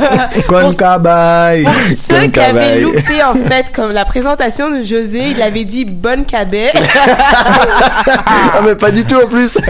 [0.47, 1.63] Pour- cabaye.
[1.63, 5.85] Pour ceux qui avaient loupé en fait comme la présentation de José, il avait dit
[5.85, 6.25] bonne
[8.25, 9.57] ah mais pas du tout en plus.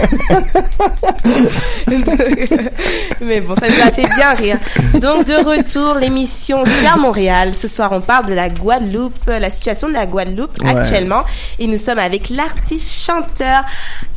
[3.20, 4.58] Mais bon, ça nous a fait bien rire.
[4.94, 7.54] Donc de retour, l'émission Cher Montréal.
[7.54, 10.70] Ce soir, on parle de la Guadeloupe, la situation de la Guadeloupe Ouais.
[10.70, 11.22] actuellement.
[11.58, 13.62] Et nous sommes avec l'artiste chanteur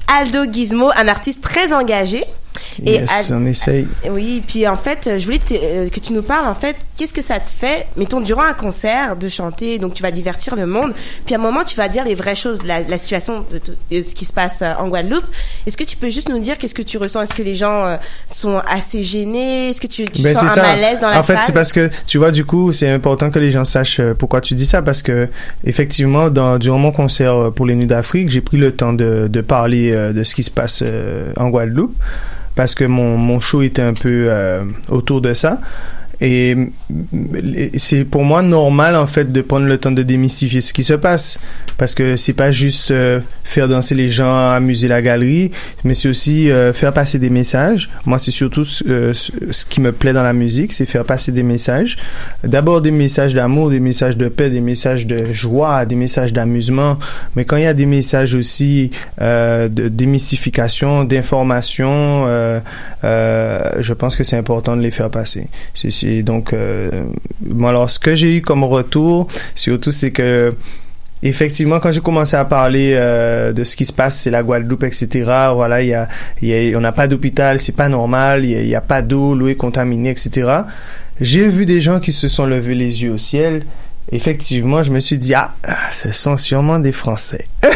[0.07, 2.23] Aldo Gizmo, un artiste très engagé.
[2.85, 3.87] Et Yes, Al- on essaye.
[4.09, 7.13] Oui, puis en fait, euh, je voulais euh, que tu nous parles, en fait, qu'est-ce
[7.13, 10.65] que ça te fait, mettons, durant un concert, de chanter, donc tu vas divertir le
[10.65, 10.93] monde,
[11.25, 14.15] puis à un moment, tu vas dire les vraies choses, la, la situation de, ce
[14.15, 15.25] qui se passe euh, en Guadeloupe.
[15.65, 17.21] Est-ce que tu peux juste nous dire qu'est-ce que tu ressens?
[17.23, 19.69] Est-ce que les gens sont assez gênés?
[19.69, 20.61] Est-ce que tu, tu Ben, sens un ça.
[20.61, 21.43] malaise dans la en fait, salle?
[21.45, 24.53] c'est parce que tu vois, du coup, c'est important que les gens sachent pourquoi tu
[24.55, 25.27] dis ça, parce que
[25.63, 29.41] effectivement, dans, durant mon concert pour les Nuits d'Afrique, j'ai pris le temps de, de
[29.41, 30.83] parler de ce qui se passe
[31.37, 31.95] en Guadeloupe,
[32.55, 35.59] parce que mon, mon show était un peu euh, autour de ça.
[36.25, 36.55] Et
[37.75, 40.93] c'est pour moi normal en fait de prendre le temps de démystifier ce qui se
[40.93, 41.37] passe
[41.77, 45.51] parce que c'est pas juste euh, faire danser les gens, amuser la galerie,
[45.83, 47.89] mais c'est aussi euh, faire passer des messages.
[48.05, 51.31] Moi, c'est surtout ce, euh, ce- qui me plaît dans la musique, c'est faire passer
[51.33, 51.97] des messages.
[52.43, 56.99] D'abord des messages d'amour, des messages de paix, des messages de joie, des messages d'amusement,
[57.35, 62.25] mais quand il y a des messages aussi de démystification, d'information,
[63.03, 65.47] je pense que c'est important de les faire passer.
[65.73, 67.03] C'est, c'est donc euh,
[67.41, 70.51] bon alors ce que j'ai eu comme retour surtout c'est que
[71.21, 74.83] effectivement quand j'ai commencé à parler euh, de ce qui se passe c'est la Guadeloupe
[74.83, 75.07] etc
[75.53, 78.75] voilà il y a, on n'a pas d'hôpital c'est pas normal il y a, y
[78.75, 80.63] a pas d'eau l'eau est contaminée etc
[81.21, 83.63] j'ai vu des gens qui se sont levés les yeux au ciel.
[84.11, 85.51] Effectivement, je me suis dit, ah,
[85.91, 87.47] ce sont sûrement des Français.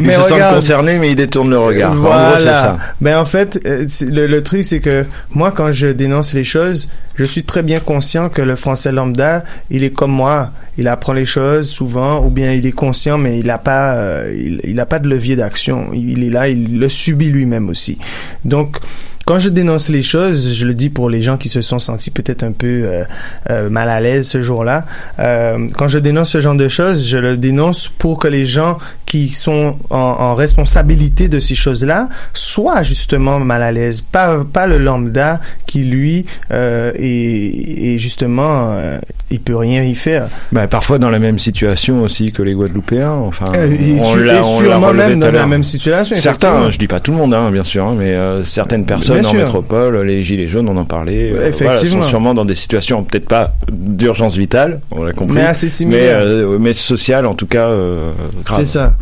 [0.00, 1.92] Ils se sentent concernés, mais ils détournent le regard.
[1.92, 2.28] En Voilà.
[2.30, 2.78] gros, c'est ça.
[3.00, 6.88] Ben en fait, euh, le, le truc c'est que moi quand je dénonce les choses,
[7.16, 11.12] je suis très bien conscient que le français lambda, il est comme moi, il apprend
[11.12, 14.80] les choses souvent ou bien il est conscient mais il a pas euh, il, il
[14.80, 15.88] a pas de levier d'action.
[15.92, 17.98] Il, il est là, il le subit lui-même aussi.
[18.44, 18.78] Donc
[19.26, 22.10] quand je dénonce les choses, je le dis pour les gens qui se sont sentis
[22.10, 23.04] peut-être un peu euh,
[23.50, 24.84] euh, mal à l'aise ce jour-là.
[25.18, 28.78] euh, quand je dénonce ce genre de choses, je le dénonce pour que les gens
[29.06, 34.00] qui sont en, en responsabilité de ces choses-là soient justement mal à l'aise.
[34.00, 38.98] Pas, pas le lambda qui, lui, euh, est, est justement, euh,
[39.30, 40.26] il peut rien y faire.
[40.52, 43.12] Ben, parfois dans la même situation aussi que les Guadeloupéens.
[43.12, 46.78] Enfin, Euh, et on l'a- et on sûrement même dans la même situation, Certains, je
[46.78, 49.30] dis pas tout le monde, hein, bien sûr, hein, mais euh, certaines personnes Bien en
[49.30, 49.38] sûr.
[49.40, 51.72] métropole, les gilets jaunes, on en parlait, euh, Effectivement.
[51.72, 55.68] voilà, sont sûrement dans des situations peut-être pas d'urgence vitale, on l'a compris, Mais assez
[55.68, 56.18] similaires.
[56.20, 57.68] mais, euh, mais sociales en tout cas.
[57.68, 58.10] euh,
[58.44, 58.58] grave.
[58.60, 58.94] C'est ça.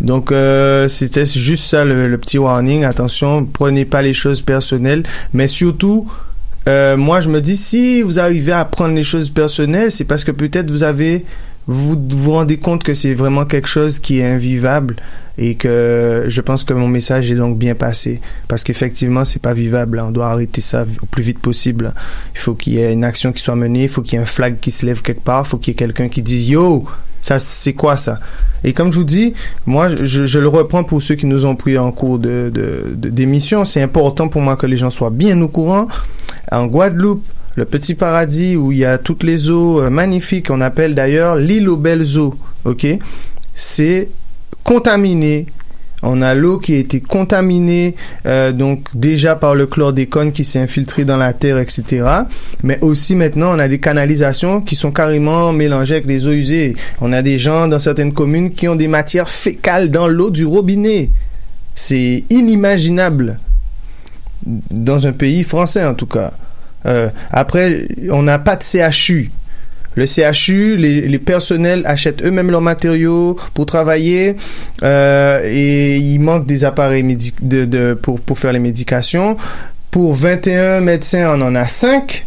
[0.00, 2.84] Donc euh, c'était juste ça le, le petit warning.
[2.84, 5.02] Attention, prenez pas les choses personnelles,
[5.32, 6.06] mais surtout.
[6.68, 10.24] euh, moi, je me dis, si vous arrivez à prendre les choses personnelles, c'est parce
[10.24, 11.24] que peut-être vous avez,
[11.68, 14.96] vous vous rendez compte que c'est vraiment quelque chose qui est invivable
[15.38, 19.52] et que je pense que mon message est donc bien passé parce qu'effectivement, c'est pas
[19.52, 20.00] vivable.
[20.04, 21.92] On doit arrêter ça au plus vite possible.
[22.34, 24.22] Il faut qu'il y ait une action qui soit menée, il faut qu'il y ait
[24.22, 26.48] un flag qui se lève quelque part, il faut qu'il y ait quelqu'un qui dise
[26.48, 26.84] yo,
[27.20, 28.20] ça c'est quoi ça?
[28.64, 29.34] Et comme je vous dis,
[29.66, 33.10] moi je, le reprends pour ceux qui nous ont pris en cours de de- de-
[33.10, 35.88] d'émission, c'est important pour moi que les gens soient bien au courant.
[36.50, 37.24] En Guadeloupe,
[37.56, 41.36] le petit paradis où il y a toutes les eaux euh, magnifiques, on appelle d'ailleurs
[41.36, 42.34] l'île aux belles eaux,
[42.64, 42.86] ok?
[43.54, 44.08] C'est
[44.62, 45.46] contaminé.
[46.02, 47.94] On a l'eau qui a été contaminée,
[48.26, 52.06] euh, donc déjà par le chlordécone qui s'est infiltré dans la terre, etc.
[52.62, 56.76] Mais aussi maintenant, on a des canalisations qui sont carrément mélangées avec des eaux usées.
[57.00, 60.44] On a des gens dans certaines communes qui ont des matières fécales dans l'eau du
[60.44, 61.08] robinet.
[61.74, 63.38] C'est inimaginable
[64.44, 66.32] dans un pays français en tout cas.
[66.86, 69.30] Euh, après, on n'a pas de CHU.
[69.96, 74.36] Le CHU, les, personnels achètent eux-mêmes leurs matériaux pour travailler
[74.82, 77.16] euh, et il manque des appareils
[78.02, 79.38] pour, faire les médications.
[79.90, 82.26] Pour 21 médecins, on en a 5.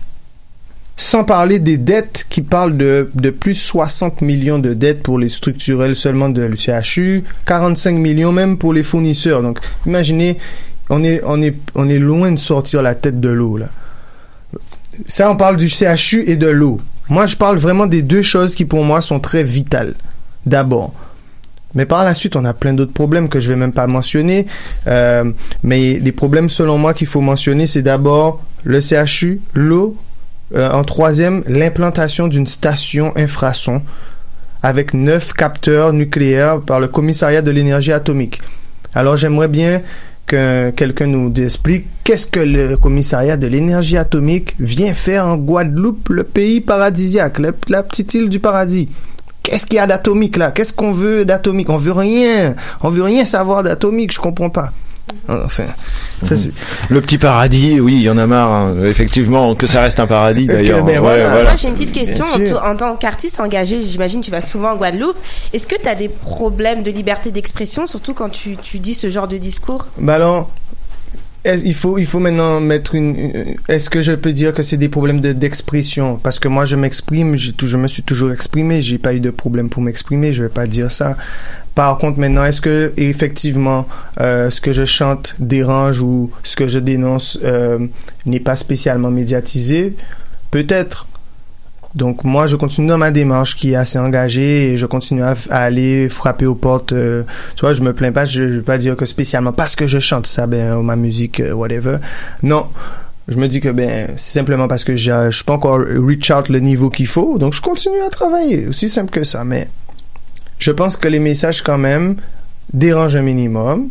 [0.97, 5.29] Sans parler des dettes qui parlent de, de plus 60 millions de dettes pour les
[5.29, 9.43] structurels seulement de le CHU, 45 millions même pour les fournisseurs.
[9.43, 10.39] Donc imaginez,
[10.89, 13.69] on est, on est loin de sortir la tête de l'eau là.
[15.07, 16.79] Ça, on parle du CHU et de l'eau.
[17.09, 19.95] Moi, je parle vraiment des deux choses qui, pour moi, sont très vitales.
[20.45, 20.93] D'abord.
[21.75, 24.47] Mais par la suite, on a plein d'autres problèmes que je vais même pas mentionner.
[24.87, 25.31] Euh,
[25.63, 29.95] mais les problèmes, selon moi, qu'il faut mentionner, c'est d'abord le CHU, l'eau.
[30.55, 33.83] Euh, en troisième, l'implantation d'une station infrason
[34.63, 38.41] avec neuf capteurs nucléaires par le commissariat de l'énergie atomique.
[38.95, 39.81] Alors, j'aimerais bien
[40.29, 46.09] que quelqu'un nous explique qu'est-ce que le commissariat de l'énergie atomique vient faire en Guadeloupe,
[46.09, 48.89] le pays paradisiaque, la, la petite île du paradis.
[49.41, 50.51] Qu'est-ce qu'il y a d'atomique là?
[50.51, 51.69] Qu'est-ce qu'on veut d'atomique?
[51.71, 52.55] On veut rien.
[52.81, 54.13] On veut rien savoir d'atomique.
[54.13, 54.71] Je comprends pas.
[55.27, 55.65] Enfin,
[56.23, 56.51] ça c'est.
[56.89, 58.51] Le petit paradis, oui, il y en a marre.
[58.51, 58.75] hein.
[58.85, 60.83] Effectivement, que ça reste un paradis Ok, d'ailleurs.
[60.83, 61.27] ben Ouais, voilà.
[61.29, 61.43] voilà.
[61.43, 62.25] Moi, j'ai une petite question.
[62.63, 65.17] En, tant qu'artiste engagé, j'imagine que tu vas souvent en Guadeloupe.
[65.53, 69.09] Est-ce que tu as des problèmes de liberté d'expression, surtout quand tu, tu dis ce
[69.09, 69.85] genre de discours?
[69.99, 70.47] Bah est-
[71.45, 73.55] il faut, il faut maintenant mettre une.
[73.67, 76.17] Est-ce que je peux dire que c'est des problèmes de- d'expression?
[76.17, 79.29] Parce que moi, je m'exprime, tou- je me suis toujours exprimé, j'ai pas eu de
[79.29, 81.15] problème pour m'exprimer, je vais pas dire ça.
[81.75, 83.87] Par contre, maintenant, est-ce que effectivement,
[84.19, 87.87] euh, ce que je chante dérange ou ce que je dénonce euh,
[88.25, 89.95] n'est pas spécialement médiatisé?
[90.51, 91.07] Peut-être.
[91.95, 95.33] Donc moi, je continue dans ma démarche qui est assez engagée et je continue à,
[95.49, 96.93] aller frapper aux portes.
[96.93, 97.23] euh,
[97.55, 99.87] tu vois, je me plains pas, je, je vais pas dire que spécialement parce que
[99.87, 101.97] je chante ça, ben, ou ma musique, euh, whatever.
[102.43, 102.67] Non.
[103.27, 106.31] Je me dis que ben c'est simplement parce que j'ai- je suis pas encore reach
[106.31, 109.43] out le niveau qu'il faut, donc je continue à travailler, aussi simple que ça.
[109.43, 109.67] Mais
[110.57, 112.15] je pense que les messages quand même
[112.73, 113.89] dérangent un minimum.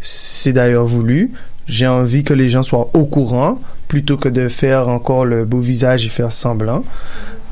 [0.00, 1.32] C'est d'ailleurs voulu.
[1.66, 5.60] J'ai envie que les gens soient au courant plutôt que de faire encore le beau
[5.60, 6.82] visage et faire semblant.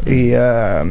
[0.07, 0.85] Et, euh,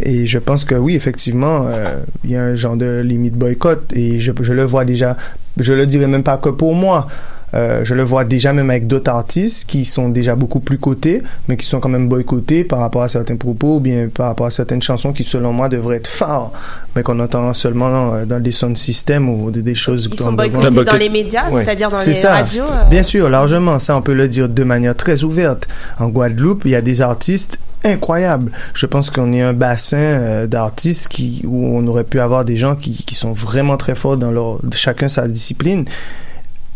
[0.00, 3.84] et je pense que oui, effectivement, euh, il y a un genre de limite boycott
[3.94, 5.16] et je, je le vois déjà.
[5.58, 7.06] Je le dirais même pas que pour moi.
[7.54, 11.22] Euh, je le vois déjà même avec d'autres artistes qui sont déjà beaucoup plus cotés,
[11.48, 14.44] mais qui sont quand même boycottés par rapport à certains propos ou bien par rapport
[14.44, 16.52] à certaines chansons qui, selon moi, devraient être phares,
[16.94, 20.10] mais qu'on entend seulement dans des sound systems ou des, des choses.
[20.12, 21.64] Ils sont boycottés dans les médias, Ouais.
[21.64, 22.34] c'est-à-dire dans C'est les ça.
[22.34, 22.64] radios.
[22.64, 23.78] euh, Bien sûr, largement.
[23.78, 25.66] Ça, on peut le dire de manière très ouverte.
[25.98, 28.52] En Guadeloupe, il y a des artistes incroyables.
[28.74, 32.56] Je pense qu'on est un bassin euh, d'artistes qui où on aurait pu avoir des
[32.56, 35.84] gens qui, qui sont vraiment très forts dans leur chacun sa discipline.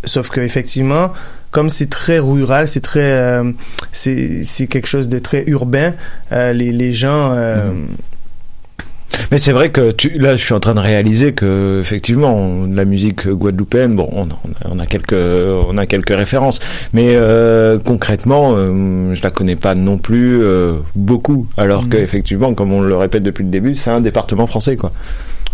[0.04, 1.12] Sauf que effectivement,
[1.52, 3.52] comme c'est très rural, c'est très euh,
[3.92, 5.94] c'est quelque chose de très urbain.
[6.32, 7.72] euh, les les gens euh,
[9.30, 12.66] Mais c'est vrai que tu, là, je suis en train de réaliser que effectivement, on-
[12.72, 14.28] la musique guadeloupéenne, bon, on,
[14.70, 16.60] on a, quelques, on a quelques références,
[16.92, 21.46] mais euh, concrètement, euh, je la connais pas non plus euh, beaucoup.
[21.56, 24.92] Alors que effectivement, comme on le répète depuis le début, c'est un département français, quoi.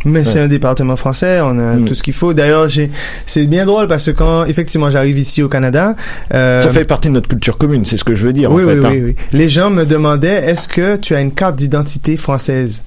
[0.05, 1.85] Mais c'est un département français, on a Mm.
[1.87, 2.33] tout ce qu'il faut.
[2.33, 2.89] D'ailleurs, j'ai,
[3.27, 5.97] c'est bien drôle parce que quand effectivement j'arrive ici au Canada,
[6.35, 8.53] euh, Ça fait partie de notre culture commune, c'est ce que je veux dire.
[8.53, 8.91] oui, en fait, oui, hein.
[8.93, 9.17] oui, oui.
[9.33, 12.83] Les gens me demandaient est-ce que tu as une carte d'identité française?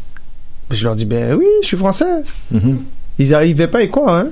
[0.73, 2.23] Je leur dis ben oui, je suis français.
[2.51, 2.79] Mhm.
[3.19, 4.27] Ils arrivaient pas et quoi hein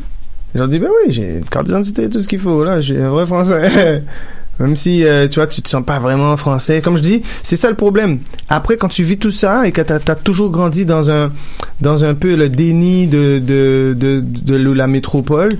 [0.53, 3.01] Je leur dis ben oui, j'ai une carte d'identité, tout ce qu'il faut là, j'ai
[3.01, 4.03] un vrai français.
[4.59, 6.81] Même si euh, tu vois, tu te sens pas vraiment français.
[6.81, 8.19] Comme je dis, c'est ça le problème.
[8.49, 11.31] Après, quand tu vis tout ça et que t'as as toujours grandi dans un
[11.79, 15.51] dans un peu le déni de de de, de la métropole,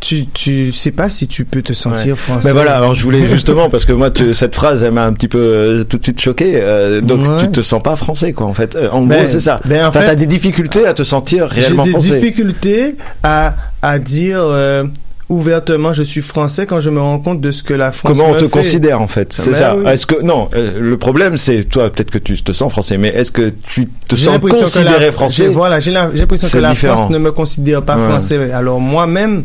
[0.00, 2.16] tu tu sais pas si tu peux te sentir Ouais.
[2.18, 2.48] français.
[2.48, 5.12] Ben voilà, alors je voulais justement parce que moi tu- cette phrase elle m'a un
[5.12, 6.52] petit peu euh, tout de suite choqué.
[6.56, 7.36] euh, donc Ouais.
[7.38, 8.76] tu te sens pas français quoi en fait.
[8.76, 9.60] Euh, en Ben, gros c'est ça.
[9.64, 12.10] ben, en Enfin, fait- t'as des difficultés à te sentir J'ai réellement des français.
[12.20, 14.44] difficultés à, à dire
[15.30, 18.32] ouvertement je suis français quand je me rends compte de ce que la France Comment
[18.32, 18.50] on te fait.
[18.50, 19.74] considère en fait C'est Ben ça.
[19.76, 19.84] oui.
[19.90, 23.32] Est-ce que non Le problème c'est toi peut-être que tu te sens français, mais est-ce
[23.32, 26.70] que tu te J'ai sens considéré la- français j'ai- Voilà, j'ai j'ai l'impression que la
[26.70, 26.96] différent.
[26.96, 28.02] France ne me considère pas Ouais.
[28.06, 28.52] français.
[28.52, 29.44] Alors moi-même,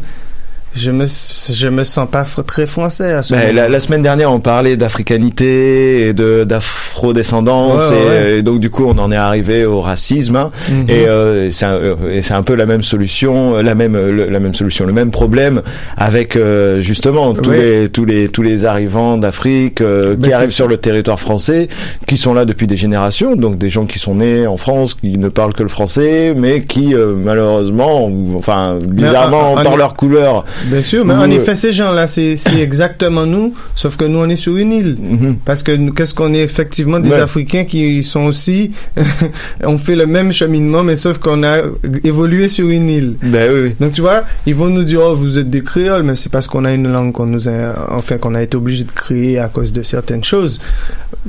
[0.75, 4.01] je me je me sens pas fr- très français à ce Ben, la, la semaine
[4.03, 8.37] dernière, on parlait d'africanité et de d'afro-descendance, Ouais, et, ouais.
[8.37, 10.35] et donc du coup, on en est arrivé au racisme.
[10.35, 10.51] hein.
[10.69, 10.85] Mhm.
[10.89, 13.93] Et euh, c'est un, euh, et c'est un peu la même solution, euh, la même
[13.95, 15.61] le- la même solution, le même problème
[15.97, 20.49] avec euh, justement tous les tous les tous les arrivants d'Afrique euh, Ben, qui arrivent
[20.51, 21.67] sur le territoire français,
[22.07, 25.17] qui sont là depuis des générations, donc des gens qui sont nés en France, qui
[25.17, 29.77] ne parlent que le français, mais qui euh, malheureusement, enfin bizarrement, en- en- par en-
[29.77, 33.95] leur couleur, Bien sûr, mais en euh, effet, ces gens-là, c'est c'est exactement nous, sauf
[33.97, 34.97] que nous, on est sur une île.
[34.99, 35.37] Mhm.
[35.45, 37.19] Parce que qu'est-ce qu'on est effectivement des Ouais.
[37.19, 38.71] Africains qui sont aussi,
[39.63, 41.57] on fait le même cheminement, mais sauf qu'on a
[42.03, 43.15] évolué sur une île.
[43.21, 43.75] ben oui, oui.
[43.79, 46.47] Donc tu vois, ils vont nous dire oh vous êtes des créoles, mais c'est parce
[46.47, 49.47] qu'on a une langue qu'on nous a, enfin qu'on a été obligé de créer à
[49.47, 50.59] cause de certaines choses.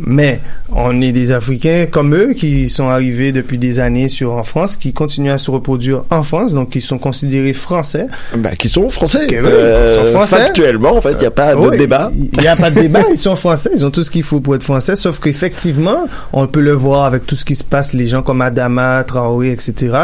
[0.06, 0.40] Mais
[0.72, 4.77] on est des Africains comme eux qui sont arrivés depuis des années sur en France,
[4.77, 8.06] qui continuent à se reproduire en France, donc qui sont considérés français.
[8.36, 9.27] Bah, qui sont français.
[9.31, 10.36] Ils sont français.
[10.36, 12.10] Factuellement, en fait, il n'y a pas de débat.
[12.14, 14.40] Il n'y a pas de débat, ils sont français, ils ont tout ce qu'il faut
[14.40, 17.93] pour être français, sauf qu'effectivement, on peut le voir avec tout ce qui se passe,
[17.93, 19.97] les gens comme Adama, Traoré, etc.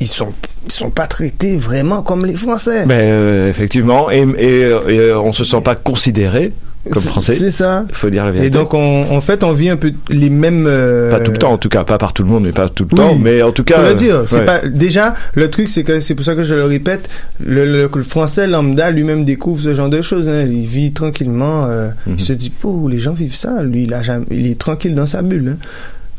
[0.00, 0.32] Ils sont,
[0.66, 2.84] ils sont pas traités vraiment comme les Français.
[2.86, 6.52] Ben, euh, effectivement, et, et, et, on se sent pas considéré
[6.90, 7.34] comme C'est- français.
[7.34, 7.84] C'est ça.
[7.88, 8.46] Il faut dire la vérité.
[8.48, 10.66] Et donc, on, en fait, on vit un peu les mêmes.
[10.68, 12.68] euh, pas tout le temps, en tout cas, pas par tout le monde, mais pas
[12.68, 13.18] tout le Oui, temps.
[13.18, 14.24] Mais en tout cas, faut le dire.
[14.32, 14.44] Ouais.
[14.44, 17.08] pas déjà le truc, c'est que c'est pour ça que je le répète.
[17.44, 20.28] Le, le- le français lambda lui-même découvre ce genre de choses.
[20.28, 20.42] hein.
[20.42, 21.64] Il vit tranquillement.
[21.66, 22.14] euh, Mhm.
[22.18, 23.62] Il se dit, oh, les gens vivent ça.
[23.62, 25.56] Lui, il a jamais, il est tranquille dans sa bulle.
[25.56, 25.66] hein.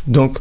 [0.08, 0.38] Donc,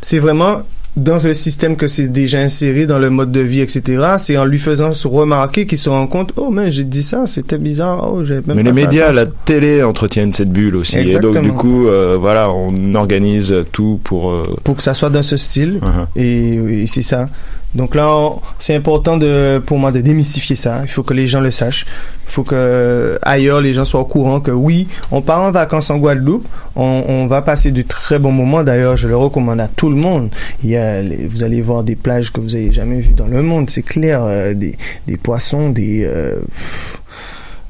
[0.00, 0.62] c'est vraiment
[0.96, 4.02] dans le système que c'est déjà inséré dans le mode de vie, etc.
[4.18, 7.26] C'est en lui faisant se remarquer qu'il se rend compte, oh, mais j'ai dit ça,
[7.26, 8.10] c'était bizarre.
[8.12, 10.98] Oh, j'avais même Mais pas les médias, la télé entretiennent cette bulle aussi.
[10.98, 11.42] Et donc, Exactement.
[11.42, 14.32] du coup, euh, voilà, on organise tout pour.
[14.32, 15.80] euh, pour que ça soit dans ce style.
[15.82, 16.06] uh-huh.
[16.20, 17.26] Et, et c'est ça.
[17.74, 20.80] Donc là, c'est important de, pour moi de démystifier ça.
[20.82, 21.86] Il faut que les gens le sachent.
[22.26, 25.88] Il faut que ailleurs les gens soient au courant que oui, on part en vacances
[25.90, 26.46] en Guadeloupe.
[26.76, 28.62] On, on va passer de très bons moments.
[28.62, 30.28] D'ailleurs, je le recommande à tout le monde.
[30.62, 33.26] Il y a, les- vous allez voir des plages que vous avez jamais vues dans
[33.26, 33.70] le monde.
[33.70, 34.76] C'est clair, euh, des,
[35.06, 36.98] des poissons, des euh, pff,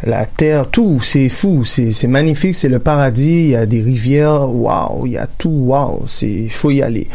[0.05, 3.29] la terre, tout, c'est fou, c'est magnifique, c'est le paradis.
[3.45, 6.03] Il y a des rivières, waouh, il y a tout, waouh.
[6.09, 7.07] C'est, il faut y aller.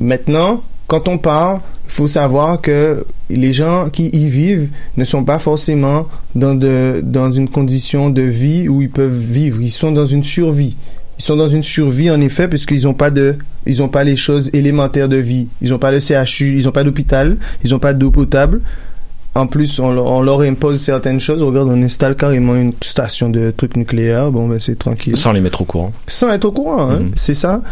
[0.00, 5.24] Maintenant, quand on part, il faut savoir que les gens qui y vivent ne sont
[5.24, 9.62] pas forcément dans, de, dans une condition de vie où ils peuvent vivre.
[9.62, 10.76] Ils sont dans une survie.
[11.18, 14.16] Ils sont dans une survie, en effet, puisqu'ils n'ont pas de, ils n'ont pas les
[14.16, 15.46] choses élémentaires de vie.
[15.62, 18.60] Ils n'ont pas le CHU, ils n'ont pas d'hôpital, ils n'ont pas d'eau potable.
[19.34, 21.42] En plus, on, leur- on leur impose certaines choses.
[21.42, 24.30] Regarde, on installe carrément une station de trucs nucléaires.
[24.30, 25.90] Bon, ben, c'est tranquille Sans les mettre au courant.
[26.06, 27.12] sans être au courant, hein, Mhm.
[27.16, 27.62] c'est ça.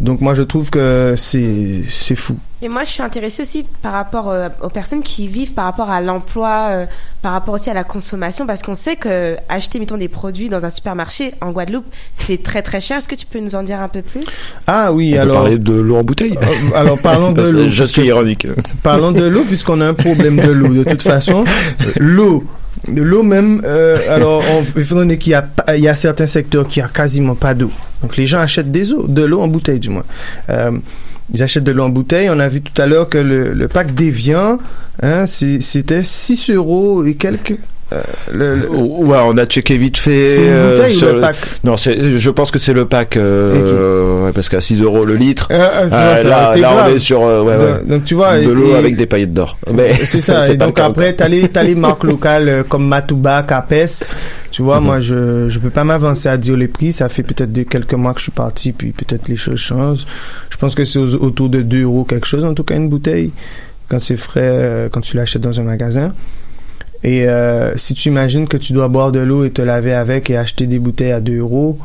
[0.00, 2.36] Donc moi je trouve que c'est c'est fou.
[2.60, 5.90] Et moi, je suis intéressée aussi par rapport euh, aux personnes qui vivent par rapport
[5.90, 6.86] à l'emploi, euh,
[7.22, 10.64] par rapport aussi à la consommation, parce qu'on sait que acheter, mettons, des produits dans
[10.64, 11.84] un supermarché en Guadeloupe,
[12.14, 12.98] c'est très très cher.
[12.98, 14.26] Est-ce que tu peux nous en dire un peu plus?
[14.66, 16.36] Ah oui, On peut alors parler de l'eau en bouteille.
[16.36, 17.68] Euh, alors parlons de l'eau.
[17.68, 18.48] Je suis ironique.
[18.82, 20.74] Parlons de l'eau puisqu'on a un problème de l'eau.
[20.74, 21.44] De toute façon,
[21.96, 22.42] l'eau,
[22.86, 23.60] de l'eau même.
[23.64, 26.88] euh, alors, on, étant donné qu'il y a, il y a certains secteurs qui a
[26.88, 27.70] quasiment pas d'eau.
[28.02, 30.04] Donc les gens achètent des eaux, de l'eau en bouteille du moins.
[30.50, 30.72] Euh,
[31.32, 32.30] ils achètent de l'eau en bouteille.
[32.30, 34.58] On a vu tout à l'heure que le, le pack d'Evian,
[35.02, 37.58] hein, c'était 6 euros et quelques.
[37.92, 38.00] Euh,
[38.32, 40.26] le- le- Ouais, on a checké vite fait.
[40.26, 41.36] C'est une euh, bouteille ou le pack?
[41.64, 45.14] Non, c'est, je pense que c'est le pack, euh, ouais, parce qu'à 6 euros le
[45.16, 45.48] litre.
[45.50, 47.84] Euh, euh, ça- euh, ça là, là, on est sur, euh, ouais, ouais.
[47.86, 49.56] Donc, tu vois, de l'eau et- avec des paillettes d'or.
[49.72, 50.46] Mais C'est ça.
[50.52, 53.74] et donc après, t'as les, t'as les marques locales comme Matouba, Capes.
[54.50, 56.92] Tu vois, moi, je, je peux pas m'avancer à dire les prix.
[56.92, 60.04] Ça fait peut-être quelques mois que je suis parti, puis peut-être les choses changent.
[60.50, 63.30] Je pense que c'est autour de 2 euros quelque chose, en tout cas, une bouteille.
[63.88, 66.12] Quand c'est frais, euh, quand tu l'achètes dans un magasin.
[67.04, 70.30] Et euh, si tu imagines que tu dois boire de l'eau et te laver avec
[70.30, 71.78] et acheter des bouteilles à 2 euros.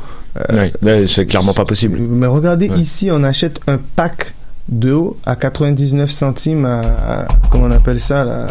[0.50, 2.00] euh, là, c'est clairement pas possible.
[2.00, 2.80] Mais regardez, Ouais.
[2.80, 4.34] ici, on achète un pack
[4.70, 8.48] d'eau à 99 centimes à, à- comment on appelle ça, là,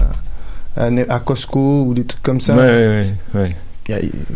[0.77, 2.55] à, à Costco ou des trucs comme ça.
[2.55, 3.07] Ouais.
[3.35, 3.43] Y a-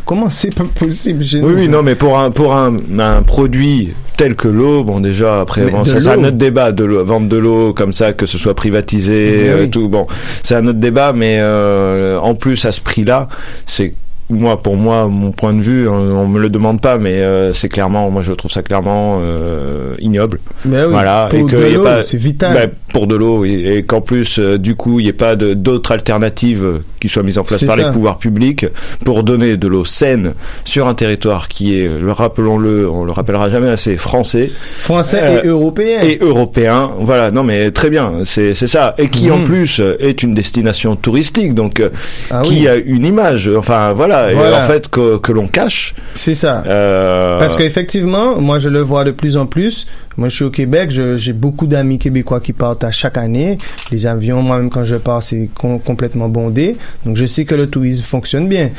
[0.04, 3.22] comment c'est pas possible chez Oui, nous oui, non, mais pour un pour un, un
[3.22, 7.28] produit tel que l'eau, bon déjà après bon ça c'est un autre débat de vendre
[7.28, 9.70] de l'eau comme ça que ce soit privatisé Mais euh, oui.
[9.70, 10.06] tout bon
[10.42, 13.28] c'est un autre débat mais euh, en plus à ce prix-là
[13.66, 13.94] c'est
[14.30, 17.52] moi pour moi mon point de vue on, on me le demande pas mais euh,
[17.52, 20.40] c'est clairement moi je trouve ça clairement euh, ignoble.
[20.64, 21.28] Mais oui, voilà.
[21.30, 22.52] pour et que de y pas c'est vital.
[22.54, 25.36] bah, pour de l'eau et, et qu'en plus euh, du coup il n'y ait pas
[25.36, 27.82] d'autres alternatives euh, qui soient mises en place par ça.
[27.86, 28.66] les pouvoirs publics
[29.04, 30.32] pour donner de l'eau saine
[30.64, 34.50] sur un territoire qui est le rappelons-le on le rappellera jamais assez français.
[34.78, 36.00] Français Euh, et européens.
[36.02, 36.90] et européen.
[37.00, 37.30] Voilà.
[37.30, 38.12] Non mais très bien.
[38.24, 38.94] C'est c'est ça.
[38.98, 39.44] Et qui en Mhm.
[39.44, 41.54] plus euh, est une destination touristique.
[41.54, 41.90] Donc euh,
[42.30, 42.68] Ah qui oui.
[42.68, 43.50] a une image.
[43.56, 44.64] Enfin voilà, et Voilà.
[44.64, 46.62] en fait que, que l'on cache C'est ça.
[46.66, 49.86] euh, Parce qu'effectivement, moi je le vois de plus en plus.
[50.16, 53.58] Moi je suis au Québec, j'ai beaucoup d'amis québécois qui partent à chaque année.
[53.92, 56.76] Les avions, moi-même quand je pars, c'est com- complètement bondé.
[57.04, 58.70] Donc je sais que le tourisme fonctionne bien.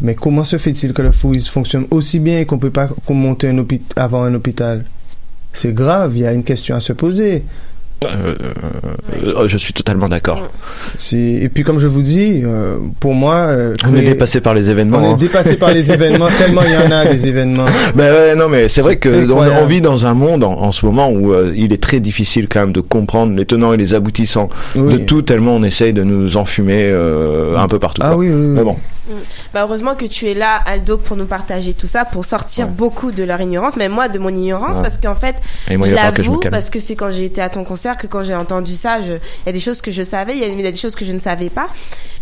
[0.00, 3.48] Mais comment se fait-il que le tourisme fonctionne aussi bien et qu'on peut pas monter
[3.48, 4.84] un hôpital, avoir un hôpital?
[5.52, 7.44] C'est grave, il y a une question à se poser.
[8.06, 8.34] Euh,
[9.24, 10.48] euh, je suis totalement d'accord
[11.12, 14.70] et puis comme je vous dis, euh, pour moi, euh, on est dépassé par les
[14.70, 15.16] événements on hein.
[15.16, 17.66] est dépassé par les événements tellement il y en a des événements.
[17.94, 20.72] Ben ouais, non, mais c'est vrai que on, on vit dans un monde en, en
[20.72, 23.76] ce moment où euh, il est très difficile quand même de comprendre les tenants et
[23.76, 24.94] les aboutissants Oui.
[24.94, 28.02] de tout, tellement on essaye de nous enfumer euh, un peu partout.
[28.04, 28.16] Ah quoi.
[28.18, 28.46] oui, oui, oui.
[28.54, 28.76] Mais bon,
[29.52, 33.12] Bah, heureusement que tu es là, Aldo, pour nous partager tout ça, pour sortir beaucoup
[33.12, 34.82] de leur ignorance, même moi de mon ignorance, Ouais.
[34.82, 35.36] parce qu'en fait,
[35.70, 38.34] moi, je l'avoue, parce que c'est quand j'ai été à ton concert que quand j'ai
[38.34, 40.76] entendu ça, il y a des choses que je savais, il y y a des
[40.76, 41.68] choses que je ne savais pas.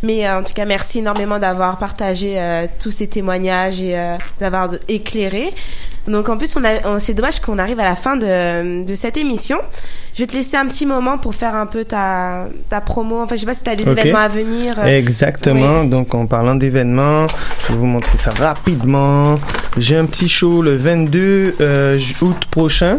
[0.03, 4.17] Mais euh, en tout cas, merci énormément d'avoir partagé euh, tous ces témoignages et euh,
[4.39, 5.53] d'avoir éclairé.
[6.07, 8.95] Donc en plus, on a, on- c'est dommage qu'on arrive à la fin de, de
[8.95, 9.59] cette émission.
[10.15, 13.21] Je vais te laisser un petit moment pour faire un peu ta, ta promo.
[13.23, 14.77] Enfin, je sais pas si tu as des événements à venir.
[14.79, 15.85] euh, Exactement.
[15.85, 17.27] Donc, en parlant d'événements,
[17.67, 19.37] je vais vous montrer ça rapidement.
[19.77, 22.99] J'ai un petit show le 22 euh, août prochain.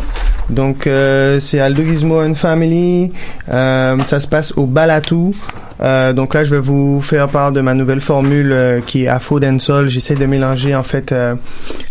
[0.50, 3.12] Donc, euh, c'est Aldo Gizmo and Family.
[3.52, 5.34] Euh, ça se passe au Balatou.
[5.82, 9.08] Euh, donc là, je vais vous faire part de ma nouvelle formule euh, qui est
[9.10, 9.90] Afro Dancehall.
[9.90, 11.36] J'essaie de mélanger en fait euh,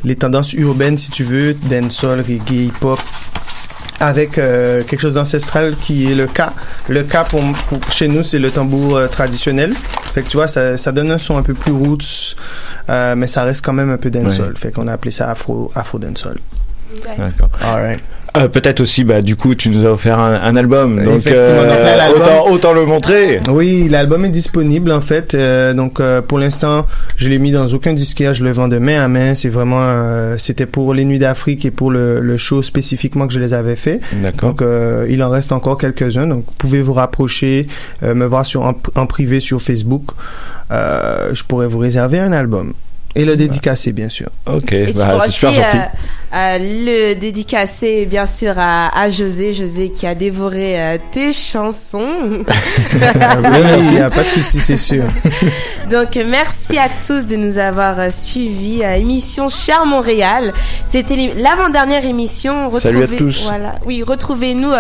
[0.05, 2.99] les tendances urbaines, si tu veux, dancehall, reggae, hip-hop,
[4.01, 6.53] avec euh, quelque chose d'ancestral qui est le ka.
[6.89, 9.73] Le ka pour, pour- chez nous c'est le tambour euh, traditionnel.
[10.15, 12.37] Fait que tu vois ça, ça donne un son un peu plus roots,
[12.91, 14.57] euh, mais ça reste quand même un peu dancehall.
[14.57, 16.39] Fait qu'on a appelé ça afro afro dancehall.
[17.19, 17.49] D'accord.
[18.37, 21.61] Euh, Peut-être aussi, bah, du coup, tu nous as offert un, un album, donc, Effectivement,
[21.63, 23.39] donc là, euh, autant, autant le montrer.
[23.49, 25.35] Oui, l'album est disponible en fait.
[25.37, 26.85] Euh, donc euh, pour l'instant,
[27.15, 29.37] je l'ai mis dans aucun disquaire, je le vends de main à main.
[29.37, 33.33] C'est vraiment, euh, c'était pour les Nuits d'Afrique et pour le, le show spécifiquement que
[33.33, 34.01] je les avais fait.
[34.15, 34.51] D'accord.
[34.51, 36.27] Donc euh, il en reste encore quelques-uns.
[36.27, 37.69] Donc vous pouvez vous rapprocher,
[38.03, 40.07] euh, me voir sur en, en privé sur Facebook.
[40.73, 42.73] Euh, je pourrais vous réserver un album
[43.15, 44.29] et le dédicacer bien sûr.
[44.53, 45.79] Ok, Et bah, c'est super gentil.
[46.33, 52.45] Euh, le dédicacer bien sûr à, à José, José qui a dévoré euh, tes chansons.
[52.95, 55.05] oui, il n'y a pas de souci, c'est sûr.
[55.91, 60.53] Donc merci à tous de nous avoir euh, suivis à émission Cher Montréal.
[60.87, 62.71] C'était l'avant-dernière émission.
[62.81, 63.45] Salut à Retrouvez- tous.
[63.45, 63.75] Voilà.
[63.87, 64.71] Oui, retrouvez-nous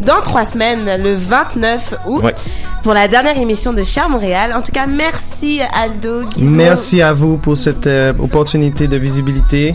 [0.00, 2.34] dans trois semaines, le 29 août, Ouais.
[2.82, 4.52] pour la dernière émission de Cher Montréal.
[4.56, 6.22] En tout cas, merci Aldo.
[6.34, 6.56] Gizmo.
[6.56, 9.74] Merci à vous pour cette euh, opportunité de visibilité.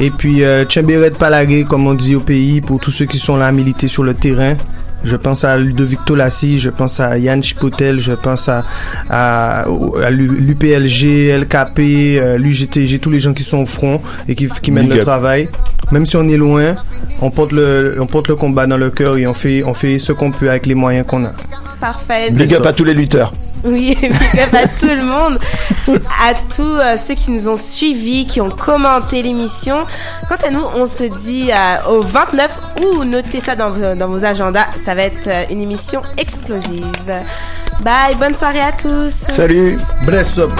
[0.00, 3.36] Et puis, euh, Tchemberet Palagé, comme on dit au pays, pour tous ceux qui sont
[3.36, 4.54] là à militer sur le terrain.
[5.04, 8.62] Je pense à Ludovic Tolassi, je pense à Yann Chipotel, je pense à,
[9.10, 9.64] à,
[10.02, 11.78] à l'UPLG, LKP,
[12.18, 14.98] euh, l'UGTG, tous les gens qui sont au front et qui, qui mènent Big le
[15.00, 15.04] up.
[15.04, 15.48] travail.
[15.92, 16.76] Même si on est loin,
[17.20, 19.98] on porte le, on porte le combat dans le cœur et on fait, on fait
[19.98, 21.32] ce qu'on peut avec les moyens qu'on a.
[21.80, 22.30] Parfait.
[22.30, 23.34] Big up à tous les lutteurs.
[23.66, 25.38] Oui, big up à tout le monde,
[26.22, 29.86] à tous euh, ceux qui nous ont suivis, qui ont commenté l'émission.
[30.28, 34.66] Quant à nous, on se dit euh, au 29 ou notez ça dans, vos agendas,
[34.76, 36.84] ça va être euh, une émission explosive.
[37.80, 39.24] Bye, bonne soirée à tous.
[39.34, 40.52] Salut, bless up.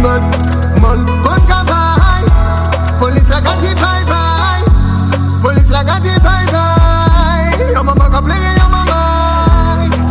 [0.00, 0.22] mad,
[0.80, 2.24] mal Con capai,
[2.98, 4.62] police la gati bye bye
[5.42, 9.00] Police la gati bye bye Yo mama ka play yo mama.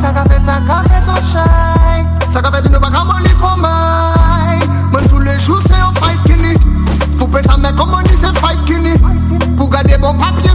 [0.01, 4.59] Sa ka fet, sa ka fet non chay Sa di nou baka moli pou may
[4.91, 6.53] Men tous les jours oh, se yo fight kini.
[7.17, 8.93] Pou pe sa me komoni se fight kini.
[9.57, 10.48] Pou gade bon papye